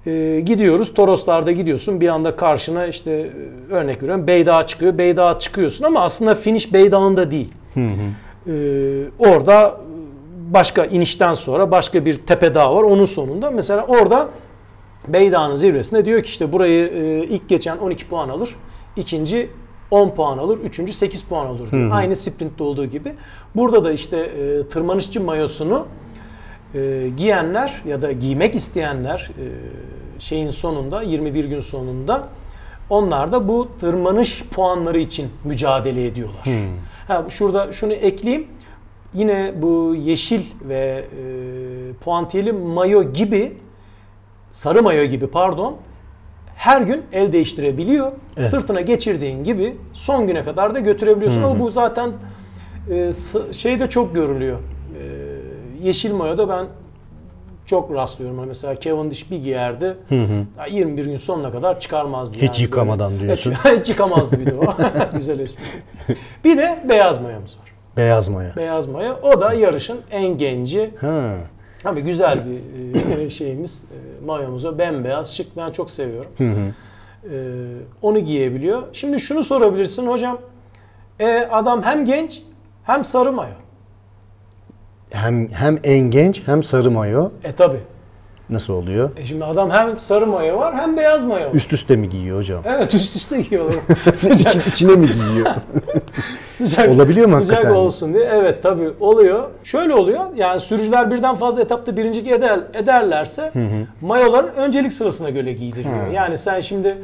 E, 0.06 0.40
gidiyoruz 0.40 0.94
Toroslarda 0.94 1.52
gidiyorsun 1.52 2.02
bir 2.02 2.08
anda 2.08 2.36
karşına 2.36 2.86
işte 2.86 3.12
e, 3.12 3.74
örnek 3.74 4.04
veriyorum 4.04 4.28
Beydağ 4.28 4.68
çıkıyor. 4.68 4.98
Beydağ 4.98 5.40
çıkıyorsun 5.40 5.86
ama 5.86 6.00
aslında 6.02 6.36
finish 6.36 6.74
Beydağ'ında 6.74 7.32
değil. 7.32 7.52
E, 7.76 8.54
orada 9.20 9.78
başka 10.52 10.86
inişten 10.86 11.34
sonra 11.34 11.72
başka 11.72 12.06
bir 12.06 12.18
tepe 12.18 12.54
daha 12.54 12.76
var 12.76 12.84
onun 12.84 13.06
sonunda. 13.06 13.52
Mesela 13.52 13.86
orada 13.88 14.28
Beydağ'ın 15.08 15.56
zirvesinde 15.56 16.06
diyor 16.06 16.22
ki 16.22 16.28
işte 16.30 16.54
burayı 16.54 16.88
e, 16.88 17.24
ilk 17.24 17.50
geçen 17.50 17.78
12 17.78 18.08
puan 18.08 18.30
alır. 18.30 18.56
ikinci 18.96 19.50
10 19.92 20.10
puan 20.10 20.38
alır. 20.38 20.60
Üçüncü 20.60 20.94
8 20.94 21.24
puan 21.24 21.46
alır 21.46 21.72
diyor. 21.72 21.92
Aynı 21.92 22.16
sprintte 22.16 22.64
olduğu 22.64 22.86
gibi. 22.86 23.14
Burada 23.56 23.84
da 23.84 23.92
işte 23.92 24.18
e, 24.18 24.68
tırmanışçı 24.68 25.22
mayosunu 25.22 25.86
e, 26.76 27.10
giyenler 27.18 27.82
ya 27.88 28.02
da 28.02 28.12
giymek 28.12 28.56
isteyenler 28.56 29.32
e, 29.40 29.46
şeyin 30.20 30.52
sonunda 30.52 31.02
21 31.02 31.46
gün 31.46 31.60
sonunda 31.60 32.28
onlar 32.90 33.32
da 33.32 33.48
bu 33.48 33.68
tırmanış 33.80 34.44
puanları 34.44 35.00
için 35.00 35.30
mücadele 35.44 36.06
ediyorlar. 36.06 36.44
Ha, 37.08 37.26
şurada 37.30 37.72
şunu 37.74 37.94
ekleyeyim. 37.94 38.48
Yine 39.14 39.54
bu 39.62 39.96
yeşil 39.96 40.42
ve 40.70 40.76
e, 40.76 41.94
puantiyeli 42.04 42.54
mayo 42.54 43.14
gibi 43.14 43.58
sarı 44.52 44.84
mayo 44.84 45.04
gibi 45.04 45.28
pardon 45.28 45.76
her 46.56 46.82
gün 46.82 47.02
el 47.12 47.34
değiştirebiliyor. 47.34 48.12
Sırtına 48.42 48.82
geçirdiğin 48.82 49.44
gibi 49.44 49.78
son 49.94 50.28
güne 50.28 50.44
kadar 50.44 50.76
da 50.76 50.80
götürebiliyorsun. 50.80 51.44
Ama 51.44 51.60
bu 51.60 51.72
zaten 51.72 52.12
e, 52.92 53.12
şeyde 53.54 53.90
çok 53.90 54.16
görülüyor. 54.16 54.58
E, 54.60 55.04
yeşil 55.88 56.14
mayoda 56.14 56.50
ben 56.50 56.66
çok 57.66 57.94
rastlıyorum. 57.94 58.38
Hani 58.38 58.48
Mesela 58.48 58.80
Cavendish 58.80 59.32
bir 59.32 59.38
giyerdi. 59.44 59.98
ya 60.58 60.66
21 60.72 61.06
gün 61.06 61.18
sonuna 61.18 61.52
kadar 61.52 61.80
çıkarmazdı. 61.80 62.38
Hiç 62.38 62.62
yıkamadan 62.62 63.20
diyorsun. 63.20 63.52
Hiç, 63.52 63.60
hiç 63.80 63.90
yıkamazdı 63.90 64.40
bir 64.40 64.46
de 64.46 64.56
o. 64.56 64.64
Güzel 65.14 65.40
espri. 65.40 65.64
Bir 66.44 66.58
de 66.58 66.80
beyaz 66.90 67.22
mayomuz 67.22 67.58
var. 67.60 67.72
Beyaz 67.98 68.28
maya. 68.30 68.56
Beyaz 68.58 68.88
mayo. 68.88 69.14
O 69.24 69.42
da 69.42 69.54
yarışın 69.54 70.00
en 70.12 70.38
genci. 70.38 70.92
Ha. 71.02 71.36
Abi 71.86 72.02
güzel 72.02 72.40
bir 72.46 73.26
e, 73.26 73.30
şeyimiz. 73.30 73.84
E, 73.84 74.26
mayomuz 74.26 74.66
o. 74.66 74.78
Bembeyaz, 74.78 75.36
şık. 75.36 75.58
Ben 75.58 75.72
çok 75.72 75.92
seviyorum. 75.92 76.32
E, 76.40 77.36
onu 78.02 78.20
giyebiliyor. 78.20 78.84
Şimdi 78.94 79.20
şunu 79.20 79.44
sorabilirsin 79.44 80.08
hocam. 80.08 80.38
E, 81.20 81.48
adam 81.52 81.84
hem 81.84 82.06
genç 82.06 82.42
hem 82.84 83.06
sarı 83.06 83.32
mayo. 83.34 83.54
Hem 85.10 85.50
hem 85.52 85.80
en 85.84 86.00
genç 86.00 86.42
hem 86.46 86.64
sarı 86.64 86.92
mayo. 86.92 87.30
E 87.44 87.52
tabi. 87.52 87.78
Nasıl 88.50 88.74
oluyor? 88.74 89.10
E 89.18 89.26
şimdi 89.26 89.46
adam 89.46 89.70
hem 89.70 90.00
sarı 90.00 90.28
mayo 90.28 90.58
var 90.58 90.76
hem 90.76 90.98
beyaz 90.98 91.24
mayo 91.24 91.46
var. 91.50 91.54
Üst 91.54 91.74
üste 91.74 91.96
mi 91.96 92.10
giyiyor 92.10 92.38
hocam? 92.40 92.62
Evet 92.66 92.94
üst 92.94 93.16
üste 93.16 93.42
giyiyorlar. 93.42 93.76
sıcak, 94.14 94.56
İçi- 94.56 94.70
İçine 94.70 94.92
mi 94.96 95.08
giyiyor? 95.08 95.48
sıcak, 96.44 96.90
Olabiliyor 96.90 97.28
mu 97.28 97.36
sıcak 97.44 97.56
hakikaten? 97.58 97.76
olsun 97.80 98.14
diye. 98.14 98.24
Evet 98.34 98.64
tabi 98.64 98.90
oluyor. 99.00 99.50
Şöyle 99.64 99.94
oluyor. 99.94 100.22
Yani 100.36 100.60
sürücüler 100.60 101.12
birden 101.12 101.36
fazla 101.36 101.62
etapta 101.62 101.98
birincilik 101.98 102.32
eder, 102.32 102.60
ederlerse 102.74 103.52
mayoların 104.02 104.50
öncelik 104.56 104.94
sırasına 104.94 105.30
göre 105.30 105.54
giydiriliyor. 105.54 106.08
Yani 106.08 106.38
sen 106.38 106.60
şimdi 106.60 106.98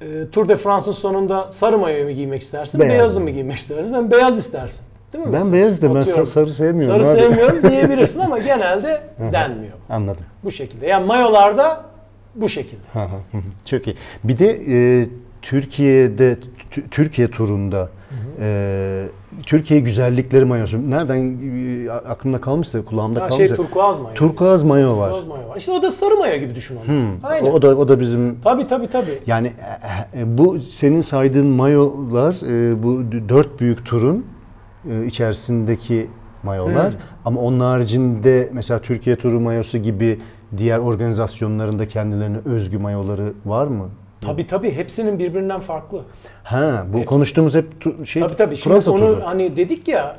e, 0.00 0.30
Tour 0.32 0.48
de 0.48 0.56
France'ın 0.56 0.92
sonunda 0.94 1.50
sarı 1.50 1.78
mayoyu 1.78 2.04
mu 2.04 2.10
giymek 2.10 2.42
istersin, 2.42 2.80
Beyaz 2.80 2.92
beyazı 2.92 3.20
mı? 3.20 3.30
giymek 3.30 3.56
istersin? 3.56 3.90
Sen 3.90 4.10
beyaz 4.10 4.38
istersin. 4.38 4.84
Değil 5.12 5.24
mi? 5.24 5.32
Ben 5.32 5.38
mesela? 5.38 5.52
beyaz 5.52 5.72
isterim, 5.72 5.94
ben 5.94 6.00
sa- 6.02 6.26
sarı 6.26 6.50
sevmiyorum 6.52 7.04
Sarı 7.04 7.16
abi. 7.16 7.20
sevmiyorum 7.22 7.62
diyebilirsin 7.70 8.20
ama 8.20 8.38
genelde 8.38 9.00
denmiyor. 9.32 9.72
Anladım. 9.90 10.24
Bu 10.44 10.50
şekilde. 10.50 10.86
Yani 10.86 11.06
mayolarda 11.06 11.80
bu 12.34 12.48
şekilde. 12.48 12.80
Hı 12.92 12.98
hı. 13.02 13.38
Çok 13.64 13.86
iyi. 13.86 13.96
Bir 14.24 14.38
de 14.38 14.58
e, 14.68 15.08
Türkiye'de 15.42 16.38
Tü- 16.72 16.88
Türkiye 16.90 17.30
turunda 17.30 17.88
e, 18.40 19.06
Türkiye 19.46 19.80
güzellikleri 19.80 20.44
mayosu 20.44 20.90
nereden 20.90 21.38
e, 21.86 21.90
aklımda 21.90 22.40
kalmışsa 22.40 22.84
kulağımda 22.84 23.20
Ha, 23.22 23.28
kalmışsa. 23.28 23.46
şey 23.56 23.56
turkuaz 23.56 23.98
mayo. 23.98 24.14
Turkuaz 24.14 24.62
mayo 24.62 24.98
var. 24.98 25.08
Turkuaz 25.10 25.26
mayo 25.26 25.48
var. 25.48 25.56
İşte 25.56 25.72
o 25.72 25.82
da 25.82 25.90
sarı 25.90 26.16
mayo 26.16 26.36
gibi 26.36 26.54
düşün 26.54 26.76
onu. 26.76 27.06
Aynen. 27.22 27.50
O 27.50 27.62
da 27.62 27.76
o 27.76 27.88
da 27.88 28.00
bizim 28.00 28.40
Tabii 28.40 28.66
tabii 28.66 28.86
tabii. 28.86 29.18
yani 29.26 29.52
e, 30.14 30.20
e, 30.20 30.38
bu 30.38 30.60
senin 30.60 31.00
saydığın 31.00 31.46
mayolar 31.46 32.34
e, 32.70 32.82
bu 32.82 33.12
d- 33.12 33.28
dört 33.28 33.60
büyük 33.60 33.86
turun 33.86 34.26
e, 34.90 35.06
içerisindeki 35.06 36.06
mayolar. 36.42 36.94
Ama 37.24 37.40
onun 37.40 37.60
haricinde 37.60 38.48
mesela 38.52 38.80
Türkiye 38.80 39.16
Turu 39.16 39.40
mayosu 39.40 39.78
gibi 39.78 40.20
diğer 40.56 40.78
organizasyonlarında 40.78 41.88
kendilerine 41.88 42.38
özgü 42.44 42.78
mayoları 42.78 43.32
var 43.44 43.66
mı? 43.66 43.88
Tabii 44.20 44.46
tabii 44.46 44.70
hepsinin 44.72 45.18
birbirinden 45.18 45.60
farklı. 45.60 46.02
Ha, 46.42 46.86
bu 46.92 47.04
konuştuğumuz 47.04 47.54
hep 47.54 47.66
tu- 47.80 48.06
şey 48.06 48.22
Tabii 48.22 48.36
tabii. 48.36 48.56
Şimdi 48.56 48.74
Fransa 48.74 48.90
onu 48.92 49.00
turu. 49.00 49.22
hani 49.24 49.56
dedik 49.56 49.88
ya 49.88 50.16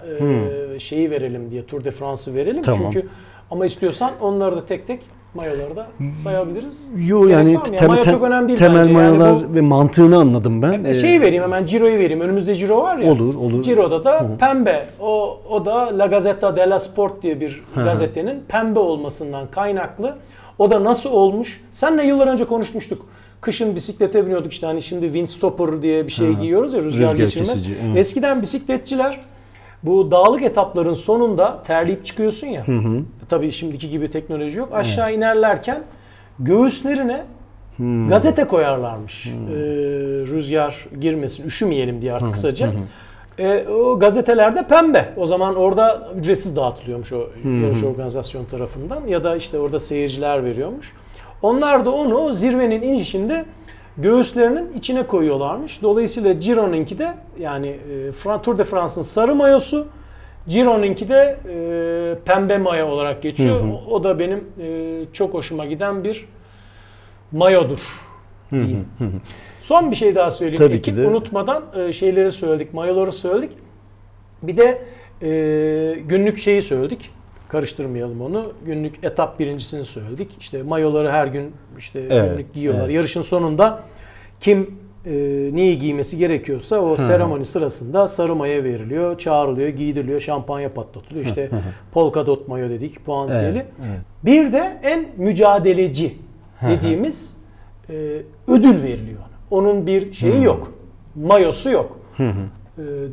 e, 0.76 0.80
şeyi 0.80 1.12
verelim 1.12 1.52
diye 1.52 1.66
Tour 1.66 1.84
de 1.84 1.92
France'ı 1.92 2.36
verelim. 2.36 2.62
Tamam. 2.62 2.82
Çünkü 2.92 3.08
ama 3.52 3.66
istiyorsan 3.66 4.12
onları 4.22 4.56
da 4.58 4.66
tek 4.66 4.88
tek 4.88 5.00
mayoları 5.34 5.76
da 5.76 5.88
sayabiliriz. 6.24 6.82
Yo 7.08 7.22
Gerek 7.22 7.34
yani 7.34 7.56
var 7.60 7.68
mı 7.68 7.74
ya? 7.76 7.80
tem- 7.82 7.88
Mayo 7.88 8.04
tem- 8.04 8.12
çok 8.12 8.24
önemli 8.24 8.48
değil 8.48 8.60
temel 8.60 8.78
bence. 8.80 8.92
Yani 8.92 9.18
mayolar 9.18 9.50
bu- 9.52 9.56
ve 9.56 9.62
mantığını 9.62 10.18
anladım 10.18 10.62
ben. 10.62 10.84
E, 10.84 10.94
Şeyi 10.94 11.18
Ee, 11.18 11.22
vereyim 11.22 11.44
hemen 11.44 11.66
Ciro'yu 11.66 12.00
vereyim. 12.00 12.22
Önümüzde 12.22 12.56
Ciro 12.56 12.82
var 12.84 12.98
ya. 12.98 13.12
Olur, 13.12 13.36
olur. 13.36 13.64
Ciro'da 13.64 14.04
da 14.04 14.28
pembe. 14.40 14.86
O 15.00 15.40
o 15.50 15.66
da 15.66 15.98
La 16.00 16.06
Gazzetta 16.06 16.56
della 16.56 16.80
Sport 16.80 17.22
diye 17.24 17.40
bir 17.40 17.64
gazetenin 17.76 18.44
pembe 18.48 18.80
olmasından 18.80 19.48
kaynaklı. 19.52 20.16
O 20.60 20.72
da 20.72 20.84
nasıl 20.84 21.10
olmuş? 21.10 21.64
Senle 21.72 22.04
yıllar 22.06 22.28
önce 22.28 22.46
konuşmuştuk. 22.46 23.06
Kışın 23.42 23.76
bisiklete 23.76 24.26
biniyorduk 24.26 24.54
işte 24.54 24.68
hani 24.68 24.82
şimdi 24.82 25.06
windstopper 25.06 25.82
diye 25.82 26.08
bir 26.08 26.12
şey 26.12 26.34
giyiyoruz 26.34 26.74
ya 26.74 26.82
rüzgar, 26.82 27.02
Rüzgar 27.02 27.16
geçirmez. 27.26 27.50
kesici, 27.50 27.76
evet. 27.88 27.98
Eskiden 27.98 28.42
bisikletçiler 28.42 29.20
bu 29.84 30.12
dağlık 30.12 30.44
etapların 30.44 30.94
sonunda 30.94 31.62
terleyip 31.62 32.06
çıkıyorsun 32.06 32.48
ya. 32.48 32.64
Tabii 33.30 33.52
şimdiki 33.52 33.90
gibi 33.90 34.10
teknoloji 34.10 34.60
yok. 34.60 34.70
Aşağı 34.74 35.14
inerlerken 35.14 35.82
göğüslerine 36.40 37.24
gazete 38.10 38.44
koyarlarmış. 38.44 39.26
Ee, 39.28 39.32
rüzgar 40.32 40.88
girmesin, 41.02 41.46
üşümeyelim 41.46 42.02
diye 42.02 42.14
artık 42.14 42.34
kısaca. 42.34 42.68
E, 43.40 43.68
o 43.68 44.00
gazetelerde 44.00 44.68
pembe. 44.68 45.14
O 45.18 45.26
zaman 45.28 45.56
orada 45.56 46.08
ücretsiz 46.16 46.56
dağıtılıyormuş 46.56 47.14
o 47.14 47.30
yarış 47.64 47.84
organizasyon 47.84 48.46
tarafından 48.46 49.08
ya 49.08 49.24
da 49.24 49.36
işte 49.36 49.60
orada 49.60 49.80
seyirciler 49.80 50.46
veriyormuş. 50.46 50.94
Onlar 51.42 51.86
da 51.86 51.92
onu 51.92 52.34
zirvenin 52.34 52.82
inişinde 52.82 53.46
göğüslerinin 53.98 54.74
içine 54.74 55.08
koyuyorlarmış. 55.08 55.82
Dolayısıyla 55.82 56.34
Giro'nunki 56.34 56.98
de 56.98 57.14
yani 57.40 57.68
e, 57.68 58.42
Tour 58.44 58.58
de 58.58 58.64
France'ın 58.64 59.02
sarı 59.04 59.36
mayosu, 59.36 59.88
Giro'nunki 60.48 61.10
de 61.10 61.38
e, 61.50 62.24
pembe 62.26 62.58
mayo 62.58 62.88
olarak 62.88 63.22
geçiyor. 63.22 63.62
O, 63.88 63.94
o 63.94 64.04
da 64.04 64.20
benim 64.20 64.44
e, 64.62 65.00
çok 65.14 65.34
hoşuma 65.34 65.66
giden 65.66 66.04
bir 66.04 66.26
mayodur. 67.32 67.80
Son 69.60 69.92
bir 69.92 69.96
şey 69.96 70.16
daha 70.16 70.32
söyleyeyim. 70.32 70.58
Tabii 70.64 70.74
Ekip 70.74 70.96
ki 70.96 71.02
de. 71.02 71.08
unutmadan 71.08 71.64
e, 71.76 71.94
şeyleri 71.94 72.32
söyledik, 72.32 72.74
mayoları 72.74 73.12
söyledik. 73.12 73.52
Bir 74.42 74.58
de 74.58 74.82
e, 75.22 76.00
günlük 76.00 76.38
şeyi 76.38 76.62
söyledik. 76.62 77.10
Karıştırmayalım 77.52 78.22
onu. 78.22 78.54
Günlük 78.66 79.04
etap 79.04 79.40
birincisini 79.40 79.84
söyledik. 79.84 80.30
İşte 80.40 80.64
mayoları 80.64 81.12
her 81.12 81.28
gün 81.28 81.52
işte 81.78 82.00
Evet, 82.10 82.32
günlük 82.32 82.54
giyiyorlar. 82.54 82.84
evet. 82.86 82.96
Yarışın 82.96 83.22
sonunda 83.22 83.84
kim 84.40 84.78
e, 85.06 85.12
neyi 85.54 85.78
giymesi 85.78 86.18
gerekiyorsa 86.18 86.76
o 86.80 86.98
seremoni 86.98 87.46
sırasında 87.46 88.08
sarı 88.08 88.36
mayo 88.36 88.64
veriliyor, 88.64 89.18
çağrılıyor, 89.18 89.70
giydiriliyor, 89.70 90.20
şampanya 90.20 90.74
patlatılıyor. 90.74 91.26
İşte 91.26 91.50
polka 91.94 92.28
dot 92.28 92.48
mayo 92.48 92.70
dedik, 92.70 93.06
puantiyeli. 93.06 93.66
Bir 94.26 94.54
de 94.54 94.80
en 94.84 95.06
mücadeleci 95.18 96.18
dediğimiz 96.68 97.38
e, 97.90 97.94
ödül 98.48 98.84
veriliyor. 98.84 99.22
Onun 99.52 99.88
bir 99.88 100.14
şeyi 100.14 100.44
yok. 100.44 100.74
Mayosu 101.16 101.70
yok. 101.70 102.00
E, 102.20 102.24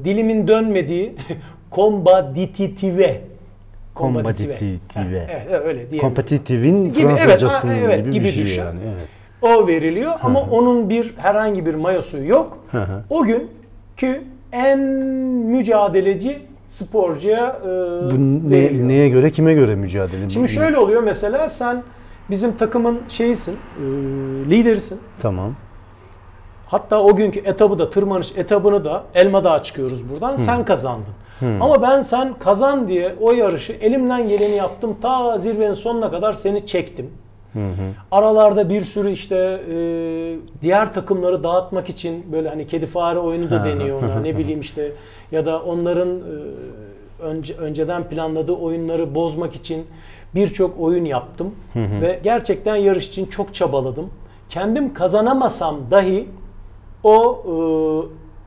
dilimin 0.05 0.49
dönmediği 0.49 1.14
kombaditive. 1.70 3.28
Kombaditive. 3.99 4.55
Evet, 4.96 5.30
evet, 5.49 5.62
öyle 5.64 5.78
diyelim. 5.90 6.01
Kompetitifin 6.01 6.90
Fransızcasının 6.92 7.72
evet, 7.74 7.90
evet, 7.94 8.05
gibi, 8.05 8.12
gibi 8.12 8.24
bir 8.24 8.32
şey 8.32 8.42
düşün. 8.42 8.62
yani. 8.62 8.80
Evet. 8.94 9.09
O 9.42 9.66
veriliyor 9.66 10.12
ama 10.22 10.40
onun 10.40 10.88
bir 10.88 11.14
herhangi 11.16 11.66
bir 11.66 11.74
mayosu 11.74 12.18
yok. 12.18 12.59
hı. 12.72 13.03
o 13.11 13.22
günkü 13.24 14.22
en 14.53 14.78
mücadeleci 15.49 16.38
sporcuya 16.66 17.59
e, 17.62 17.66
Bu 17.66 17.70
veriliyor. 18.51 18.84
ne, 18.84 18.88
neye 18.88 19.09
göre 19.09 19.30
kime 19.30 19.55
göre 19.55 19.74
mücadele? 19.74 20.30
Şimdi 20.30 20.49
şöyle 20.49 20.78
oluyor 20.78 21.03
mesela 21.03 21.49
sen 21.49 21.82
bizim 22.30 22.57
takımın 22.57 23.01
şeyisin, 23.09 23.53
e, 23.53 23.84
liderisin. 24.51 25.01
Tamam. 25.20 25.55
Hatta 26.66 27.03
o 27.03 27.16
günkü 27.16 27.38
etabı 27.38 27.78
da 27.78 27.90
tırmanış 27.90 28.32
etabını 28.36 28.84
da 28.84 29.05
Elma 29.14 29.44
Dağı 29.44 29.62
çıkıyoruz 29.62 30.09
buradan. 30.11 30.36
Sen 30.36 30.64
kazandın. 30.64 31.14
Ama 31.61 31.82
ben 31.82 32.03
sen 32.03 32.34
kazan 32.39 32.89
diye 32.89 33.14
o 33.20 33.32
yarışı 33.32 33.72
elimden 33.72 34.28
geleni 34.28 34.57
yaptım. 34.57 34.97
Ta 35.01 35.39
zirvenin 35.39 35.72
sonuna 35.72 36.11
kadar 36.11 36.32
seni 36.32 36.66
çektim. 36.66 37.11
Aralarda 38.11 38.68
bir 38.70 38.80
sürü 38.80 39.11
işte 39.11 39.36
e, 39.70 39.76
diğer 40.62 40.95
takımları 40.95 41.45
dağıtmak 41.45 41.89
için 41.89 42.32
böyle 42.32 42.49
hani 42.49 42.66
kedi 42.66 42.86
fare 42.86 43.18
oyunu 43.18 43.51
da 43.51 43.64
deniyor 43.64 44.03
ona. 44.03 44.20
ne 44.20 44.36
bileyim 44.39 44.61
işte 44.61 44.93
ya 45.32 45.47
da 45.47 45.62
onların 45.62 46.09
e, 46.09 47.22
önce 47.22 47.55
önceden 47.55 48.09
planladığı 48.09 48.53
oyunları 48.53 49.14
bozmak 49.14 49.55
için 49.55 49.86
birçok 50.34 50.80
oyun 50.80 51.05
yaptım 51.05 51.55
ve 52.01 52.20
gerçekten 52.22 52.76
yarış 52.76 53.09
için 53.09 53.26
çok 53.26 53.55
çabaladım. 53.55 54.11
Kendim 54.49 54.95
kazanamasam 54.95 55.76
dahi 55.91 56.28
o 57.05 57.43
e, 57.47 57.53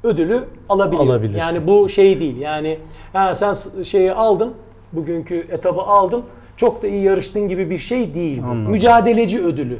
ödülü 0.04 0.44
alabiliyorum. 0.70 1.10
Alabilirsin. 1.12 1.40
Yani 1.40 1.68
bu 1.68 1.90
şey 1.90 2.20
değil. 2.20 2.38
Yani 2.38 2.80
ha, 3.14 3.36
sen 3.36 3.56
şeyi 3.84 4.14
aldın, 4.14 4.54
bugünkü 4.94 5.48
etabı 5.52 5.82
aldın. 5.82 6.24
Çok 6.58 6.84
da 6.84 6.88
iyi 6.88 7.04
yarıştın 7.04 7.48
gibi 7.48 7.70
bir 7.70 7.78
şey 7.78 8.14
değil 8.14 8.42
bu. 8.44 8.54
Mücadeleci 8.70 9.44
ödülü. 9.44 9.78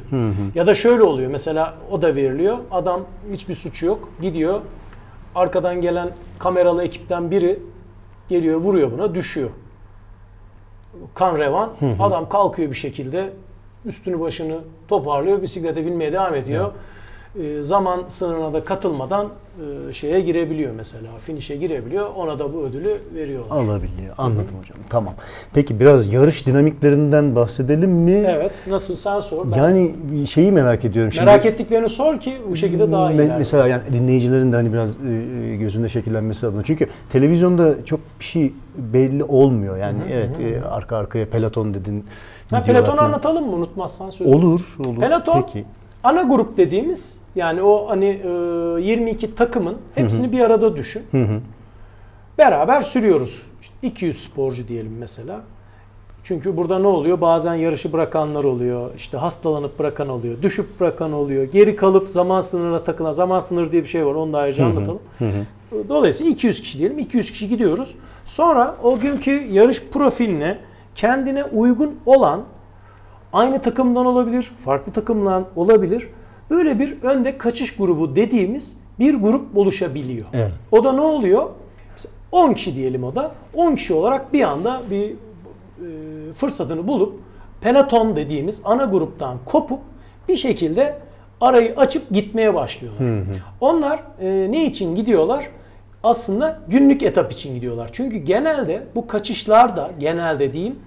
Ya 0.54 0.66
da 0.66 0.74
şöyle 0.74 1.02
oluyor. 1.02 1.30
Mesela 1.30 1.74
o 1.90 2.02
da 2.02 2.14
veriliyor. 2.14 2.58
Adam 2.70 3.00
hiçbir 3.32 3.54
suçu 3.54 3.86
yok. 3.86 4.08
Gidiyor. 4.22 4.60
Arkadan 5.34 5.80
gelen 5.80 6.10
kameralı 6.38 6.84
ekipten 6.84 7.30
biri 7.30 7.58
geliyor, 8.28 8.60
vuruyor 8.60 8.92
buna, 8.92 9.14
düşüyor. 9.14 9.50
Kan 11.14 11.38
revan. 11.38 11.70
Adam 12.00 12.28
kalkıyor 12.28 12.70
bir 12.70 12.76
şekilde. 12.76 13.30
Üstünü 13.84 14.20
başını 14.20 14.58
toparlıyor. 14.88 15.42
Bisiklete 15.42 15.86
binmeye 15.86 16.12
devam 16.12 16.34
ediyor. 16.34 16.72
E, 17.40 17.62
zaman 17.62 18.00
sınırına 18.08 18.52
da 18.52 18.64
katılmadan 18.64 19.28
e, 19.88 19.92
şeye 19.92 20.20
girebiliyor 20.20 20.72
mesela. 20.76 21.08
Finişe 21.18 21.56
girebiliyor. 21.56 22.06
Ona 22.16 22.38
da 22.38 22.54
bu 22.54 22.62
ödülü 22.62 22.98
veriyorlar. 23.14 23.56
Alabiliyor. 23.56 24.14
Anladım 24.18 24.56
hocam. 24.60 24.78
Tamam. 24.90 25.14
Peki 25.54 25.80
biraz 25.80 26.12
yarış 26.12 26.46
dinamiklerinden 26.46 27.36
bahsedelim 27.36 27.90
mi? 27.90 28.24
Evet. 28.28 28.64
Nasıl 28.70 28.96
sen 28.96 29.20
sor. 29.20 29.52
Ben 29.52 29.56
Yani 29.56 29.92
şeyi 30.26 30.52
merak 30.52 30.84
ediyorum. 30.84 31.12
Şimdi 31.12 31.26
merak 31.26 31.46
ettiklerini 31.46 31.88
sor 31.88 32.20
ki 32.20 32.34
bu 32.50 32.56
şekilde 32.56 32.92
daha 32.92 33.12
iyi. 33.12 33.16
Me-. 33.16 33.38
Mesela 33.38 33.68
yani 33.68 33.82
dinleyicilerin 33.92 34.52
de 34.52 34.56
hani 34.56 34.72
biraz 34.72 34.96
e, 34.96 35.12
e, 35.52 35.56
gözünde 35.56 35.88
şekillenmesi 35.88 36.46
adına. 36.46 36.62
Çünkü 36.62 36.86
televizyonda 37.10 37.84
çok 37.84 38.00
bir 38.20 38.24
şey 38.24 38.52
belli 38.76 39.24
olmuyor. 39.24 39.76
Yani 39.76 39.98
evet 40.12 40.40
e, 40.40 40.64
arka 40.64 40.96
arkaya 40.96 41.30
peloton 41.30 41.74
dedin. 41.74 42.04
Ha, 42.50 42.62
pelotonu 42.62 42.96
falan. 42.96 43.04
anlatalım 43.04 43.46
mı 43.46 43.56
unutmazsan 43.56 44.10
sözü. 44.10 44.34
Olur, 44.34 44.60
olur. 44.86 45.00
Peloton 45.00 45.42
Peki. 45.42 45.64
Ana 46.04 46.22
grup 46.22 46.56
dediğimiz 46.56 47.20
yani 47.36 47.62
o 47.62 47.88
hani 47.90 48.06
e, 48.06 48.28
22 48.82 49.34
takımın 49.34 49.76
hepsini 49.94 50.32
bir 50.32 50.40
arada 50.40 50.76
düşün. 50.76 51.02
Beraber 52.38 52.82
sürüyoruz. 52.82 53.42
İşte 53.62 53.74
200 53.82 54.24
sporcu 54.24 54.68
diyelim 54.68 54.96
mesela. 54.98 55.40
Çünkü 56.24 56.56
burada 56.56 56.78
ne 56.78 56.86
oluyor? 56.86 57.20
Bazen 57.20 57.54
yarışı 57.54 57.92
bırakanlar 57.92 58.44
oluyor. 58.44 58.90
işte 58.96 59.16
hastalanıp 59.16 59.78
bırakan 59.78 60.08
oluyor. 60.08 60.42
Düşüp 60.42 60.80
bırakan 60.80 61.12
oluyor. 61.12 61.44
Geri 61.44 61.76
kalıp 61.76 62.08
zaman 62.08 62.40
sınırına 62.40 62.84
takılan. 62.84 63.12
Zaman 63.12 63.40
sınırı 63.40 63.72
diye 63.72 63.82
bir 63.82 63.88
şey 63.88 64.06
var. 64.06 64.14
Onu 64.14 64.32
da 64.32 64.38
ayrıca 64.38 64.64
anlatalım. 64.66 65.00
Dolayısıyla 65.88 66.32
200 66.32 66.60
kişi 66.62 66.78
diyelim. 66.78 66.98
200 66.98 67.30
kişi 67.30 67.48
gidiyoruz. 67.48 67.94
Sonra 68.24 68.76
o 68.82 68.98
günkü 68.98 69.30
yarış 69.30 69.82
profiline 69.92 70.58
kendine 70.94 71.44
uygun 71.44 71.94
olan 72.06 72.40
aynı 73.32 73.62
takımdan 73.62 74.06
olabilir, 74.06 74.42
farklı 74.42 74.92
takımdan 74.92 75.44
olabilir. 75.56 76.08
Böyle 76.50 76.78
bir 76.78 77.02
önde 77.02 77.38
kaçış 77.38 77.76
grubu 77.76 78.16
dediğimiz 78.16 78.78
bir 78.98 79.14
grup 79.14 79.56
oluşabiliyor. 79.56 80.26
Evet. 80.32 80.52
O 80.72 80.84
da 80.84 80.92
ne 80.92 81.00
oluyor? 81.00 81.50
Mesela 81.92 82.12
10 82.32 82.52
kişi 82.52 82.76
diyelim 82.76 83.04
o 83.04 83.14
da. 83.14 83.32
10 83.54 83.74
kişi 83.74 83.94
olarak 83.94 84.32
bir 84.32 84.42
anda 84.42 84.80
bir 84.90 85.10
e, 85.10 85.12
fırsatını 86.32 86.88
bulup 86.88 87.20
peloton 87.60 88.16
dediğimiz 88.16 88.60
ana 88.64 88.84
gruptan 88.84 89.36
kopup 89.44 89.80
bir 90.28 90.36
şekilde 90.36 90.98
arayı 91.40 91.74
açıp 91.76 92.10
gitmeye 92.10 92.54
başlıyorlar. 92.54 93.26
Onlar 93.60 94.02
e, 94.20 94.52
ne 94.52 94.64
için 94.64 94.94
gidiyorlar? 94.94 95.48
Aslında 96.02 96.60
günlük 96.68 97.02
etap 97.02 97.32
için 97.32 97.54
gidiyorlar. 97.54 97.90
Çünkü 97.92 98.16
genelde 98.16 98.82
bu 98.94 99.06
kaçışlarda 99.06 99.90
genelde 99.98 100.52
diyeyim 100.52 100.78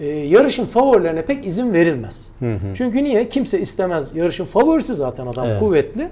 e, 0.00 0.06
yarışın 0.06 0.66
favorilerine 0.66 1.22
pek 1.24 1.46
izin 1.46 1.72
verilmez. 1.72 2.30
Çünkü 2.74 3.04
niye? 3.04 3.28
Kimse 3.28 3.60
istemez. 3.60 4.14
Yarışın 4.14 4.44
favorisi 4.44 4.94
zaten 4.94 5.26
adam 5.26 5.46
Evet. 5.46 5.60
kuvvetli. 5.60 6.08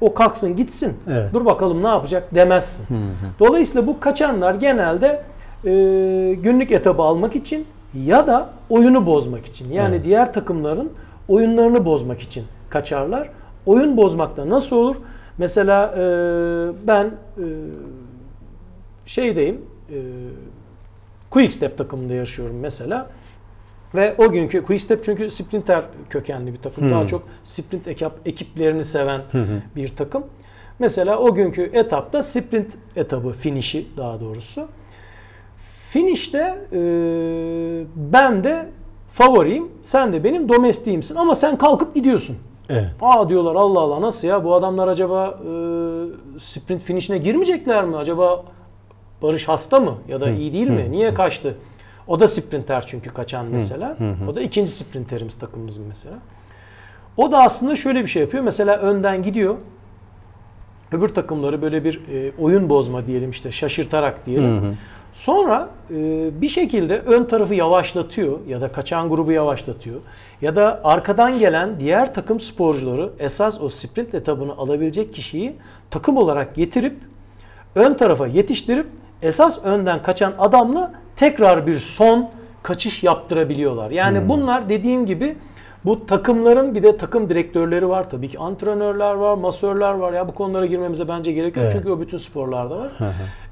O 0.00 0.14
kalksın 0.14 0.56
gitsin. 0.56 0.92
Evet. 1.10 1.32
Dur 1.32 1.44
bakalım 1.44 1.82
ne 1.82 1.88
yapacak 1.88 2.34
demezsin. 2.34 2.86
Dolayısıyla 3.40 3.86
bu 3.86 4.00
kaçanlar 4.00 4.54
genelde 4.54 5.22
e, 5.64 5.70
günlük 6.42 6.72
etabı 6.72 7.02
almak 7.02 7.36
için 7.36 7.66
ya 7.94 8.26
da 8.26 8.48
oyunu 8.70 9.06
bozmak 9.06 9.46
için. 9.46 9.72
Yani 9.72 10.04
diğer 10.04 10.32
takımların 10.32 10.92
oyunlarını 11.28 11.84
bozmak 11.84 12.20
için 12.20 12.44
kaçarlar. 12.70 13.30
Oyun 13.66 13.96
bozmakta 13.96 14.48
nasıl 14.50 14.76
olur? 14.76 14.96
Mesela 15.38 15.94
e, 15.96 16.02
ben 16.86 17.04
e, 17.04 17.44
şeydeyim, 19.06 19.60
e, 19.90 19.96
Quickstep 21.30 21.78
takımında 21.78 22.14
yaşıyorum 22.14 22.56
mesela. 22.60 23.06
Ve 23.94 24.14
o 24.18 24.30
günkü 24.30 24.64
Quickstep 24.64 25.04
çünkü 25.04 25.30
sprinter 25.30 25.84
kökenli 26.10 26.52
bir 26.52 26.58
takım. 26.58 26.90
Daha 26.90 27.06
çok 27.06 27.22
sprint 27.44 27.88
ekip, 27.88 28.12
ekiplerini 28.26 28.84
seven 28.84 29.20
bir 29.76 29.88
takım. 29.88 30.24
Mesela 30.78 31.18
o 31.18 31.34
günkü 31.34 31.62
etapta 31.62 32.22
sprint 32.22 32.78
etabı, 32.96 33.32
finişi 33.32 33.86
daha 33.96 34.20
doğrusu. 34.20 34.68
Finişte 35.90 36.58
e, 36.72 36.80
ben 37.96 38.44
de 38.44 38.66
favoriyim, 39.12 39.68
sen 39.82 40.12
de 40.12 40.24
benim 40.24 40.48
domestiğimsin 40.48 41.14
ama 41.14 41.34
sen 41.34 41.58
kalkıp 41.58 41.94
gidiyorsun. 41.94 42.36
Evet. 42.68 42.88
Aa 43.00 43.28
diyorlar 43.28 43.54
Allah 43.54 43.80
Allah 43.80 44.00
nasıl 44.00 44.28
ya 44.28 44.44
bu 44.44 44.54
adamlar 44.54 44.88
acaba 44.88 45.26
e, 45.26 45.50
sprint 46.40 46.82
finişine 46.82 47.18
girmeyecekler 47.18 47.84
mi? 47.84 47.96
Acaba 47.96 48.44
Barış 49.22 49.48
hasta 49.48 49.80
mı 49.80 49.94
ya 50.08 50.20
da 50.20 50.30
iyi 50.30 50.52
değil 50.52 50.70
mi? 50.70 50.90
Niye 50.90 51.14
kaçtı? 51.14 51.56
O 52.06 52.20
da 52.20 52.28
sprinter 52.28 52.86
çünkü 52.86 53.10
kaçan 53.10 53.46
mesela. 53.46 53.96
O 54.28 54.36
da 54.36 54.40
ikinci 54.40 54.70
sprinterimiz 54.70 55.34
takımımızın 55.34 55.84
mesela. 55.88 56.16
O 57.16 57.32
da 57.32 57.38
aslında 57.42 57.76
şöyle 57.76 58.02
bir 58.02 58.08
şey 58.08 58.22
yapıyor. 58.22 58.44
Mesela 58.44 58.76
önden 58.76 59.22
gidiyor. 59.22 59.56
Öbür 60.92 61.08
takımları 61.08 61.62
böyle 61.62 61.84
bir 61.84 62.00
e, 62.12 62.32
oyun 62.38 62.70
bozma 62.70 63.06
diyelim 63.06 63.30
işte 63.30 63.52
şaşırtarak 63.52 64.26
diyelim. 64.26 64.76
Sonra 65.12 65.68
e, 65.90 65.94
bir 66.40 66.48
şekilde 66.48 66.98
ön 66.98 67.24
tarafı 67.24 67.54
yavaşlatıyor 67.54 68.38
ya 68.48 68.60
da 68.60 68.72
kaçan 68.72 69.08
grubu 69.08 69.32
yavaşlatıyor. 69.32 70.00
Ya 70.42 70.56
da 70.56 70.80
arkadan 70.84 71.38
gelen 71.38 71.80
diğer 71.80 72.14
takım 72.14 72.40
sporcuları 72.40 73.10
esas 73.18 73.60
o 73.60 73.68
sprint 73.68 74.14
etabını 74.14 74.52
alabilecek 74.52 75.14
kişiyi 75.14 75.56
takım 75.90 76.16
olarak 76.16 76.54
getirip 76.54 76.96
ön 77.74 77.94
tarafa 77.94 78.26
yetiştirip 78.26 78.86
esas 79.22 79.64
önden 79.64 80.02
kaçan 80.02 80.32
adamla 80.38 80.92
tekrar 81.20 81.66
bir 81.66 81.78
son 81.78 82.30
kaçış 82.62 83.02
yaptırabiliyorlar. 83.02 83.90
Yani 83.90 84.28
bunlar 84.28 84.68
dediğim 84.68 85.06
gibi 85.06 85.36
bu 85.84 86.06
takımların 86.06 86.74
bir 86.74 86.82
de 86.82 86.96
takım 86.96 87.30
direktörleri 87.30 87.88
var 87.88 88.10
tabii 88.10 88.28
ki 88.28 88.38
antrenörler 88.38 89.14
var, 89.14 89.34
masörler 89.34 89.92
var. 89.92 90.12
Ya 90.12 90.28
bu 90.28 90.34
konulara 90.34 90.66
girmemize 90.66 91.08
bence 91.08 91.32
gerek 91.32 91.56
yok 91.56 91.62
Evet. 91.64 91.72
çünkü 91.72 91.90
o 91.90 92.00
bütün 92.00 92.18
sporlarda 92.18 92.78
var. 92.78 92.92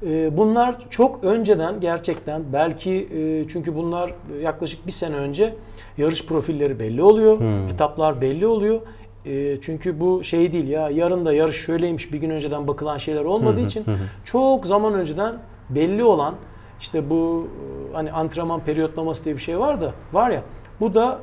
Ee, 0.05 0.37
bunlar 0.37 0.75
çok 0.89 1.23
önceden 1.23 1.79
gerçekten 1.79 2.41
belki 2.53 2.91
e, 2.91 3.47
çünkü 3.47 3.75
bunlar 3.75 4.13
yaklaşık 4.41 4.87
bir 4.87 4.91
sene 4.91 5.15
önce 5.15 5.55
yarış 5.97 6.25
profilleri 6.25 6.79
belli 6.79 7.03
oluyor, 7.03 7.37
etaplar 7.73 8.21
belli 8.21 8.47
oluyor. 8.47 8.81
E, 9.25 9.61
çünkü 9.61 9.99
bu 9.99 10.23
şey 10.23 10.53
değil 10.53 10.67
ya 10.67 10.89
yarın 10.89 11.25
da 11.25 11.33
yarış 11.33 11.55
şöyleymiş 11.55 12.13
bir 12.13 12.17
gün 12.17 12.29
önceden 12.29 12.67
bakılan 12.67 12.97
şeyler 12.97 13.25
olmadığı 13.25 13.61
için 13.61 13.85
çok 14.25 14.67
zaman 14.67 14.93
önceden 14.93 15.35
belli 15.69 16.03
olan 16.03 16.35
işte 16.79 17.09
bu 17.09 17.47
e, 17.91 17.95
hani 17.95 18.11
antrenman 18.11 18.59
periyotlaması 18.59 19.25
diye 19.25 19.35
bir 19.35 19.41
şey 19.41 19.59
var 19.59 19.81
da 19.81 19.91
var 20.13 20.29
ya 20.29 20.41
bu 20.79 20.93
da 20.93 21.19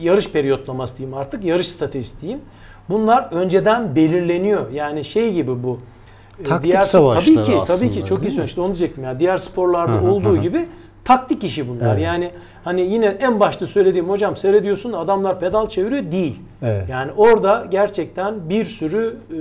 yarış 0.00 0.30
periyotlaması 0.30 0.98
diyeyim 0.98 1.18
artık 1.18 1.44
yarış 1.44 1.68
stratejisi 1.68 2.20
diyeyim. 2.20 2.40
Bunlar 2.88 3.28
önceden 3.32 3.96
belirleniyor. 3.96 4.70
Yani 4.70 5.04
şey 5.04 5.32
gibi 5.32 5.62
bu. 5.62 5.78
e, 6.40 6.42
Taktik 6.42 6.72
tabii 6.72 6.84
savaşları 6.84 7.42
ki 7.42 7.50
tabii 7.50 7.60
aslında, 7.60 7.90
ki 7.90 8.04
çok 8.04 8.22
iyi 8.22 8.30
söyledin. 8.30 8.46
İşte 8.46 8.60
onu 8.60 8.66
diyecektim 8.66 9.04
ya. 9.04 9.20
Diğer 9.20 9.36
sporlarda 9.36 10.10
olduğu 10.10 10.36
gibi 10.36 10.68
taktik 11.04 11.44
işi 11.44 11.68
bunlar. 11.68 11.92
Evet. 11.94 12.02
Yani 12.02 12.30
hani 12.64 12.80
yine 12.80 13.06
en 13.06 13.40
başta 13.40 13.66
söylediğim 13.66 14.08
hocam 14.08 14.36
seyrediyorsun 14.36 14.92
adamlar 14.92 15.40
pedal 15.40 15.66
çeviriyor 15.66 16.12
değil. 16.12 16.40
Evet. 16.62 16.88
Yani 16.88 17.12
orada 17.12 17.66
gerçekten 17.70 18.48
bir 18.48 18.64
sürü 18.64 19.16
e, 19.30 19.40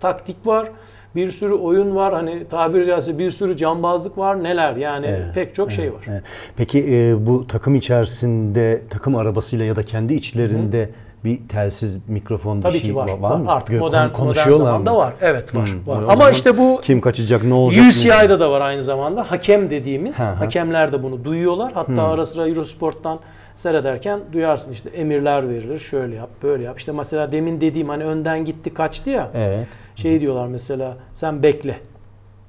taktik 0.00 0.46
var. 0.46 0.70
Bir 1.16 1.30
sürü 1.30 1.52
oyun 1.54 1.96
var. 1.96 2.14
Hani 2.14 2.44
tabiri 2.50 2.86
caizse 2.86 3.18
bir 3.18 3.30
sürü 3.30 3.56
cambazlık 3.56 4.18
var. 4.18 4.42
Neler 4.42 4.76
yani 4.76 5.06
pek 5.34 5.54
çok 5.54 5.72
şey 5.72 5.92
var. 5.92 6.04
Evet. 6.10 6.22
Peki 6.56 6.86
e, 6.90 7.26
bu 7.26 7.46
takım 7.46 7.74
içerisinde 7.74 8.82
takım 8.90 9.16
arabasıyla 9.16 9.64
ya 9.64 9.76
da 9.76 9.82
kendi 9.82 10.14
içlerinde 10.14 10.90
bir 11.24 11.48
telsiz 11.48 11.98
mikrofon 12.08 12.60
Tabii 12.60 12.74
bir 12.74 12.78
şey 12.78 12.90
ki 12.90 12.96
var. 12.96 13.08
var, 13.08 13.18
var 13.18 13.36
mı? 13.36 13.52
Artık 13.52 13.74
Gö- 13.74 13.78
modern, 13.78 14.08
kon- 14.12 14.26
modern 14.26 14.52
zamanda 14.52 14.96
var. 14.96 15.14
Evet 15.20 15.54
var. 15.54 15.66
Hmm, 15.68 15.86
var. 15.86 16.04
Ama 16.08 16.30
işte 16.30 16.58
bu 16.58 16.80
kim 16.82 17.00
kaçacak 17.00 17.44
ne 17.44 17.54
olacak? 17.54 17.84
UCI'da 17.88 18.40
da 18.40 18.50
var 18.50 18.60
aynı 18.60 18.82
zamanda. 18.82 19.30
Hakem 19.30 19.70
dediğimiz. 19.70 20.20
Hı 20.20 20.22
hı. 20.22 20.34
Hakemler 20.34 20.92
de 20.92 21.02
bunu 21.02 21.24
duyuyorlar. 21.24 21.72
Hatta 21.72 22.02
ara 22.02 22.26
sıra 22.26 22.48
Eurosport'tan 22.48 23.18
seyrederken 23.56 24.20
duyarsın 24.32 24.72
işte 24.72 24.88
emirler 24.88 25.48
verilir. 25.48 25.78
Şöyle 25.78 26.14
yap, 26.16 26.30
böyle 26.42 26.64
yap. 26.64 26.78
İşte 26.78 26.92
mesela 26.92 27.32
demin 27.32 27.60
dediğim 27.60 27.88
hani 27.88 28.04
önden 28.04 28.44
gitti, 28.44 28.74
kaçtı 28.74 29.10
ya. 29.10 29.30
Evet. 29.34 29.66
Şey 29.96 30.20
diyorlar 30.20 30.46
mesela 30.46 30.96
sen 31.12 31.42
bekle. 31.42 31.76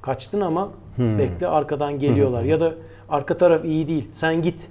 Kaçtın 0.01 0.41
ama 0.41 0.69
Hmm. 0.95 1.19
bekle 1.19 1.47
arkadan 1.47 1.99
geliyorlar. 1.99 2.43
Ya 2.43 2.59
da 2.59 2.71
arka 3.09 3.37
taraf 3.37 3.65
iyi 3.65 3.87
değil. 3.87 4.09
Sen 4.13 4.41
git. 4.41 4.67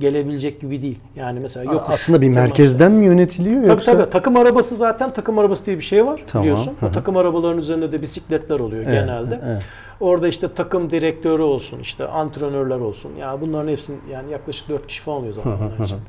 Gelebilecek 0.00 0.60
gibi 0.60 0.82
değil. 0.82 0.98
Yani 1.16 1.40
mesela 1.40 1.72
yokuş. 1.72 1.94
Aslında 1.94 2.20
bir 2.20 2.28
merkezden 2.28 2.92
mi 2.92 3.06
yönetiliyor 3.06 3.60
Tabii 3.60 3.68
yoksa? 3.70 3.92
tabii. 3.92 4.10
Takım 4.10 4.36
arabası 4.36 4.76
zaten 4.76 5.12
takım 5.12 5.38
arabası 5.38 5.66
diye 5.66 5.76
bir 5.76 5.82
şey 5.82 6.06
var 6.06 6.24
Tamam, 6.26 6.42
biliyorsun. 6.44 6.72
hı 6.80 6.86
hı. 6.86 6.90
O 6.90 6.92
takım 6.92 7.16
arabaların 7.16 7.58
üzerinde 7.58 7.92
de 7.92 8.02
bisikletler 8.02 8.60
oluyor 8.60 8.82
Evet, 8.82 8.92
genelde. 8.92 9.40
evet. 9.46 9.62
Orada 10.00 10.28
işte 10.28 10.48
takım 10.54 10.90
direktörü 10.90 11.42
olsun, 11.42 11.78
işte 11.80 12.08
antrenörler 12.08 12.78
olsun. 12.78 13.10
Ya 13.20 13.40
bunların 13.40 13.68
hepsinin 13.68 14.00
yani 14.12 14.32
yaklaşık 14.32 14.68
4 14.68 14.86
kişi 14.86 15.02
falan 15.02 15.18
oluyor 15.18 15.32
zaten 15.34 15.50
onlar 15.50 15.84
için. 15.84 15.98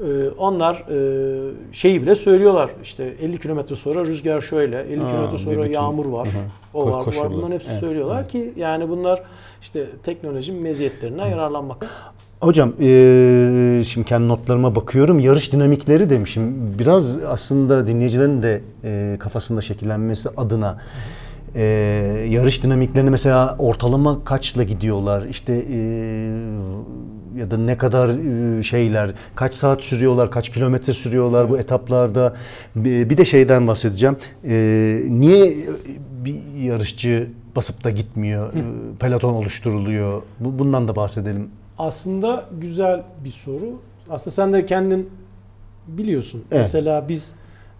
Ee, 0.00 0.28
onlar 0.38 0.74
e, 0.74 1.52
şeyi 1.72 2.02
bile 2.02 2.14
söylüyorlar. 2.14 2.70
İşte 2.82 3.04
50 3.22 3.38
kilometre 3.38 3.76
sonra 3.76 4.04
rüzgar 4.04 4.40
şöyle, 4.40 4.80
50 4.82 5.00
Ha, 5.00 5.10
kilometre 5.10 5.38
sonra 5.38 5.62
bütün- 5.62 5.72
yağmur 5.72 6.06
var. 6.06 6.28
O 6.74 6.86
Ko- 6.86 6.90
var, 6.92 7.06
bu 7.06 7.20
var. 7.20 7.32
Bunların 7.32 7.52
hepsi 7.52 7.70
Evet, 7.70 7.80
söylüyorlar 7.80 8.28
ki 8.28 8.52
yani 8.56 8.88
bunlar 8.88 9.22
işte 9.62 9.86
teknolojinin 10.02 10.62
meziyetlerinden 10.62 11.26
yararlanmak. 11.26 11.86
Hocam 12.40 12.72
eee, 12.78 13.82
şimdi 13.84 14.06
kendi 14.06 14.28
notlarıma 14.28 14.74
bakıyorum. 14.76 15.18
Yarış 15.18 15.52
dinamikleri 15.52 16.10
demişim. 16.10 16.74
Biraz 16.78 17.22
aslında 17.24 17.86
dinleyicilerin 17.86 18.42
de 18.42 18.62
eee, 18.84 19.16
kafasında 19.18 19.60
şekillenmesi 19.60 20.28
adına 20.36 20.78
eee, 21.56 21.62
yarış 22.30 22.62
dinamiklerini 22.62 23.10
mesela 23.10 23.56
ortalama 23.58 24.24
kaçla 24.24 24.62
gidiyorlar? 24.62 25.22
İşte 25.26 25.64
eee, 25.64 26.30
ya 27.36 27.50
da 27.50 27.56
ne 27.58 27.76
kadar 27.78 28.08
eee, 28.08 28.62
şeyler, 28.62 29.10
kaç 29.34 29.54
saat 29.54 29.82
sürüyorlar, 29.82 30.30
kaç 30.30 30.48
kilometre 30.48 30.92
sürüyorlar 30.94 31.50
bu 31.50 31.58
etaplarda? 31.58 32.34
Bir 32.76 33.10
bir 33.10 33.18
de 33.18 33.24
şeyden 33.24 33.66
bahsedeceğim. 33.66 34.16
Eee, 34.44 35.02
niye 35.08 35.54
bir 36.24 36.42
yarışçı 36.64 37.28
basıp 37.56 37.84
da 37.84 37.90
gitmiyor? 37.90 38.52
Eee, 38.54 38.62
Peloton 39.00 39.34
oluşturuluyor. 39.34 40.22
Bu- 40.40 40.58
Bundan 40.58 40.88
da 40.88 40.96
bahsedelim. 40.96 41.48
Aslında 41.78 42.44
güzel 42.60 43.02
bir 43.24 43.30
soru. 43.30 43.80
Aslında 44.10 44.30
sen 44.34 44.52
de 44.52 44.66
kendin 44.66 45.10
biliyorsun. 45.88 46.42
Evet. 46.50 46.60
Mesela 46.60 47.08
biz 47.08 47.32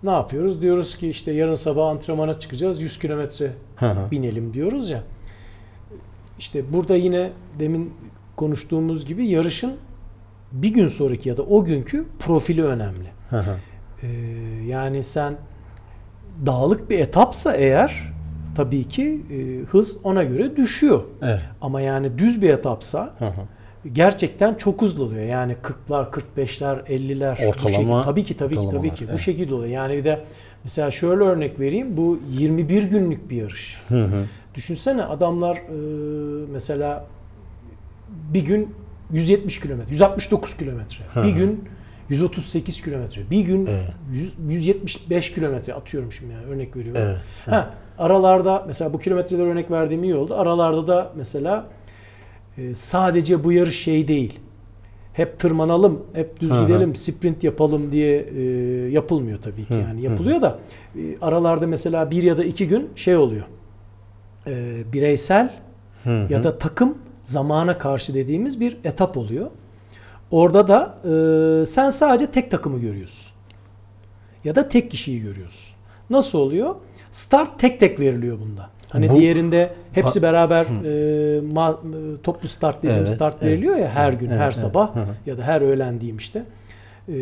ne 0.07 0.11
yapıyoruz? 0.11 0.63
Diyoruz 0.63 0.97
ki 0.97 1.09
işte 1.09 1.33
yarın 1.33 1.55
sabah 1.55 1.89
antrenmana 1.89 2.41
çıkacağız. 2.41 2.83
100 2.83 2.99
kilometre 2.99 3.53
binelim 4.11 4.55
diyoruz 4.55 4.91
ya. 4.91 5.03
İşte 6.39 6.73
burada 6.73 6.97
yine 6.97 7.31
demin 7.59 7.95
konuştuğumuz 8.37 9.05
gibi 9.05 9.27
yarışın 9.27 9.77
bir 10.53 10.75
gün 10.75 10.87
sonraki 10.87 11.29
ya 11.29 11.37
da 11.37 11.43
o 11.43 11.65
günkü 11.65 12.07
profili 12.19 12.65
önemli. 12.65 13.09
Ee, 14.03 14.07
yani 14.67 15.03
sen 15.03 15.37
dağlık 16.47 16.91
bir 16.91 16.99
etapsa 16.99 17.53
eğer 17.53 18.13
tabii 18.55 18.85
ki 18.85 19.23
e, 19.33 19.65
hız 19.65 19.99
ona 20.05 20.23
göre 20.25 20.57
düşüyor. 20.57 21.03
Evet. 21.23 21.41
Ama 21.61 21.81
yani 21.81 22.19
düz 22.19 22.43
bir 22.43 22.51
etapsa. 22.51 23.15
Gerçekten 23.93 24.55
çok 24.55 24.83
hızlı 24.83 25.03
oluyor. 25.05 25.25
Yani 25.27 25.57
40'lar, 25.63 26.11
45'ler, 26.11 26.85
50'ler. 26.87 27.39
bu 27.39 27.51
Ortalama- 27.51 27.73
şekilde. 27.73 28.03
Tabii 28.05 28.25
ki 28.25 28.37
tabii 28.37 28.61
ki 28.61 28.69
tabii 28.71 28.91
ki. 28.95 29.05
Bu 29.07 29.11
evet. 29.11 29.21
şekilde 29.21 29.55
oluyor. 29.55 29.71
Yani 29.71 29.97
bir 29.97 30.05
de 30.05 30.25
mesela 30.65 30.91
şöyle 30.91 31.23
örnek 31.25 31.61
vereyim. 31.61 31.97
Bu 31.97 32.19
21 32.31 32.83
günlük 32.83 33.31
bir 33.31 33.37
yarış. 33.37 33.83
Düşünsene 34.55 35.03
adamlar 35.05 35.57
e, 35.57 35.61
mesela 36.53 37.05
bir 38.35 38.45
gün 38.45 38.75
170 39.13 39.61
kilometre, 39.61 39.91
169 39.91 40.57
kilometre. 40.57 41.05
Bir 41.25 41.31
gün 41.31 41.65
138 42.09 42.83
kilometre. 42.83 43.31
Bir 43.31 43.41
gün 43.41 43.69
100 44.13 44.33
175 44.49 45.33
kilometre 45.35 45.75
atıyorum 45.75 46.13
şimdi 46.13 46.33
yani 46.33 46.45
örnek 46.47 46.77
veriyorum. 46.77 47.03
Evet, 47.05 47.17
Ha, 47.47 47.71
aralarda 47.99 48.65
mesela 48.67 48.93
bu 48.95 48.99
kilometreler 48.99 49.47
örnek 49.47 49.71
verdiğim 49.71 50.05
iyi 50.05 50.15
oldu. 50.15 50.35
Aralarda 50.35 50.89
da 50.89 51.13
mesela 51.17 51.67
e, 52.59 52.75
sadece 52.75 53.45
bu 53.45 53.53
yarış 53.53 53.81
şey 53.83 54.09
değil. 54.09 54.41
Hep 55.13 55.39
tırmanalım, 55.39 56.03
hep 56.13 56.41
düz 56.41 56.51
Hı 56.51 56.55
hı. 56.55 56.67
gidelim, 56.67 56.97
sprint 56.97 57.45
yapalım 57.45 57.91
diye 57.91 58.21
e, 58.21 58.43
yapılmıyor 58.91 59.43
tabii 59.43 59.65
ki. 59.65 59.75
Yani 59.75 60.03
yapılıyor 60.03 60.43
da 60.43 60.59
e, 60.97 61.01
aralarda 61.21 61.67
mesela 61.67 62.11
bir 62.11 62.23
ya 62.23 62.39
da 62.39 62.45
iki 62.45 62.69
gün 62.69 62.91
şey 62.97 63.17
oluyor. 63.17 63.45
E, 64.47 64.83
bireysel 64.93 65.53
ya 66.29 66.45
da 66.45 66.59
takım 66.59 66.99
zamana 67.23 67.79
karşı 67.79 68.15
dediğimiz 68.15 68.61
bir 68.61 68.79
etap 68.85 69.17
oluyor. 69.17 69.51
Orada 70.31 70.69
da 70.69 70.99
e, 71.63 71.67
sen 71.67 71.91
sadece 71.91 72.27
tek 72.27 72.51
takımı 72.51 72.79
görüyorsun. 72.81 73.37
Ya 74.45 74.55
da 74.55 74.69
tek 74.69 74.91
kişiyi 74.91 75.21
görüyorsun. 75.23 75.77
Nasıl 76.11 76.39
oluyor? 76.39 76.75
Start 77.11 77.59
tek 77.61 77.81
tek 77.81 78.01
veriliyor 78.01 78.39
bunda. 78.41 78.71
Hani 78.91 79.11
Bu- 79.11 79.15
diğerinde 79.15 79.73
hepsi 79.93 80.23
beraber 80.23 80.63
e, 80.65 80.69
ma- 81.41 82.15
e, 82.19 82.23
toplu 82.23 82.49
start 82.49 82.79
dediğim 82.79 82.97
Evet, 82.97 83.09
start 83.09 83.37
evet. 83.41 83.53
veriliyor 83.53 83.77
ya 83.77 83.89
her 83.89 84.13
gün, 84.13 84.29
Evet, 84.29 84.39
her 84.39 84.45
evet. 84.45 84.55
sabah 84.57 84.91
ya 85.27 85.39
da 85.39 85.43
her 85.43 85.61
öğlen 85.61 86.01
diyeyim 86.01 86.17
işte. 86.17 86.45
E, 87.09 87.15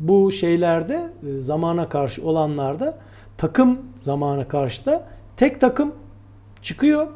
bu 0.00 0.32
şeylerde 0.32 1.00
e, 1.28 1.40
zamana 1.40 1.88
karşı 1.88 2.26
olanlarda 2.26 2.98
takım 3.36 3.78
zamana 4.00 4.48
karşı 4.48 4.86
da 4.86 5.04
tek 5.36 5.60
takım 5.60 5.92
çıkıyor. 6.62 7.06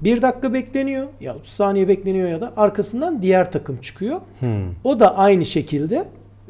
Bir 0.00 0.22
dakika 0.22 0.52
bekleniyor 0.54 1.06
ya 1.20 1.34
30 1.36 1.52
saniye 1.52 1.88
bekleniyor 1.88 2.28
ya 2.28 2.40
da 2.40 2.52
arkasından 2.56 3.22
diğer 3.22 3.52
takım 3.52 3.76
çıkıyor. 3.76 4.20
O 4.84 5.00
da 5.00 5.16
aynı 5.18 5.44
şekilde 5.46 6.04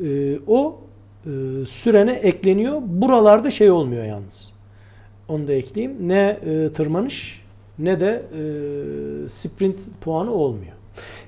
e, 0.04 0.38
o 0.46 0.78
e, 1.26 1.30
sürene 1.66 2.12
ekleniyor. 2.12 2.82
Buralarda 2.86 3.50
şey 3.50 3.70
olmuyor 3.70 4.04
yalnız. 4.04 4.54
Onu 5.30 5.48
da 5.48 5.52
ekleyeyim. 5.52 6.08
Ne 6.08 6.38
e, 6.46 6.68
tırmanış 6.72 7.42
ne 7.78 8.00
de 8.00 8.22
e, 8.32 9.28
sprint 9.28 9.80
puanı 10.00 10.32
olmuyor. 10.32 10.72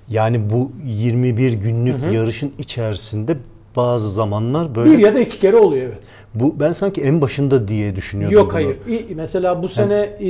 Yani 0.08 0.50
bu 0.50 0.72
21 0.86 1.52
günlük 1.52 2.12
yarışın 2.12 2.52
içerisinde 2.58 3.36
bazı 3.76 4.10
zamanlar 4.10 4.74
böyle 4.74 4.90
Bir 4.90 4.98
ya 4.98 5.14
da 5.14 5.20
iki 5.20 5.38
kere 5.38 5.56
oluyor 5.56 5.86
evet. 5.88 6.10
bu 6.34 6.60
ben 6.60 6.72
sanki 6.72 7.00
en 7.02 7.20
başında 7.20 7.68
diye 7.68 7.96
düşünüyordum. 7.96 8.38
Yok 8.38 8.46
bunu. 8.46 8.54
hayır. 8.54 8.76
Mesela 9.14 9.62
bu 9.62 9.68
sene 9.68 9.94
e, 10.20 10.28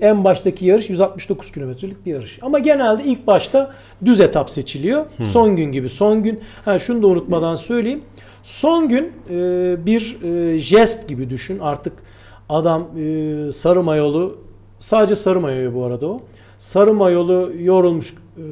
en 0.00 0.24
baştaki 0.24 0.64
yarış 0.64 0.90
169 0.90 1.50
kilometrelik 1.52 2.06
bir 2.06 2.12
yarış. 2.12 2.38
Ama 2.42 2.58
genelde 2.58 3.04
ilk 3.04 3.26
başta 3.26 3.72
düz 4.04 4.20
etap 4.20 4.50
seçiliyor. 4.50 5.06
Son 5.20 5.56
gün 5.56 5.72
gibi. 5.72 5.88
Son 5.88 6.22
gün. 6.22 6.40
Ha 6.64 6.78
şunu 6.78 7.02
da 7.02 7.06
unutmadan 7.06 7.54
söyleyeyim. 7.54 8.00
Son 8.42 8.88
gün 8.88 9.12
e, 9.30 9.86
bir 9.86 10.18
e, 10.22 10.58
jest 10.58 11.08
gibi 11.08 11.30
düşün. 11.30 11.58
Artık 11.58 11.92
adam 12.48 12.88
e, 12.98 13.52
sarı 13.52 13.82
mayolu 13.82 14.36
sadece 14.78 15.14
sarı 15.14 15.40
mayoyu 15.40 15.74
bu 15.74 15.84
arada 15.84 16.06
o. 16.06 16.20
Sarı 16.58 16.94
mayolu 16.94 17.52
yorulmuş 17.60 18.14
e, 18.36 18.42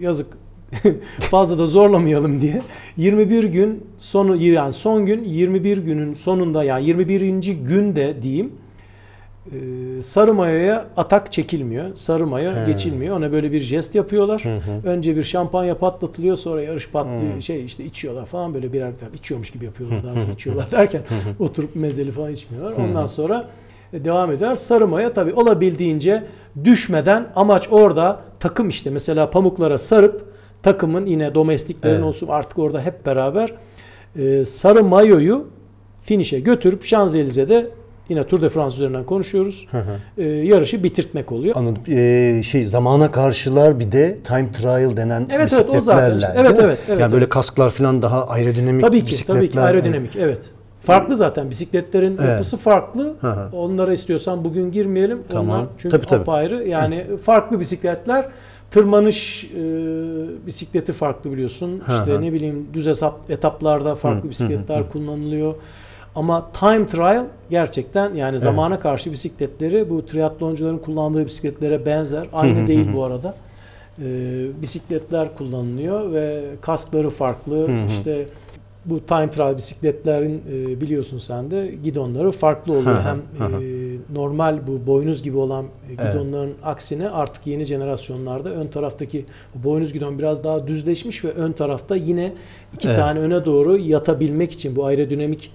yazık 0.00 0.26
fazla 1.30 1.58
da 1.58 1.66
zorlamayalım 1.66 2.40
diye 2.40 2.62
21 2.96 3.44
gün 3.44 3.86
sonu 3.98 4.36
yani 4.36 4.72
son 4.72 5.06
gün 5.06 5.24
21 5.24 5.78
günün 5.78 6.12
sonunda 6.12 6.64
yani 6.64 6.86
21. 6.86 7.40
günde 7.48 8.22
diyeyim 8.22 8.52
e, 9.52 10.02
sarı 10.02 10.34
mayoya 10.34 10.86
atak 10.96 11.32
çekilmiyor. 11.32 11.84
Sarı 11.94 12.26
mayo 12.26 12.52
geçilmiyor. 12.66 13.16
Ona 13.16 13.32
böyle 13.32 13.52
bir 13.52 13.58
jest 13.60 13.94
yapıyorlar. 13.94 14.44
Önce 14.84 15.16
bir 15.16 15.22
şampanya 15.22 15.74
patlatılıyor 15.78 16.36
sonra 16.36 16.62
yarış 16.62 16.90
patlıyor. 16.90 17.40
Şey 17.40 17.64
işte 17.64 17.84
içiyorlar 17.84 18.24
falan 18.24 18.54
böyle 18.54 18.72
birer 18.72 18.92
içiyormuş 19.14 19.50
gibi 19.50 19.64
yapıyorlar. 19.64 20.02
Daha 20.04 20.14
doğrusu 20.16 20.32
içiyorlar 20.32 20.70
derken 20.70 21.02
oturup 21.38 21.76
mezeli 21.76 22.10
falan 22.10 22.32
içmiyorlar. 22.32 22.72
Ondan 22.84 23.06
sonra 23.06 23.48
e, 23.92 24.04
devam 24.04 24.30
eder. 24.32 24.54
Sarı 24.54 24.88
maya 24.88 25.12
tabii 25.12 25.32
olabildiğince 25.32 26.24
düşmeden 26.64 27.26
amaç 27.36 27.68
orada 27.70 28.20
takım 28.40 28.68
işte 28.68 28.90
mesela 28.90 29.30
pamuklara 29.30 29.78
sarıp 29.78 30.24
takımın 30.62 31.06
yine 31.06 31.34
domestiklerin 31.34 31.94
Evet. 31.94 32.04
olsun 32.04 32.28
artık 32.28 32.58
orada 32.58 32.80
hep 32.82 33.06
beraber 33.06 33.52
e, 34.16 34.44
sarı 34.44 34.84
mayoyu 34.84 35.46
finish'e 36.00 36.40
götürüp 36.40 36.84
Şanzelize'de 36.84 37.70
yine 38.08 38.24
Tour 38.24 38.42
de 38.42 38.48
France 38.48 38.74
üzerinden 38.74 39.04
konuşuyoruz. 39.04 39.66
E, 40.18 40.24
yarışı 40.24 40.84
bitirtmek 40.84 41.32
oluyor. 41.32 41.56
Anladım. 41.56 41.82
Ee, 41.88 42.42
şey 42.44 42.66
zamana 42.66 43.12
karşılar 43.12 43.80
bir 43.80 43.92
de 43.92 44.18
time 44.24 44.52
trial 44.52 44.96
denen 44.96 45.26
Evet, 45.30 45.52
evet, 45.52 45.66
o 45.70 45.80
zaten 45.80 46.04
işte. 46.04 46.16
bisikletlerle, 46.16 46.48
Evet, 46.48 46.58
evet, 46.62 46.78
evet, 46.88 47.00
Yani 47.00 47.12
böyle 47.12 47.24
evet. 47.24 47.32
kasklar 47.32 47.70
falan 47.70 48.02
daha 48.02 48.26
aerodinamik 48.28 48.80
Tabii 48.82 49.00
ki, 49.00 49.06
bisikletler. 49.06 49.34
tabii 49.34 49.48
ki 49.48 49.60
aerodinamik 49.60 50.16
evet. 50.16 50.50
Farklı 50.80 51.16
zaten 51.16 51.50
bisikletlerin 51.50 52.16
Evet. 52.18 52.28
yapısı 52.28 52.56
farklı. 52.56 53.16
Hı 53.20 53.30
hı. 53.30 53.56
Onlara 53.56 53.92
istiyorsan 53.92 54.44
bugün 54.44 54.70
girmeyelim. 54.70 55.22
Tamam. 55.28 55.56
Onlar 55.56 55.66
çünkü 55.78 55.96
Tabii, 55.96 56.06
tabii. 56.06 56.20
apayrı. 56.20 56.68
Yani 56.68 57.04
farklı 57.22 57.60
bisikletler. 57.60 58.28
Tırmanış 58.70 59.44
e, 59.44 59.58
bisikleti 60.46 60.92
farklı 60.92 61.32
biliyorsun. 61.32 61.82
Hı 61.86 61.92
işte 61.92 62.12
hı. 62.12 62.22
ne 62.22 62.32
bileyim 62.32 62.66
düz 62.74 62.86
hesap 62.86 63.30
etaplarda 63.30 63.94
farklı 63.94 64.30
bisikletler 64.30 64.88
kullanılıyor. 64.88 65.54
Ama 66.14 66.50
time 66.52 66.86
trial 66.86 67.24
gerçekten 67.50 68.14
yani 68.14 68.40
zamana 68.40 68.80
karşı 68.80 69.12
bisikletleri 69.12 69.90
bu 69.90 70.06
triatloncuların 70.06 70.78
kullandığı 70.78 71.26
bisikletlere 71.26 71.86
benzer. 71.86 72.26
Aynı 72.32 72.66
değil 72.66 72.86
bu 72.96 73.04
arada. 73.04 73.34
Ee, 74.02 74.62
bisikletler 74.62 75.36
kullanılıyor 75.36 76.12
ve 76.12 76.42
kaskları 76.60 77.10
farklı. 77.10 77.68
İşte 77.88 78.26
bu 78.84 79.00
time 79.00 79.30
trial 79.30 79.56
bisikletlerin 79.56 80.42
e, 80.52 80.80
biliyorsun 80.80 81.18
sen 81.18 81.50
de 81.50 81.74
gidonları 81.84 82.30
farklı 82.32 82.72
oluyor. 82.72 83.00
Hem 83.02 83.16
e, 83.16 83.58
normal 84.14 84.58
bu 84.66 84.86
boynuz 84.86 85.22
gibi 85.22 85.36
olan 85.36 85.64
e, 85.90 85.92
gidonların 85.92 86.52
aksine 86.64 87.08
artık 87.10 87.46
yeni 87.46 87.64
jenerasyonlarda 87.64 88.50
ön 88.50 88.66
taraftaki 88.66 89.24
boynuz 89.54 89.92
gidon 89.92 90.18
biraz 90.18 90.44
daha 90.44 90.66
düzleşmiş 90.66 91.24
ve 91.24 91.30
ön 91.30 91.52
tarafta 91.52 91.96
yine 91.96 92.32
iki 92.74 92.88
Evet. 92.88 92.96
tane 92.96 93.18
öne 93.20 93.44
doğru 93.44 93.76
yatabilmek 93.78 94.52
için 94.52 94.76
bu 94.76 94.84
aerodinamik 94.86 95.52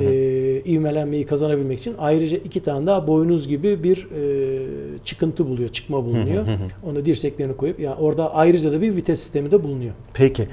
e, 0.00 0.62
ivmelenmeyi 0.66 1.26
kazanabilmek 1.26 1.78
için 1.78 1.94
ayrıca 1.98 2.36
iki 2.36 2.62
tane 2.62 2.86
daha 2.86 3.06
boynuz 3.06 3.48
gibi 3.48 3.82
bir 3.82 4.08
e, 4.16 4.58
çıkıntı 5.04 5.46
buluyor, 5.46 5.68
çıkma 5.68 6.04
bulunuyor. 6.04 6.44
Onu 6.86 7.04
dirseklerini 7.04 7.56
koyup 7.56 7.80
yani 7.80 7.94
orada 7.94 8.34
ayrıca 8.34 8.72
da 8.72 8.80
bir 8.82 8.96
vites 8.96 9.20
sistemi 9.20 9.50
de 9.50 9.64
bulunuyor. 9.64 9.92
Peki. 10.14 10.48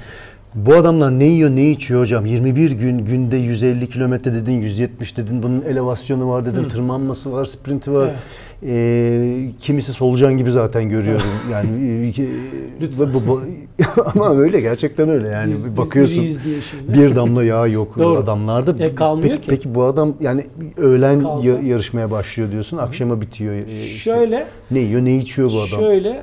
Bu 0.54 0.74
adamlar 0.74 1.18
ne 1.18 1.24
yiyor 1.24 1.50
ne 1.50 1.70
içiyor 1.70 2.00
hocam? 2.00 2.26
21 2.26 2.70
gün 2.70 2.98
günde 2.98 3.36
150 3.36 3.88
kilometre 3.90 4.32
dedin, 4.34 4.52
170 4.52 5.16
dedin. 5.16 5.42
Bunun 5.42 5.62
elevasyonu 5.62 6.28
var 6.28 6.46
dedin, 6.46 6.68
tırmanması 6.68 7.32
var, 7.32 7.44
sprinti 7.44 7.92
var. 7.92 8.08
Evet. 8.08 8.38
Ee, 8.66 9.50
kimisi 9.58 9.92
solucan 9.92 10.36
gibi 10.36 10.50
zaten 10.52 10.88
görüyorum. 10.88 11.26
Yani 11.52 11.68
e, 12.08 12.12
Lütfen. 12.82 13.14
bu, 13.14 13.26
bu- 13.28 13.42
ama 14.14 14.36
öyle 14.36 14.60
gerçekten 14.60 15.08
öyle 15.08 15.28
yani. 15.28 15.52
Biz- 15.52 15.66
biz 15.66 15.76
bakıyorsun. 15.76 16.14
iriyiz 16.20 16.44
diye 16.44 16.60
şimdi. 16.60 16.94
Bir 17.00 17.16
damla 17.16 17.44
yağ 17.44 17.66
yok 17.66 17.98
Doğru. 17.98 18.18
adamlarda. 18.18 18.84
E, 18.84 18.94
kalmıyor 18.94 19.28
peki, 19.30 19.40
ki. 19.40 19.48
peki 19.50 19.74
bu 19.74 19.82
adam 19.84 20.14
yani 20.20 20.44
öğlen 20.76 21.20
Kalsa. 21.22 21.48
ya- 21.48 21.60
yarışmaya 21.62 22.10
başlıyor 22.10 22.50
diyorsun, 22.50 22.76
akşama 22.76 23.20
bitiyor. 23.20 23.54
e, 23.54 23.58
işte. 23.58 23.86
Şöyle 23.98 24.46
ne 24.70 24.78
yiyor, 24.78 25.04
ne 25.04 25.16
içiyor 25.16 25.50
bu 25.52 25.56
adam? 25.58 25.66
Şöyle, 25.80 26.22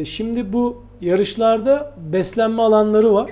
e, 0.00 0.04
şimdi 0.04 0.52
bu 0.52 0.82
yarışlarda 1.00 1.92
beslenme 2.12 2.62
alanları 2.62 3.14
var. 3.14 3.30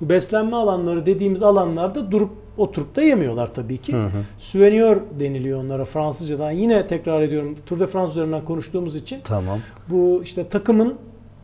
Bu 0.00 0.10
beslenme 0.10 0.56
alanları 0.56 1.06
dediğimiz 1.06 1.42
alanlarda 1.42 2.10
durup 2.10 2.30
oturup 2.58 2.96
da 2.96 3.02
yemiyorlar 3.02 3.54
tabii 3.54 3.78
ki. 3.78 3.94
Süvenyor 4.38 5.00
deniliyor 5.20 5.64
onlara 5.64 5.84
Fransızcadan. 5.84 6.50
Yine 6.50 6.86
tekrar 6.86 7.22
ediyorum 7.22 7.56
Tour 7.66 7.80
de 7.80 7.86
France 7.86 8.10
üzerinden 8.10 8.44
konuştuğumuz 8.44 8.96
için 8.96 9.20
Tamam. 9.24 9.58
bu 9.90 10.20
işte 10.24 10.48
takımın 10.48 10.94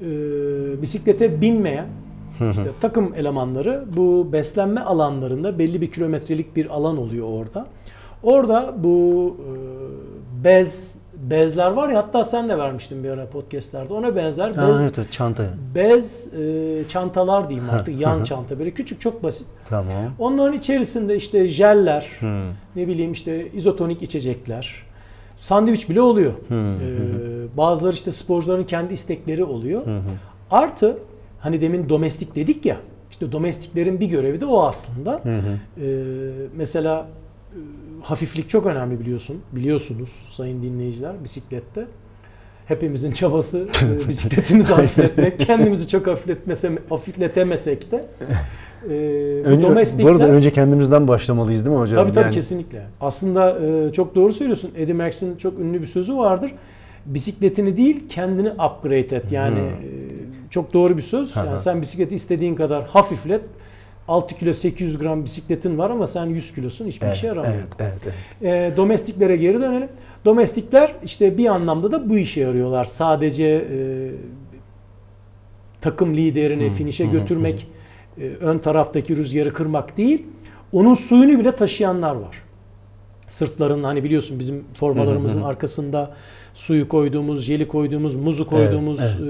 e, 0.01 0.07
bisiklete 0.83 1.41
binmeyen 1.41 1.87
işte 2.51 2.71
takım 2.81 3.15
elemanları 3.15 3.85
bu 3.97 4.33
beslenme 4.33 4.81
alanlarında 4.81 5.59
belli 5.59 5.81
bir 5.81 5.91
kilometrelik 5.91 6.57
bir 6.57 6.67
alan 6.67 6.97
oluyor 6.99 7.27
orada. 7.29 7.67
Orada 8.23 8.75
bu 8.79 9.37
e, 9.41 10.45
bez 10.45 10.99
bezler 11.17 11.71
var 11.71 11.89
ya 11.89 11.99
hatta 11.99 12.25
sen 12.25 12.49
de 12.49 12.59
vermiştin 12.59 13.05
bir 13.05 13.11
ara 13.11 13.29
podcastlerde 13.29 13.93
ona 13.95 14.17
benzer 14.17 14.53
Ha, 14.53 14.69
bez 14.69 14.81
evet, 14.81 14.95
evet, 14.99 15.13
çanta. 15.13 15.51
bez 15.75 16.35
e, 16.35 16.89
çantalar 16.89 17.49
diyeyim 17.49 17.71
artık 17.71 18.01
yan 18.01 18.25
çanta 18.25 18.59
böyle 18.59 18.71
küçük 18.71 19.01
çok 19.01 19.23
basit. 19.23 19.47
Tamam. 19.69 19.95
Onların 20.19 20.57
içerisinde 20.57 21.17
işte 21.17 21.49
jeller, 21.49 22.11
ne 22.77 22.89
bileyim 22.89 23.13
işte 23.13 23.51
izotonik 23.53 24.03
içecekler, 24.03 24.83
sandviç 25.39 25.89
bile 25.89 26.01
oluyor. 26.01 26.33
Ee, 26.51 27.57
bazıları 27.57 27.95
işte 27.95 28.13
sporcuların 28.13 28.65
kendi 28.65 28.95
istekleri 28.95 29.45
oluyor. 29.45 29.83
Artı 30.51 30.99
hani 31.41 31.61
demin 31.61 31.89
domestik 31.89 32.37
dedik 32.37 32.67
ya, 32.67 32.77
işte 33.11 33.33
domestiklerin 33.33 34.01
bir 34.01 34.07
görevi 34.07 34.41
de 34.41 34.47
o 34.47 34.63
aslında. 34.63 35.23
Ee, 35.81 35.93
mesela 36.57 37.07
e, 37.53 37.59
hafiflik 38.11 38.49
çok 38.49 38.67
önemli 38.67 39.01
biliyorsun, 39.01 39.43
biliyorsunuz 39.53 40.27
sayın 40.29 40.63
dinleyiciler 40.63 41.25
bisiklette. 41.25 41.87
Hepimizin 42.67 43.13
çabası 43.13 43.69
e, 43.83 44.09
bisikletimizi 44.09 44.73
hafifletmek. 44.73 45.41
Kendimizi 45.41 45.89
çok 45.89 46.07
hafifletmese, 46.07 46.73
hafifletemesek 46.89 47.91
de 47.91 48.07
e, 48.91 48.95
Önce, 49.45 49.67
domestikler... 49.69 50.07
bu 50.07 50.11
arada 50.11 50.29
önce 50.29 50.53
kendimizden 50.53 51.09
başlamalıyız 51.09 51.65
değil 51.65 51.77
mi 51.77 51.81
hocam? 51.81 51.97
Tabii 51.97 52.13
tabii 52.13 52.25
Yani- 52.25 52.35
kesinlikle. 52.35 52.83
Aslında 53.01 53.59
e, 53.61 53.91
çok 53.93 54.15
doğru 54.15 54.33
söylüyorsun. 54.33 54.71
Eddie 54.77 54.95
Merckx'in 54.95 55.37
çok 55.37 55.59
ünlü 55.59 55.81
bir 55.81 55.87
sözü 55.87 56.17
vardır. 56.17 56.53
Bisikletini 57.07 57.77
değil 57.77 58.09
kendini 58.09 58.51
upgrade 58.51 59.17
et. 59.17 59.33
Yani 59.33 59.59
e, 59.59 59.91
çok 60.51 60.73
doğru 60.73 60.97
bir 60.97 61.03
söz. 61.03 61.37
Yani 61.37 61.59
sen 61.59 61.83
bisikleti 61.83 62.15
istediğin 62.15 62.55
kadar 62.55 62.85
hafiflet. 62.87 63.43
6 64.09 64.35
kilo 64.35 64.53
800 64.53 64.99
gram 64.99 65.25
bisikletin 65.25 65.79
var 65.79 65.91
ama 65.91 66.07
sen 66.07 66.27
100 66.27 66.55
kilosun 66.55 66.87
hiçbir 66.87 67.13
işe 67.13 67.27
yaramıyor. 67.27 67.55
Evet, 67.55 67.69
evet, 67.79 68.15
evet. 68.43 68.73
E, 68.73 68.77
domestiklere 68.77 69.37
geri 69.37 69.61
dönelim. 69.61 69.89
Domestikler 70.25 70.95
işte 71.05 71.39
bir 71.39 71.47
anlamda 71.47 71.93
da 71.93 72.09
bu 72.09 72.19
işe 72.19 72.41
yarıyorlar. 72.41 72.85
Sadece 72.85 73.45
e, 73.45 73.79
takım 75.81 76.17
liderini 76.17 76.71
finişe 76.71 77.05
götürmek, 77.07 77.69
e, 78.19 78.29
ön 78.29 78.59
taraftaki 78.59 79.17
rüzgarı 79.17 79.53
kırmak 79.53 79.97
değil, 79.97 80.27
onun 80.73 80.95
suyunu 80.95 81.39
bile 81.39 81.53
taşıyanlar 81.53 82.15
var. 82.15 82.46
Sırtların 83.29 83.83
hani 83.83 84.05
biliyorsun 84.05 84.39
bizim 84.39 84.65
formalarımızın 84.79 85.43
arkasında 85.43 86.11
suyu 86.55 86.89
koyduğumuz, 86.89 87.45
jeli 87.45 87.69
koyduğumuz, 87.69 88.15
muzu 88.15 88.47
koyduğumuz 88.47 89.01
e, 89.01 89.25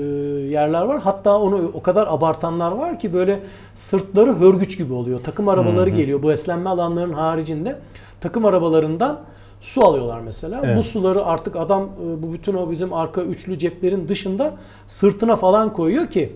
yerler 0.51 0.83
var. 0.83 1.01
Hatta 1.01 1.39
onu 1.39 1.71
o 1.75 1.83
kadar 1.83 2.07
abartanlar 2.07 2.73
var 2.73 2.99
ki 2.99 3.13
böyle 3.13 3.41
sırtları 3.75 4.35
hörgüç 4.35 4.79
gibi 4.79 4.93
oluyor. 4.93 5.21
Takım 5.25 5.49
arabaları 5.49 5.91
geliyor 5.91 6.23
bu 6.23 6.29
beslenme 6.29 6.71
alanlarının 6.71 7.15
haricinde. 7.15 7.79
Takım 8.21 8.45
arabalarından 8.45 9.21
su 9.61 9.85
alıyorlar 9.85 10.21
mesela. 10.21 10.61
Evet. 10.65 10.77
Bu 10.79 10.83
suları 10.83 11.25
artık 11.25 11.57
adam 11.57 11.83
e, 11.83 12.23
bu 12.23 12.33
bütün 12.33 12.55
o 12.55 12.71
bizim 12.71 12.93
arka 12.93 13.23
üçlü 13.23 13.59
ceplerin 13.59 14.09
dışında 14.09 14.55
sırtına 14.89 15.37
falan 15.37 15.73
koyuyor 15.73 16.07
ki 16.07 16.33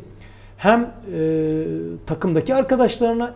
hem 0.56 0.94
e, 1.14 1.64
takımdaki 2.06 2.54
arkadaşlarına 2.54 3.34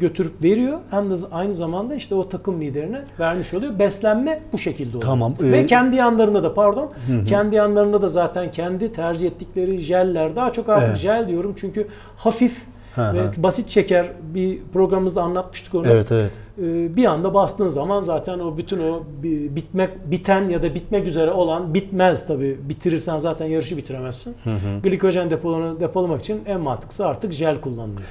götürüp 0.00 0.44
veriyor 0.44 0.78
hem 0.90 1.10
de 1.10 1.14
aynı 1.32 1.54
zamanda 1.54 1.94
işte 1.94 2.14
o 2.14 2.28
takım 2.28 2.60
liderine 2.60 3.02
vermiş 3.20 3.54
oluyor. 3.54 3.78
Beslenme 3.78 4.40
bu 4.52 4.58
şekilde 4.58 4.96
oluyor. 4.96 5.02
Tamam, 5.10 5.34
Ve 5.40 5.58
e- 5.58 5.66
kendi 5.66 5.96
yanlarında 5.96 6.44
da 6.44 6.54
pardon, 6.54 6.90
kendi 7.28 7.56
yanlarında 7.56 8.02
da 8.02 8.08
zaten 8.08 8.50
kendi 8.50 8.92
tercih 8.92 9.26
ettikleri 9.26 9.78
jeller 9.78 10.36
daha 10.36 10.52
çok 10.52 10.68
artık 10.68 10.88
Evet. 10.88 10.98
jel 10.98 11.28
diyorum 11.28 11.54
çünkü 11.56 11.86
hafif 12.16 12.62
Hı 12.94 13.14
ve 13.14 13.20
hı. 13.20 13.42
basit 13.42 13.68
şeker 13.70 14.06
bir 14.34 14.58
programımızda 14.72 15.22
anlatmıştık 15.22 15.74
onu. 15.74 15.86
Evet, 15.88 16.12
evet. 16.12 16.30
Ee, 16.58 16.96
bir 16.96 17.04
anda 17.04 17.34
bastığın 17.34 17.68
zaman 17.68 18.00
zaten 18.00 18.38
o 18.38 18.56
bütün 18.56 18.78
o 18.78 19.02
bi- 19.22 19.56
bitmek 19.56 20.10
biten 20.10 20.48
ya 20.48 20.62
da 20.62 20.74
bitmek 20.74 21.06
üzere 21.06 21.30
olan 21.30 21.74
bitmez 21.74 22.26
tabi 22.26 22.58
bitirirsen 22.68 23.18
zaten 23.18 23.46
yarışı 23.46 23.76
bitiremezsin. 23.76 24.34
Glikojen 24.82 25.30
depolunu 25.30 25.80
depolamak 25.80 26.20
için 26.20 26.40
en 26.46 26.60
mantıklısı 26.60 27.06
artık 27.06 27.32
jel 27.32 27.60
kullanılıyor. 27.60 28.06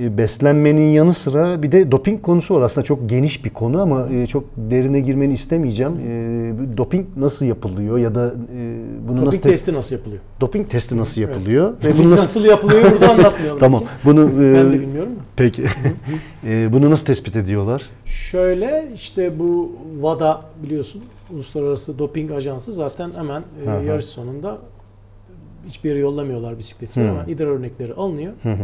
E, 0.00 0.18
Beslenmenin 0.18 0.88
yanı 0.88 1.14
sıra 1.14 1.62
bir 1.62 1.72
de 1.72 1.92
doping 1.92 2.22
konusu 2.22 2.54
var. 2.54 2.62
Aslında 2.62 2.84
çok 2.84 3.08
geniş 3.08 3.44
bir 3.44 3.50
konu 3.50 3.82
ama 3.82 4.08
e, 4.12 4.26
çok 4.26 4.44
derine 4.56 5.00
girmeni 5.00 5.32
istemeyeceğim. 5.32 5.92
E, 5.92 6.76
Doping 6.76 7.06
nasıl 7.16 7.46
yapılıyor 7.46 7.98
ya 7.98 8.14
da 8.14 8.26
e, 8.26 8.76
bunu 9.08 9.16
Doping 9.16 9.26
nasıl 9.26 9.42
te- 9.42 9.50
testi 9.50 9.72
nasıl 9.74 9.96
yapılıyor? 9.96 10.22
doping 10.40 10.70
testi 10.70 10.96
nasıl 10.96 11.20
yapılıyor 11.20 11.72
ve 11.72 11.76
Doping 11.76 11.98
bunu 11.98 12.10
nasıl, 12.10 12.24
nasıl 12.24 12.44
yapılıyor 12.44 12.90
burada 12.92 13.10
anlatmayalım. 13.12 13.58
Tamam. 13.60 13.82
Bunu 14.04 14.20
e, 14.44 14.54
Ben 14.54 14.72
de 14.72 14.80
bilmiyorum 14.80 15.10
da. 15.16 15.20
Peki. 15.36 15.64
E, 16.48 16.72
bunu 16.72 16.90
nasıl 16.90 17.06
tespit 17.06 17.36
ediyorlar? 17.36 17.82
Şöyle 18.04 18.88
işte 18.94 19.38
bu 19.38 19.72
WADA 19.94 20.42
biliyorsun 20.62 21.02
Uluslararası 21.34 21.98
Doping 21.98 22.30
Ajansı 22.32 22.72
zaten 22.72 23.10
hemen 23.16 23.42
e, 23.66 23.70
Hı 23.70 23.78
hı. 23.78 23.84
yarış 23.84 24.06
sonunda 24.06 24.58
hiçbir 25.68 25.88
yere 25.88 25.98
yollamıyorlar 25.98 26.58
bisikletçileri 26.58 27.08
Hı. 27.08 27.12
hemen 27.12 27.28
idrar 27.28 27.46
örnekleri 27.46 27.94
alınıyor. 27.94 28.32
E, 28.44 28.56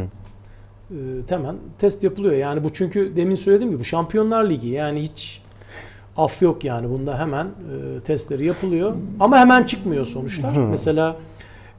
hemen 1.29 1.57
test 1.79 2.03
yapılıyor. 2.03 2.35
Yani 2.35 2.65
bu 2.65 2.73
çünkü 2.73 3.17
demin 3.17 3.35
söylediğim 3.35 3.71
gibi 3.71 3.81
bu 3.81 3.85
Şampiyonlar 3.85 4.51
Ligi 4.51 4.69
yani 4.69 5.03
hiç 5.03 5.43
af 6.17 6.43
yok 6.43 6.65
yani 6.65 6.91
bunda 6.91 7.19
hemen 7.19 7.47
e, 7.47 8.01
testleri 8.01 8.47
yapılıyor. 8.47 8.93
Ama 9.21 9.39
hemen 9.39 9.65
çıkmıyor 9.65 10.07
sonuçlar. 10.07 10.57
Mesela 10.57 11.17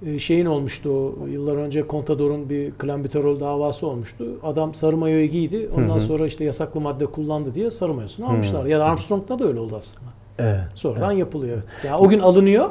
e, 0.06 0.20
şeyin 0.20 0.46
olmuştu 0.46 1.16
o 1.24 1.28
yıllar 1.28 1.56
önce 1.56 1.86
Contador'un 1.90 2.50
bir 2.50 2.72
klambuterol 2.72 3.40
davası 3.40 3.88
olmuştu. 3.88 4.26
Adam 4.44 4.74
sarı 4.74 4.98
mayoyu 4.98 5.28
giydi. 5.28 5.70
Ondan 5.78 5.98
sonra 5.98 6.26
işte 6.26 6.44
yasaklı 6.44 6.82
madde 6.82 7.06
kullandı 7.06 7.56
diye 7.56 7.72
sarı 7.72 7.94
mayosunu 7.94 8.28
almışlar. 8.30 8.66
Ya 8.66 8.80
da 8.80 8.86
Armstrong'da 8.86 9.40
da 9.40 9.46
öyle 9.46 9.60
oldu 9.60 9.76
aslında. 9.78 10.10
Evet. 10.40 10.62
Sonradan 10.76 11.12
yapılıyor. 11.12 11.58
Evet. 11.58 11.86
Yani 11.86 11.96
o 11.96 12.10
gün 12.10 12.20
alınıyor. 12.20 12.70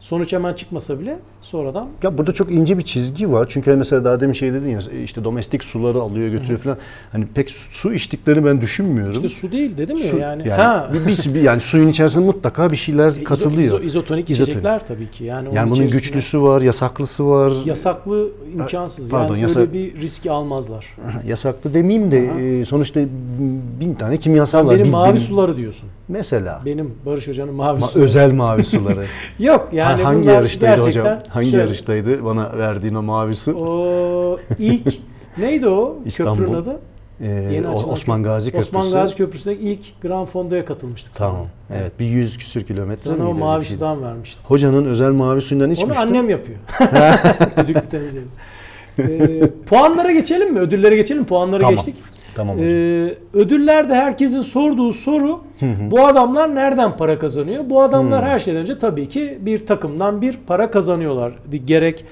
Sonuç 0.00 0.32
hemen 0.32 0.54
çıkmasa 0.54 1.00
bile 1.00 1.18
sonradan 1.46 1.88
Ya 2.02 2.18
burada 2.18 2.32
çok 2.32 2.52
ince 2.52 2.78
bir 2.78 2.82
çizgi 2.82 3.32
var. 3.32 3.46
Çünkü 3.50 3.70
hani 3.70 3.78
mesela 3.78 4.04
daha 4.04 4.20
demin 4.20 4.32
şey 4.32 4.52
dedin 4.52 4.68
ya 4.70 4.78
işte 5.04 5.24
domestik 5.24 5.64
suları 5.64 5.98
alıyor 5.98 6.28
götürüyor 6.28 6.60
falan. 6.60 6.76
Hani 7.12 7.26
pek 7.34 7.50
su 7.70 7.92
içtiklerini 7.94 8.44
ben 8.44 8.60
düşünmüyorum. 8.60 9.12
işte 9.12 9.28
su 9.28 9.52
değil 9.52 9.78
dedim 9.78 9.96
ya 9.96 10.04
Su- 10.04 10.18
yani. 10.18 10.48
yani 10.48 10.62
ha. 10.62 10.90
bir- 11.34 11.40
yani 11.42 11.60
suyun 11.60 11.88
içerisinde 11.88 12.26
mutlaka 12.26 12.70
bir 12.72 12.76
şeyler 12.76 13.10
İzo- 13.10 13.24
katılıyor. 13.24 13.80
izo- 13.80 13.84
izotonik 13.84 14.30
İzotonik. 14.30 14.30
içecekler 14.30 14.86
tabii 14.86 15.06
ki. 15.10 15.24
Yani, 15.24 15.48
Yani 15.54 15.70
bunun 15.70 15.90
güçlüsü 15.90 16.42
var, 16.42 16.60
yasaklısı 16.62 17.28
var. 17.28 17.52
Yasaklı 17.64 18.28
imkansız. 18.54 19.10
Pardon, 19.10 19.34
yani 19.36 19.42
yasak- 19.42 19.60
öyle 19.60 19.72
bir 19.72 20.00
riski 20.00 20.30
almazlar. 20.30 20.86
Aha, 21.08 21.22
Yasaklı 21.26 21.74
demeyeyim 21.74 22.10
de 22.10 22.26
e, 22.60 22.64
sonuçta 22.64 23.00
bin 23.80 23.94
tane 23.94 24.16
kimyasal 24.16 24.58
Sen 24.58 24.66
var. 24.66 24.74
benim 24.74 24.86
Bir- 24.86 24.90
mavi 24.90 25.14
bir- 25.14 25.18
suları 25.18 25.56
diyorsun. 25.56 25.88
Mesela. 26.08 26.62
Benim 26.64 26.94
Barış 27.06 27.28
Hoca'nın 27.28 27.54
mavi 27.54 27.80
Ma- 27.80 27.86
suları. 27.86 28.04
özel 28.08 28.32
mavi 28.32 28.64
suları. 28.64 29.04
Yok 29.38 29.68
yani 29.72 30.02
Ha, 30.02 30.08
hangi 30.08 30.28
yarıştaydı 30.28 30.76
gerçekten 30.82 31.00
hocam? 31.16 31.18
Hangi 31.36 31.50
şöyle, 31.50 31.62
yarıştaydı 31.62 32.24
bana 32.24 32.58
verdiğin 32.58 32.94
o 32.94 33.02
mavi 33.02 33.36
su? 33.36 33.52
O 33.52 34.38
ilk 34.58 34.98
neydi 35.38 35.68
o 35.68 35.96
İstanbul. 36.06 36.38
köprünün 36.38 36.54
adı? 36.58 36.80
Ee, 37.20 37.26
Yeni 37.26 37.68
Osman. 37.68 38.22
Gazi 38.22 38.50
Köprüsü. 38.52 38.68
Osman 38.76 38.90
Gazi 38.90 39.14
Köprüsü'ndeki 39.16 39.62
ilk 39.62 40.02
Grand 40.02 40.26
Fondo'ya 40.26 40.64
katılmıştık. 40.64 41.14
Tamam. 41.14 41.46
seninle. 41.68 41.82
Evet. 41.82 42.00
Bir 42.00 42.04
yüz 42.06 42.38
küsür 42.38 42.64
kilometre 42.64 43.10
Sana 43.10 43.28
o 43.30 43.34
mavi 43.34 43.64
şeydi. 43.64 43.74
sudan 43.74 44.02
vermiştim. 44.02 44.42
Hocanın 44.48 44.84
özel 44.86 45.10
mavi 45.10 45.40
suyundan 45.42 45.70
içmiştim. 45.70 45.96
Onu 45.96 46.08
annem 46.08 46.28
yapıyor. 46.30 46.58
Düdüklü 47.58 47.80
tencereli. 47.88 48.24
Ee, 48.98 49.40
puanlara 49.68 50.10
geçelim 50.12 50.52
mi? 50.52 50.58
Ödüllere 50.60 50.96
geçelim. 50.96 51.24
Puanlara 51.24 51.60
Tamam. 51.60 51.74
geçtik. 51.74 51.96
Tamam 52.36 52.56
hocam. 52.56 52.68
Ee, 52.68 53.14
ödüllerde 53.34 53.94
herkesin 53.94 54.40
sorduğu 54.40 54.92
soru 54.92 55.40
bu 55.90 56.06
adamlar 56.06 56.54
nereden 56.54 56.96
para 56.96 57.18
kazanıyor? 57.18 57.70
Bu 57.70 57.82
adamlar 57.82 58.24
her 58.24 58.38
şeyden 58.38 58.60
önce 58.60 58.78
tabii 58.78 59.08
ki 59.08 59.38
bir 59.40 59.66
takımdan 59.66 60.22
bir 60.22 60.38
para 60.46 60.70
kazanıyorlar. 60.70 61.32
Gerek 61.64 62.04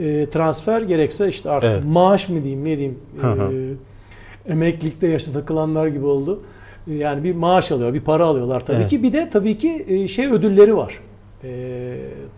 e, 0.00 0.26
transfer 0.30 0.82
gerekse 0.82 1.28
işte 1.28 1.50
artık 1.50 1.70
Evet. 1.70 1.82
maaş 1.86 2.28
mı 2.28 2.44
diyeyim 2.44 2.64
ne 2.64 2.78
diyeyim 2.78 2.98
Hı 3.20 3.26
hı. 3.32 3.52
e, 3.52 4.52
emeklilikte 4.52 5.08
yaşta 5.08 5.32
takılanlar 5.32 5.86
gibi 5.86 6.06
oldu. 6.06 6.40
E, 6.90 6.94
Yani 6.94 7.24
bir 7.24 7.34
maaş 7.34 7.72
alıyor, 7.72 7.94
bir 7.94 8.00
para 8.00 8.24
alıyorlar 8.24 8.60
tabii 8.66 8.76
Evet. 8.76 8.90
ki. 8.90 9.02
Bir 9.02 9.12
de 9.12 9.30
tabii 9.30 9.56
ki 9.58 9.84
e, 9.88 10.08
şey 10.08 10.26
ödülleri 10.26 10.76
var. 10.76 11.00
E, 11.44 11.48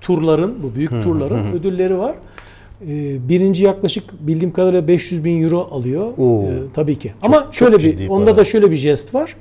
turların, 0.00 0.62
bu 0.62 0.74
büyük 0.74 0.90
turların 1.02 1.52
ödülleri 1.52 1.98
var. 1.98 2.14
E, 2.88 3.28
birinci 3.28 3.64
yaklaşık 3.64 4.26
bildiğim 4.26 4.52
kadarıyla 4.52 4.88
500 4.88 5.24
bin 5.24 5.42
euro 5.42 5.68
alıyor. 5.70 6.12
Oo. 6.18 6.42
E, 6.42 6.52
tabii 6.74 6.96
ki. 6.96 7.12
Ama 7.22 7.48
şöyle 7.52 7.78
ciddi 7.78 8.02
bir, 8.02 8.08
para. 8.08 8.18
onda 8.18 8.36
da 8.36 8.44
şöyle 8.44 8.70
bir 8.70 8.76
jest 8.76 9.14
var. 9.14 9.36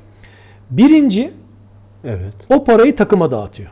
Birinci 0.71 1.31
Evet. 2.03 2.33
o 2.49 2.63
parayı 2.63 2.95
takıma 2.95 3.31
dağıtıyor. 3.31 3.69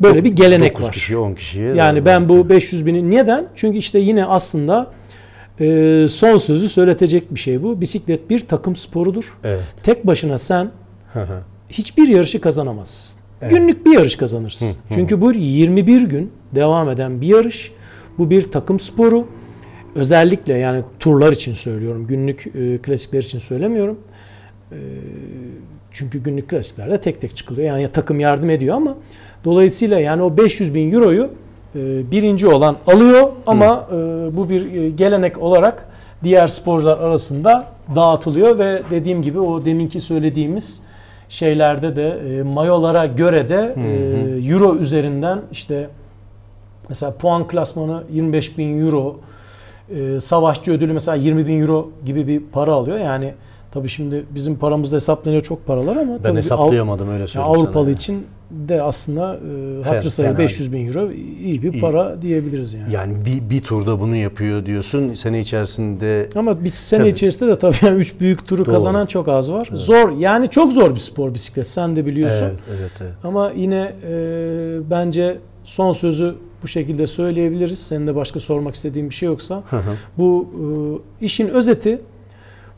Böyle 0.00 0.24
bir 0.24 0.30
gelenek 0.30 0.72
9 0.74 0.84
var. 0.86 0.92
kişiye 0.92 1.18
10 1.18 1.34
kişiye. 1.34 1.74
Yani 1.74 2.04
ben 2.04 2.28
bu 2.28 2.48
500 2.48 2.86
bini 2.86 3.10
neden? 3.10 3.46
Çünkü 3.54 3.78
işte 3.78 3.98
yine 3.98 4.24
aslında 4.24 4.90
e, 5.60 6.06
son 6.10 6.36
sözü 6.36 6.68
söyletecek 6.68 7.34
bir 7.34 7.40
şey 7.40 7.62
bu. 7.62 7.80
Bisiklet 7.80 8.30
bir 8.30 8.46
takım 8.46 8.76
sporudur. 8.76 9.38
Evet. 9.44 9.62
Tek 9.82 10.06
başına 10.06 10.38
sen 10.38 10.70
hiçbir 11.68 12.08
yarışı 12.08 12.40
kazanamazsın. 12.40 13.20
Günlük 13.50 13.86
bir 13.86 13.92
yarış 13.92 14.16
kazanırsın. 14.16 14.68
Çünkü 14.94 15.20
bu 15.20 15.32
21 15.32 16.02
gün 16.02 16.32
devam 16.54 16.90
eden 16.90 17.20
bir 17.20 17.26
yarış. 17.26 17.72
Bu 18.18 18.30
bir 18.30 18.52
takım 18.52 18.80
sporu. 18.80 19.26
Özellikle 19.94 20.54
yani 20.54 20.82
turlar 21.00 21.32
için 21.32 21.52
söylüyorum. 21.52 22.06
Günlük 22.06 22.46
e, 22.46 22.78
klasikler 22.78 23.22
için 23.22 23.38
söylemiyorum. 23.38 23.98
E, 24.72 24.78
çünkü 25.90 26.22
günlük 26.22 26.50
klasiklerde 26.50 27.00
tek 27.00 27.20
tek 27.20 27.36
çıkılıyor. 27.36 27.66
Yani 27.66 27.88
takım 27.88 28.20
yardım 28.20 28.50
ediyor 28.50 28.76
ama 28.76 28.96
dolayısıyla 29.44 30.00
yani 30.00 30.22
o 30.22 30.36
500 30.36 30.74
bin 30.74 30.92
euroyu 30.92 31.30
e, 31.74 32.10
birinci 32.10 32.46
olan 32.46 32.76
alıyor 32.86 33.30
ama 33.46 33.86
e, 33.90 33.96
bu 34.36 34.48
bir 34.48 34.72
e, 34.72 34.90
gelenek 34.90 35.38
olarak 35.38 35.88
diğer 36.24 36.46
sporcular 36.46 36.98
arasında 36.98 37.66
dağıtılıyor 37.94 38.58
ve 38.58 38.82
dediğim 38.90 39.22
gibi 39.22 39.40
o 39.40 39.64
deminki 39.64 40.00
söylediğimiz 40.00 40.82
şeylerde 41.28 41.96
de 41.96 42.08
e, 42.08 42.42
mayolara 42.42 43.06
göre 43.06 43.48
de 43.48 43.74
e, 43.76 44.50
euro 44.52 44.76
üzerinden 44.76 45.40
işte 45.52 45.88
mesela 46.88 47.12
puan 47.14 47.48
klasmanı 47.48 48.02
25 48.12 48.58
bin 48.58 48.86
euro 48.86 49.16
e, 49.90 50.20
savaşçı 50.20 50.72
ödülü 50.72 50.92
mesela 50.92 51.16
20 51.16 51.46
bin 51.46 51.60
euro 51.60 51.90
gibi 52.06 52.26
bir 52.26 52.42
para 52.52 52.72
alıyor. 52.72 52.98
Yani 52.98 53.34
tabii 53.72 53.88
şimdi 53.88 54.24
bizim 54.34 54.56
paramızda 54.58 54.96
hesaplanıyor 54.96 55.42
çok 55.42 55.66
paralar 55.66 55.96
ama 55.96 56.12
Ben 56.14 56.22
tabii 56.22 56.32
Av- 56.32 56.36
hesaplayamadım 56.36 57.10
öyle 57.10 57.26
söyleyeyim 57.28 57.58
Avrupalı 57.58 57.84
sana. 57.84 57.90
için 57.94 58.26
de 58.50 58.82
aslında 58.82 59.34
e, 59.34 59.82
hatır 59.84 60.00
Fena 60.00 60.10
sayı 60.10 60.28
değil. 60.28 60.38
500 60.38 60.72
bin 60.72 60.86
euro 60.88 61.10
iyi 61.12 61.62
bir 61.62 61.72
İyi. 61.72 61.80
para 61.80 62.22
diyebiliriz 62.22 62.74
yani. 62.74 62.92
Yani 62.92 63.14
bir, 63.24 63.50
bir 63.50 63.60
turda 63.62 64.00
bunu 64.00 64.16
yapıyor 64.16 64.66
diyorsun. 64.66 65.14
Sene 65.14 65.40
içerisinde 65.40 66.28
Ama 66.36 66.64
bir 66.64 66.70
sene 66.70 67.00
Tabii. 67.00 67.08
içerisinde 67.08 67.50
de 67.50 67.58
tabii 67.58 67.76
yani 67.82 67.98
3 67.98 68.20
büyük 68.20 68.46
turu 68.46 68.66
Doğru. 68.66 68.72
kazanan 68.74 69.06
çok 69.06 69.28
az 69.28 69.52
var. 69.52 69.68
Zor 69.74 70.12
yani 70.18 70.48
çok 70.48 70.72
zor 70.72 70.94
bir 70.94 71.00
spor 71.00 71.34
bisiklet 71.34 71.66
sen 71.66 71.96
de 71.96 72.06
biliyorsun. 72.06 72.46
Evet, 72.46 72.58
evet, 72.80 72.90
evet. 73.00 73.12
Ama 73.24 73.50
yine 73.56 73.92
e, 74.10 74.90
bence 74.90 75.38
son 75.64 75.92
sözü 75.92 76.34
bu 76.62 76.68
şekilde 76.68 77.06
söyleyebiliriz. 77.06 77.78
Senin 77.78 78.06
de 78.06 78.14
başka 78.14 78.40
sormak 78.40 78.74
istediğin 78.74 79.10
bir 79.10 79.14
şey 79.14 79.26
yoksa. 79.26 79.62
Bu 80.18 80.48
e, 81.20 81.24
işin 81.24 81.48
özeti 81.48 82.00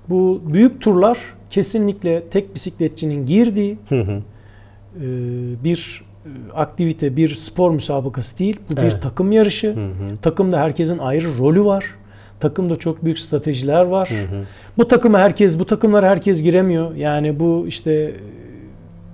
bu 0.09 0.43
büyük 0.47 0.81
turlar 0.81 1.19
kesinlikle 1.51 2.23
tek 2.31 2.55
bisikletçinin 2.55 3.27
girdiği 3.27 3.79
e, 3.93 4.07
bir 5.65 6.05
e, 6.25 6.29
aktivite, 6.55 7.17
bir 7.17 7.35
spor 7.35 7.71
müsabakası 7.71 8.39
değil. 8.39 8.61
Bu 8.71 8.77
bir 8.77 8.83
Evet. 8.83 9.03
takım 9.03 9.33
yarışı. 9.33 9.77
Takımda 10.23 10.59
herkesin 10.61 10.99
ayrı 10.99 11.39
rolü 11.39 11.65
var. 11.65 11.85
Takımda 12.41 12.77
çok 12.77 13.05
büyük 13.05 13.19
stratejiler 13.19 13.85
var. 13.85 14.11
Bu 14.79 14.89
takıma 14.89 15.19
herkes, 15.19 15.59
bu 15.59 15.67
takımlara 15.67 16.09
herkes 16.09 16.43
giremiyor. 16.43 16.95
Yani 16.95 17.41
bu 17.41 17.65
işte 17.69 18.15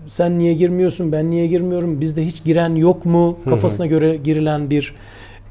sen 0.07 0.39
niye 0.39 0.55
girmiyorsun, 0.55 1.13
ben 1.13 1.31
niye 1.31 1.47
girmiyorum, 1.47 2.01
bizde 2.01 2.27
hiç 2.27 2.45
giren 2.45 2.75
yok 2.75 3.07
mu 3.07 3.39
kafasına 3.49 3.87
göre 3.87 4.17
girilen 4.17 4.71
bir 4.71 4.95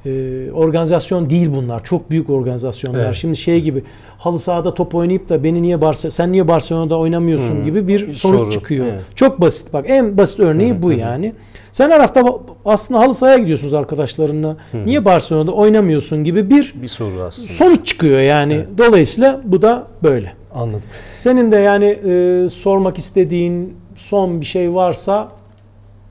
e, 0.05 0.51
organizasyon 0.51 1.29
değil 1.29 1.49
bunlar. 1.55 1.83
Çok 1.83 2.11
büyük 2.11 2.29
organizasyonlar. 2.29 3.05
Evet. 3.05 3.15
Şimdi 3.15 3.37
şey 3.37 3.61
gibi 3.61 3.83
halı 4.17 4.39
sahada 4.39 4.73
top 4.73 4.95
oynayıp 4.95 5.29
da 5.29 5.43
beni 5.43 5.61
niye 5.61 5.81
Barcelona 5.81 6.11
sen 6.11 6.31
niye 6.31 6.47
Barcelona'da 6.47 6.97
oynamıyorsun 6.97 7.63
gibi 7.63 7.87
bir 7.87 8.11
sonuç 8.11 8.39
Soru, 8.39 8.51
çıkıyor. 8.51 8.85
evet. 8.85 9.01
Çok 9.15 9.41
basit 9.41 9.73
bak 9.73 9.85
en 9.87 10.17
basit 10.17 10.39
örneği 10.39 10.81
bu 10.81 10.91
yani. 10.91 11.33
Sen 11.71 11.89
her 11.89 11.99
hafta 11.99 12.23
aslında 12.65 12.99
halı 12.99 13.13
sahaya 13.13 13.37
gidiyorsunuz 13.37 13.73
arkadaşlarınla. 13.73 14.57
Niye 14.85 15.05
Barcelona'da 15.05 15.51
oynamıyorsun 15.51 16.23
gibi 16.23 16.49
bir 16.49 16.75
Bir 16.81 16.87
soru 16.87 17.21
aslında. 17.21 17.47
sonuç 17.47 17.87
çıkıyor 17.87 18.19
yani. 18.19 18.65
Dolayısıyla 18.77 19.41
bu 19.45 19.61
da 19.61 19.87
böyle. 20.03 20.33
Anladım. 20.53 20.83
Senin 21.07 21.51
de 21.51 21.55
yani 21.57 21.85
e, 21.85 22.49
sormak 22.49 22.97
istediğin 22.97 23.73
son 23.95 24.41
bir 24.41 24.45
şey 24.45 24.73
varsa 24.73 25.27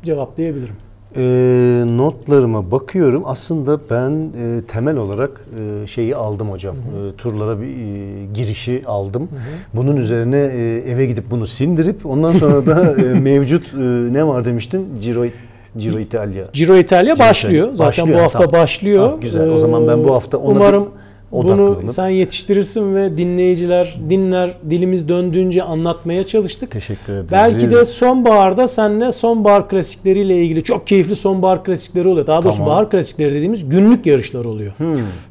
cevaplayabilirim. 0.03 0.75
Ee, 1.17 1.85
notlarıma 1.87 2.71
bakıyorum. 2.71 3.23
Aslında 3.27 3.79
ben 3.91 4.11
e, 4.11 4.61
temel 4.69 4.97
olarak 4.97 5.47
e, 5.83 5.87
şeyi 5.87 6.17
aldım 6.17 6.51
hocam. 6.51 6.77
E, 6.77 7.17
turlara 7.17 7.61
bir 7.61 7.67
e, 7.67 8.25
girişi 8.35 8.83
aldım. 8.87 9.29
Bunun 9.75 9.97
üzerine 9.97 10.39
e, 10.39 10.91
eve 10.91 11.07
gidip 11.07 11.31
bunu 11.31 11.47
sindirip 11.47 12.07
ondan 12.07 12.33
sonra 12.33 12.67
da 12.67 13.03
e, 13.03 13.21
mevcut 13.21 13.75
e, 13.75 13.79
ne 14.13 14.27
var 14.27 14.45
demiştin? 14.45 14.89
Giro 15.03 15.25
Giro 15.77 15.99
İtalya. 15.99 16.45
Ciro 16.53 16.77
İtalya 16.77 17.15
Ciro 17.15 17.27
başlıyor. 17.27 17.69
Zaten 17.75 17.87
Başlıyor, 17.89 18.19
bu 18.19 18.23
hafta 18.23 18.39
tamam. 18.39 18.53
başlıyor. 18.63 19.11
Ha, 19.11 19.17
güzel. 19.21 19.49
O 19.51 19.59
zaman 19.59 19.89
ben 19.89 20.05
bu 20.05 20.15
hafta 20.15 20.39
ona 20.39 20.57
umarım 20.57 20.85
bir 20.85 21.04
bunu 21.35 21.63
odaklanıp- 21.63 21.93
sen 21.93 22.09
yetiştirirsin 22.09 22.95
ve 22.95 23.17
dinleyiciler 23.17 23.99
dinler 24.11 24.51
dilimiz 24.71 25.09
döndüğünce 25.09 25.63
anlatmaya 25.63 26.23
çalıştık. 26.23 26.71
Teşekkür 26.71 27.13
ederim. 27.13 27.27
Belki 27.33 27.71
de 27.71 27.85
sonbaharda 27.85 28.69
seninle 28.69 29.13
sonbahar 29.13 29.69
klasikleriyle 29.69 30.43
ilgili 30.45 30.63
çok 30.63 30.87
keyifli 30.87 31.17
sonbahar 31.17 31.65
klasikleri 31.65 32.09
oluyor. 32.09 32.27
Daha 32.27 32.43
doğrusu 32.43 32.59
Tamam. 32.59 32.73
bahar 32.73 32.91
klasikleri 32.91 33.35
dediğimiz 33.35 33.69
günlük 33.69 34.07
yarışlar 34.07 34.45
oluyor. 34.45 34.73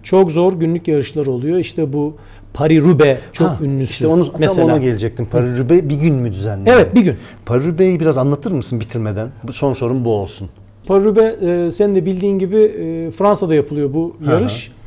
Çok 0.03 0.31
zor 0.31 0.53
günlük 0.53 0.87
yarışlar 0.87 1.25
oluyor. 1.25 1.57
İşte 1.59 1.93
bu 1.93 2.13
Paris-Roubaix 2.53 3.15
çok 3.31 3.47
Ha, 3.47 3.57
ünlüsü. 3.61 3.91
İşte 3.93 4.07
onu, 4.07 4.27
mesela. 4.39 4.65
ona 4.67 4.77
gelecektim. 4.77 5.27
Paris-Roubaix 5.33 5.89
bir 5.89 5.95
gün 5.95 6.15
mü 6.15 6.33
düzenleniyor? 6.33 6.75
Evet 6.75 6.95
bir 6.95 7.01
gün. 7.01 7.15
Paris-Roubaix'i 7.45 7.99
biraz 7.99 8.17
anlatır 8.17 8.51
mısın 8.51 8.79
bitirmeden? 8.79 9.29
Son 9.51 9.73
sorum 9.73 10.05
bu 10.05 10.09
olsun. 10.13 10.49
Paris-Roubaix 10.87 11.65
e, 11.67 11.71
senin 11.71 11.95
de 11.95 12.05
bildiğin 12.05 12.39
gibi 12.39 12.57
e, 12.57 13.11
Fransa'da 13.11 13.55
yapılıyor 13.55 13.93
bu 13.93 14.15
yarış. 14.29 14.67
E, 14.69 14.82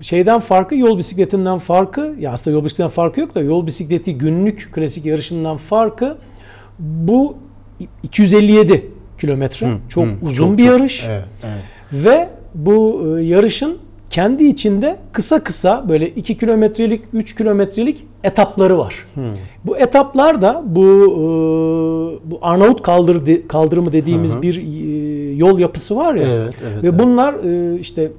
şeyden 0.00 0.40
farkı 0.40 0.74
yol 0.74 0.98
bisikletinden 0.98 1.58
farkı 1.58 2.16
ya 2.20 2.32
aslında 2.32 2.56
yol 2.56 2.64
bisikletinden 2.64 2.94
farkı 2.94 3.20
yok 3.20 3.34
da 3.34 3.40
yol 3.40 3.66
bisikleti 3.66 4.18
günlük 4.18 4.72
klasik 4.72 5.06
yarışından 5.06 5.56
farkı 5.56 6.16
bu 6.78 7.36
257 8.02 8.90
kilometre 9.18 9.70
çok 9.88 10.06
uzun 10.22 10.48
çok, 10.48 10.58
bir 10.58 10.64
yarış 10.64 11.04
Evet, 11.08 11.24
evet. 11.44 11.64
ve 12.04 12.28
bu 12.54 13.02
e, 13.18 13.22
yarışın 13.22 13.78
kendi 14.10 14.44
içinde 14.44 14.96
kısa 15.12 15.42
kısa 15.44 15.88
böyle 15.88 16.08
2 16.08 16.36
kilometrelik 16.36 17.02
3 17.12 17.34
kilometrelik 17.34 18.06
etapları 18.24 18.78
var. 18.78 19.06
Bu 19.64 19.78
etaplar 19.78 20.42
da 20.42 20.62
bu 20.66 20.80
e, 20.80 22.30
bu 22.30 22.38
Arnavut 22.42 22.82
kaldır 22.82 23.48
kaldırımı 23.48 23.92
dediğimiz 23.92 24.42
bir 24.42 24.56
e, 24.56 25.34
yol 25.34 25.58
yapısı 25.58 25.96
var 25.96 26.14
ya. 26.14 26.28
Evet, 26.28 26.54
evet, 26.62 26.82
ve 26.82 26.88
evet. 26.88 26.98
bunlar 26.98 27.34
işte 27.78 28.12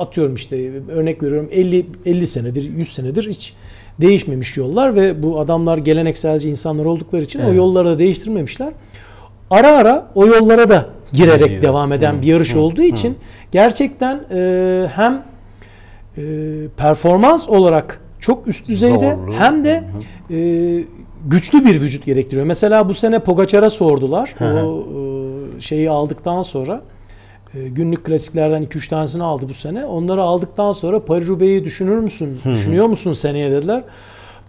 atıyorum 0.00 0.34
işte 0.34 0.70
örnek 0.88 1.22
veriyorum 1.22 1.48
50 1.50 1.86
50 2.06 2.26
senedir 2.26 2.62
100 2.76 2.92
senedir 2.92 3.28
hiç 3.28 3.54
değişmemiş 4.00 4.56
yollar 4.56 4.96
ve 4.96 5.22
bu 5.22 5.40
adamlar 5.40 5.78
gelenekselci 5.78 6.50
insanlar 6.50 6.84
oldukları 6.84 7.22
için 7.22 7.40
o 7.40 7.52
yolları 7.52 7.88
da 7.88 7.98
değiştirmemişler. 7.98 8.72
Ara 9.50 9.76
ara 9.76 10.10
o 10.14 10.26
yollara 10.26 10.68
da 10.68 10.86
girerek 11.12 11.44
Giriyor. 11.44 11.62
devam 11.62 11.92
eden 11.92 12.22
bir 12.22 12.26
yarış 12.26 12.54
olduğu 12.54 12.82
için 12.82 13.16
gerçekten 13.52 14.20
e, 14.30 14.86
hem 14.94 15.22
e, 16.16 16.22
performans 16.76 17.48
olarak 17.48 18.00
çok 18.20 18.48
üst 18.48 18.68
düzeyde 18.68 19.14
Zorlu. 19.14 19.34
hem 19.38 19.64
de 19.64 19.84
e, 20.30 20.38
güçlü 21.26 21.64
bir 21.64 21.80
vücut 21.80 22.04
gerektiriyor. 22.04 22.46
Mesela 22.46 22.88
bu 22.88 22.94
sene 22.94 23.18
Pogacar'a 23.18 23.70
sordular. 23.70 24.34
o 24.40 24.84
e, 25.58 25.60
şeyi 25.60 25.90
aldıktan 25.90 26.42
sonra 26.42 26.82
günlük 27.54 28.04
klasiklerden 28.04 28.62
2-3 28.62 28.88
tanesini 28.88 29.22
aldı 29.22 29.48
bu 29.48 29.54
sene. 29.54 29.84
Onları 29.84 30.22
aldıktan 30.22 30.72
sonra 30.72 30.96
Paris-Roubaix'i 30.96 31.64
düşünür 31.64 31.98
müsün? 31.98 32.40
Düşünüyor 32.44 32.86
musun 32.86 33.12
seneye 33.12 33.50
dediler. 33.50 33.82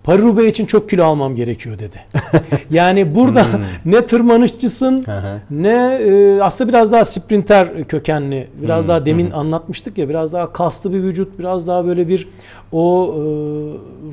Paris-Roubaix 0.04 0.48
için 0.48 0.66
çok 0.66 0.90
kilo 0.90 1.04
almam 1.04 1.36
gerekiyor 1.36 1.80
dedi. 1.80 2.02
yani 2.72 3.16
burada 3.16 3.46
ne 3.86 4.06
tırmanışçısın 4.06 5.06
ne 5.52 6.00
e, 6.02 6.42
aslında 6.42 6.70
biraz 6.70 6.92
daha 6.92 7.06
sprinter 7.06 7.84
kökenli. 7.84 8.48
Biraz 8.62 8.88
daha 8.88 9.06
demin 9.06 9.32
anlatmıştık 9.32 9.98
ya 9.98 10.10
biraz 10.10 10.34
daha 10.34 10.54
kaslı 10.54 10.94
bir 10.94 11.04
vücut, 11.04 11.40
biraz 11.40 11.68
daha 11.68 11.86
böyle 11.86 12.08
bir 12.08 12.28
o 12.72 13.14
e, 13.16 13.22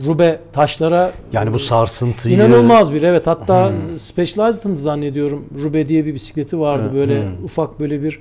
Roubaix 0.06 0.36
taşlara 0.52 1.12
Yani 1.32 1.52
bu 1.52 1.58
sarsıntıyı... 1.58 2.34
İnanılmaz 2.34 2.92
bir 2.94 3.02
evet 3.02 3.26
hatta 3.26 3.72
Specialized'ın 3.96 4.74
zannediyorum 4.74 5.44
Rube 5.62 5.88
diye 5.88 6.06
bir 6.06 6.14
bisikleti 6.14 6.60
vardı 6.60 6.90
böyle 6.94 7.22
ufak 7.44 7.80
böyle 7.80 8.02
bir 8.02 8.20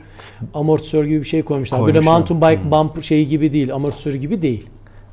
amortisör 0.54 1.06
gibi 1.06 1.20
bir 1.20 1.28
şey 1.28 1.42
koymuşlar. 1.42 1.80
Böyle 1.80 1.92
Koymuşlar. 1.92 2.12
mountain 2.14 2.42
bike 2.42 2.72
bump 2.72 3.04
şeyi 3.04 3.28
gibi 3.28 3.54
değil 3.54 3.74
amortisörü 3.74 4.18
gibi 4.18 4.42
değil. 4.42 4.68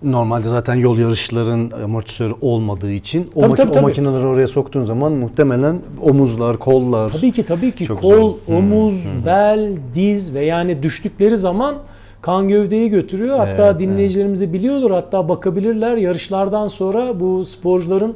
Normalde 0.04 0.48
zaten 0.48 0.74
yol 0.74 0.98
yarışların 0.98 1.70
amortisörü 1.84 2.34
olmadığı 2.40 2.92
için 2.92 3.30
o, 3.34 3.40
Tabii, 3.40 3.50
maki- 3.50 3.56
tabii, 3.56 3.78
o 3.78 3.82
makineleri 3.82 4.26
oraya 4.26 4.46
soktuğun 4.46 4.84
zaman 4.84 5.12
muhtemelen 5.12 5.78
omuzlar, 6.02 6.58
kollar... 6.58 7.10
Tabii 7.10 7.32
ki 7.32 7.42
tabii 7.42 7.72
ki. 7.72 7.86
Çok 7.86 8.00
kol, 8.00 8.10
zor. 8.10 8.54
omuz, 8.54 9.04
bel, 9.26 9.70
diz 9.94 10.34
ve 10.34 10.44
yani 10.44 10.82
düştükleri 10.82 11.36
zaman 11.36 11.76
kan 12.22 12.48
gövdeyi 12.48 12.90
götürüyor. 12.90 13.38
Hatta 13.38 13.66
Evet, 13.70 13.80
dinleyicilerimiz 13.80 14.40
de 14.40 14.52
biliyordur. 14.52 14.90
Hatta 14.90 15.28
bakabilirler. 15.28 15.96
Yarışlardan 15.96 16.68
sonra 16.68 17.20
bu 17.20 17.44
sporcuların 17.44 18.14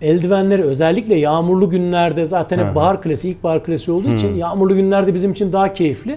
eldivenleri 0.00 0.62
özellikle 0.62 1.14
yağmurlu 1.14 1.70
günlerde 1.70 2.26
zaten 2.26 2.58
hep 2.58 2.74
bahar 2.74 3.02
klasi, 3.02 3.28
ilk 3.28 3.44
bahar 3.44 3.64
klasi 3.64 3.92
olduğu 3.92 4.14
için 4.14 4.34
yağmurlu 4.34 4.74
günlerde 4.74 5.14
bizim 5.14 5.32
için 5.32 5.52
daha 5.52 5.72
keyifli. 5.72 6.16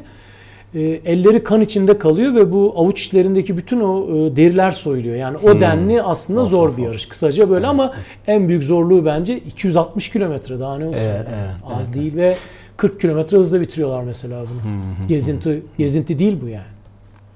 E, 0.73 0.81
elleri 0.81 1.43
kan 1.43 1.61
içinde 1.61 1.97
kalıyor 1.97 2.35
ve 2.35 2.51
bu 2.51 2.73
avuç 2.77 3.05
içlerindeki 3.05 3.57
bütün 3.57 3.79
o 3.79 4.03
e, 4.03 4.35
deriler 4.35 4.71
soyuluyor. 4.71 5.15
Yani 5.15 5.37
o 5.37 5.61
denli 5.61 6.01
aslında 6.01 6.45
zor 6.45 6.77
bir 6.77 6.83
yarış. 6.83 7.05
Kısaca 7.05 7.49
böyle 7.49 7.67
ama 7.67 7.93
en 8.27 8.47
büyük 8.47 8.63
zorluğu 8.63 9.05
bence 9.05 9.37
260 9.37 10.09
kilometre 10.09 10.59
daha 10.59 10.77
ne 10.77 10.85
olsun. 10.85 10.99
Evet, 11.05 11.27
evet, 11.29 11.79
Az 11.79 11.93
değil 11.93 12.15
ve 12.15 12.37
40 12.77 13.01
kilometre 13.01 13.37
hızla 13.37 13.61
bitiriyorlar 13.61 14.03
mesela 14.03 14.41
bunu. 14.41 14.71
Gezinti 15.07 15.63
gezinti 15.77 16.19
değil 16.19 16.37
bu 16.41 16.47
yani. 16.47 16.65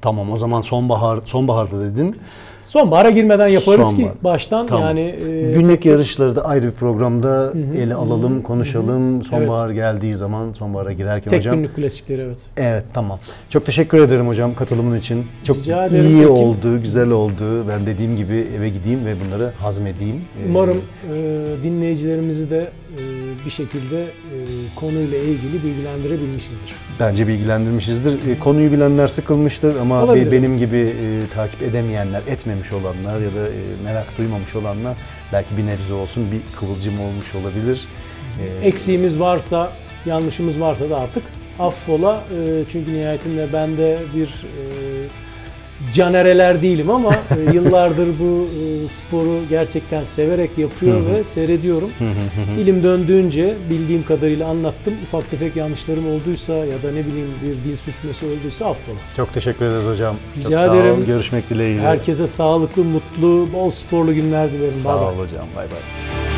Tamam 0.02 0.32
o 0.32 0.38
zaman 0.38 0.62
sonbahar 0.62 1.20
sonbaharda 1.26 1.80
dedin. 1.80 2.16
Sonbahara 2.72 3.10
girmeden 3.10 3.48
yaparız 3.48 3.90
Sonbahar. 3.90 4.14
ki 4.14 4.18
baştan 4.24 4.68
Tamam. 4.68 4.86
yani 4.88 5.02
e, 5.02 5.52
Günlük 5.52 5.86
yarışları 5.86 6.36
da 6.36 6.46
ayrı 6.46 6.66
bir 6.66 6.72
programda 6.72 7.54
ele 7.78 7.96
alalım, 7.96 8.42
konuşalım. 8.42 9.22
Sonbahar 9.24 9.70
geldiği 9.70 10.16
zaman 10.16 10.54
sonbahara 10.54 10.92
girerken 10.94 11.30
tek 11.30 11.40
hocam. 11.40 11.56
günlük 11.56 11.76
klasikleri 11.76 12.22
evet. 12.22 12.46
Evet 12.58 12.84
tamam. 12.94 13.20
Çok 13.50 13.66
teşekkür 13.66 14.02
ederim 14.02 14.28
hocam 14.28 14.56
katılımın 14.56 14.98
için. 15.00 15.26
Çok 15.44 15.58
Rica 15.58 15.86
ederim. 15.86 16.06
iyi 16.06 16.18
Peki. 16.20 16.28
oldu, 16.32 16.82
güzel 16.82 17.10
oldu. 17.10 17.68
Ben 17.70 17.86
dediğim 17.86 18.16
gibi 18.16 18.48
eve 18.58 18.70
gideyim 18.70 19.06
ve 19.06 19.16
bunları 19.26 19.52
hazmedeyim. 19.60 20.16
Ee, 20.16 20.50
Umarım 20.50 20.82
e, 21.14 21.46
dinleyicilerimizi 21.64 22.50
de 22.50 22.72
e, 22.98 23.21
bir 23.46 23.50
şekilde 23.50 24.04
e, 24.04 24.36
konuyla 24.76 25.18
ilgili 25.18 25.64
bilgilendirebilmişizdir. 25.64 26.74
Bence 27.00 27.28
bilgilendirmişizdir. 27.28 28.14
E, 28.30 28.40
Konuyu 28.40 28.72
bilenler 28.72 29.08
sıkılmıştır 29.08 29.76
ama 29.80 30.04
Olabilir. 30.04 30.26
be- 30.26 30.32
benim 30.32 30.58
gibi 30.58 30.78
e, 30.78 31.20
takip 31.34 31.62
edemeyenler, 31.62 32.22
etmemiş 32.28 32.72
olanlar 32.72 33.20
ya 33.20 33.36
da 33.36 33.48
e, 33.48 33.52
merak 33.84 34.18
duymamış 34.18 34.56
olanlar 34.56 34.98
belki 35.34 35.58
bir 35.58 35.66
nebze 35.66 35.94
olsun 35.94 36.32
bir 36.32 36.40
kıvılcım 36.60 37.00
olmuş 37.00 37.36
olabilir. 37.36 37.86
E, 38.64 38.68
Eksiğimiz 38.68 39.20
varsa, 39.20 39.72
yanlışımız 40.06 40.60
varsa 40.62 40.90
da 40.90 40.98
artık 40.98 41.24
affola. 41.60 42.24
E, 42.38 42.64
çünkü 42.72 42.94
nihayetinde 42.94 43.48
ben 43.54 43.78
de 43.78 44.00
bir 44.16 44.28
e, 44.28 44.91
canereler 45.94 46.62
değilim 46.62 46.90
ama 46.90 47.14
e, 47.50 47.54
yıllardır 47.54 48.08
bu 48.20 48.48
e, 48.64 48.88
sporu 48.88 49.40
gerçekten 49.50 50.04
severek 50.04 50.58
yapıyor 50.58 51.06
ve 51.06 51.24
seyrediyorum. 51.24 51.90
Dilim 52.58 52.84
döndüğünce 52.84 53.58
bildiğim 53.70 54.04
kadarıyla 54.04 54.48
anlattım. 54.50 54.94
Ufak 55.04 55.32
tefek 55.32 55.56
yanlışlarım 55.56 56.08
olduysa 56.12 56.54
ya 56.54 56.84
da 56.84 56.92
ne 56.94 57.06
bileyim 57.06 57.30
bir 57.42 57.70
dil 57.70 57.78
suçması 57.78 58.26
olduysa 58.26 58.66
affola. 58.66 58.96
Çok 59.18 59.34
teşekkür 59.34 59.66
ederiz 59.66 59.88
hocam. 59.88 60.16
Rica 60.38 60.50
Çok 60.50 60.60
sağ 60.60 60.76
ederim. 60.76 60.94
olun. 60.96 61.06
Görüşmek 61.06 61.50
dileğiyle. 61.50 61.82
Herkese 61.82 62.28
sağlıklı, 62.28 62.84
mutlu, 62.84 63.48
bol 63.54 63.72
sporlu 63.72 64.14
günler 64.14 64.54
dilerim. 64.54 64.70
Sağ 64.70 64.96
bay. 65.02 65.08
ol 65.08 65.18
hocam. 65.18 65.46
Bay 65.56 65.66
bay. 65.66 66.31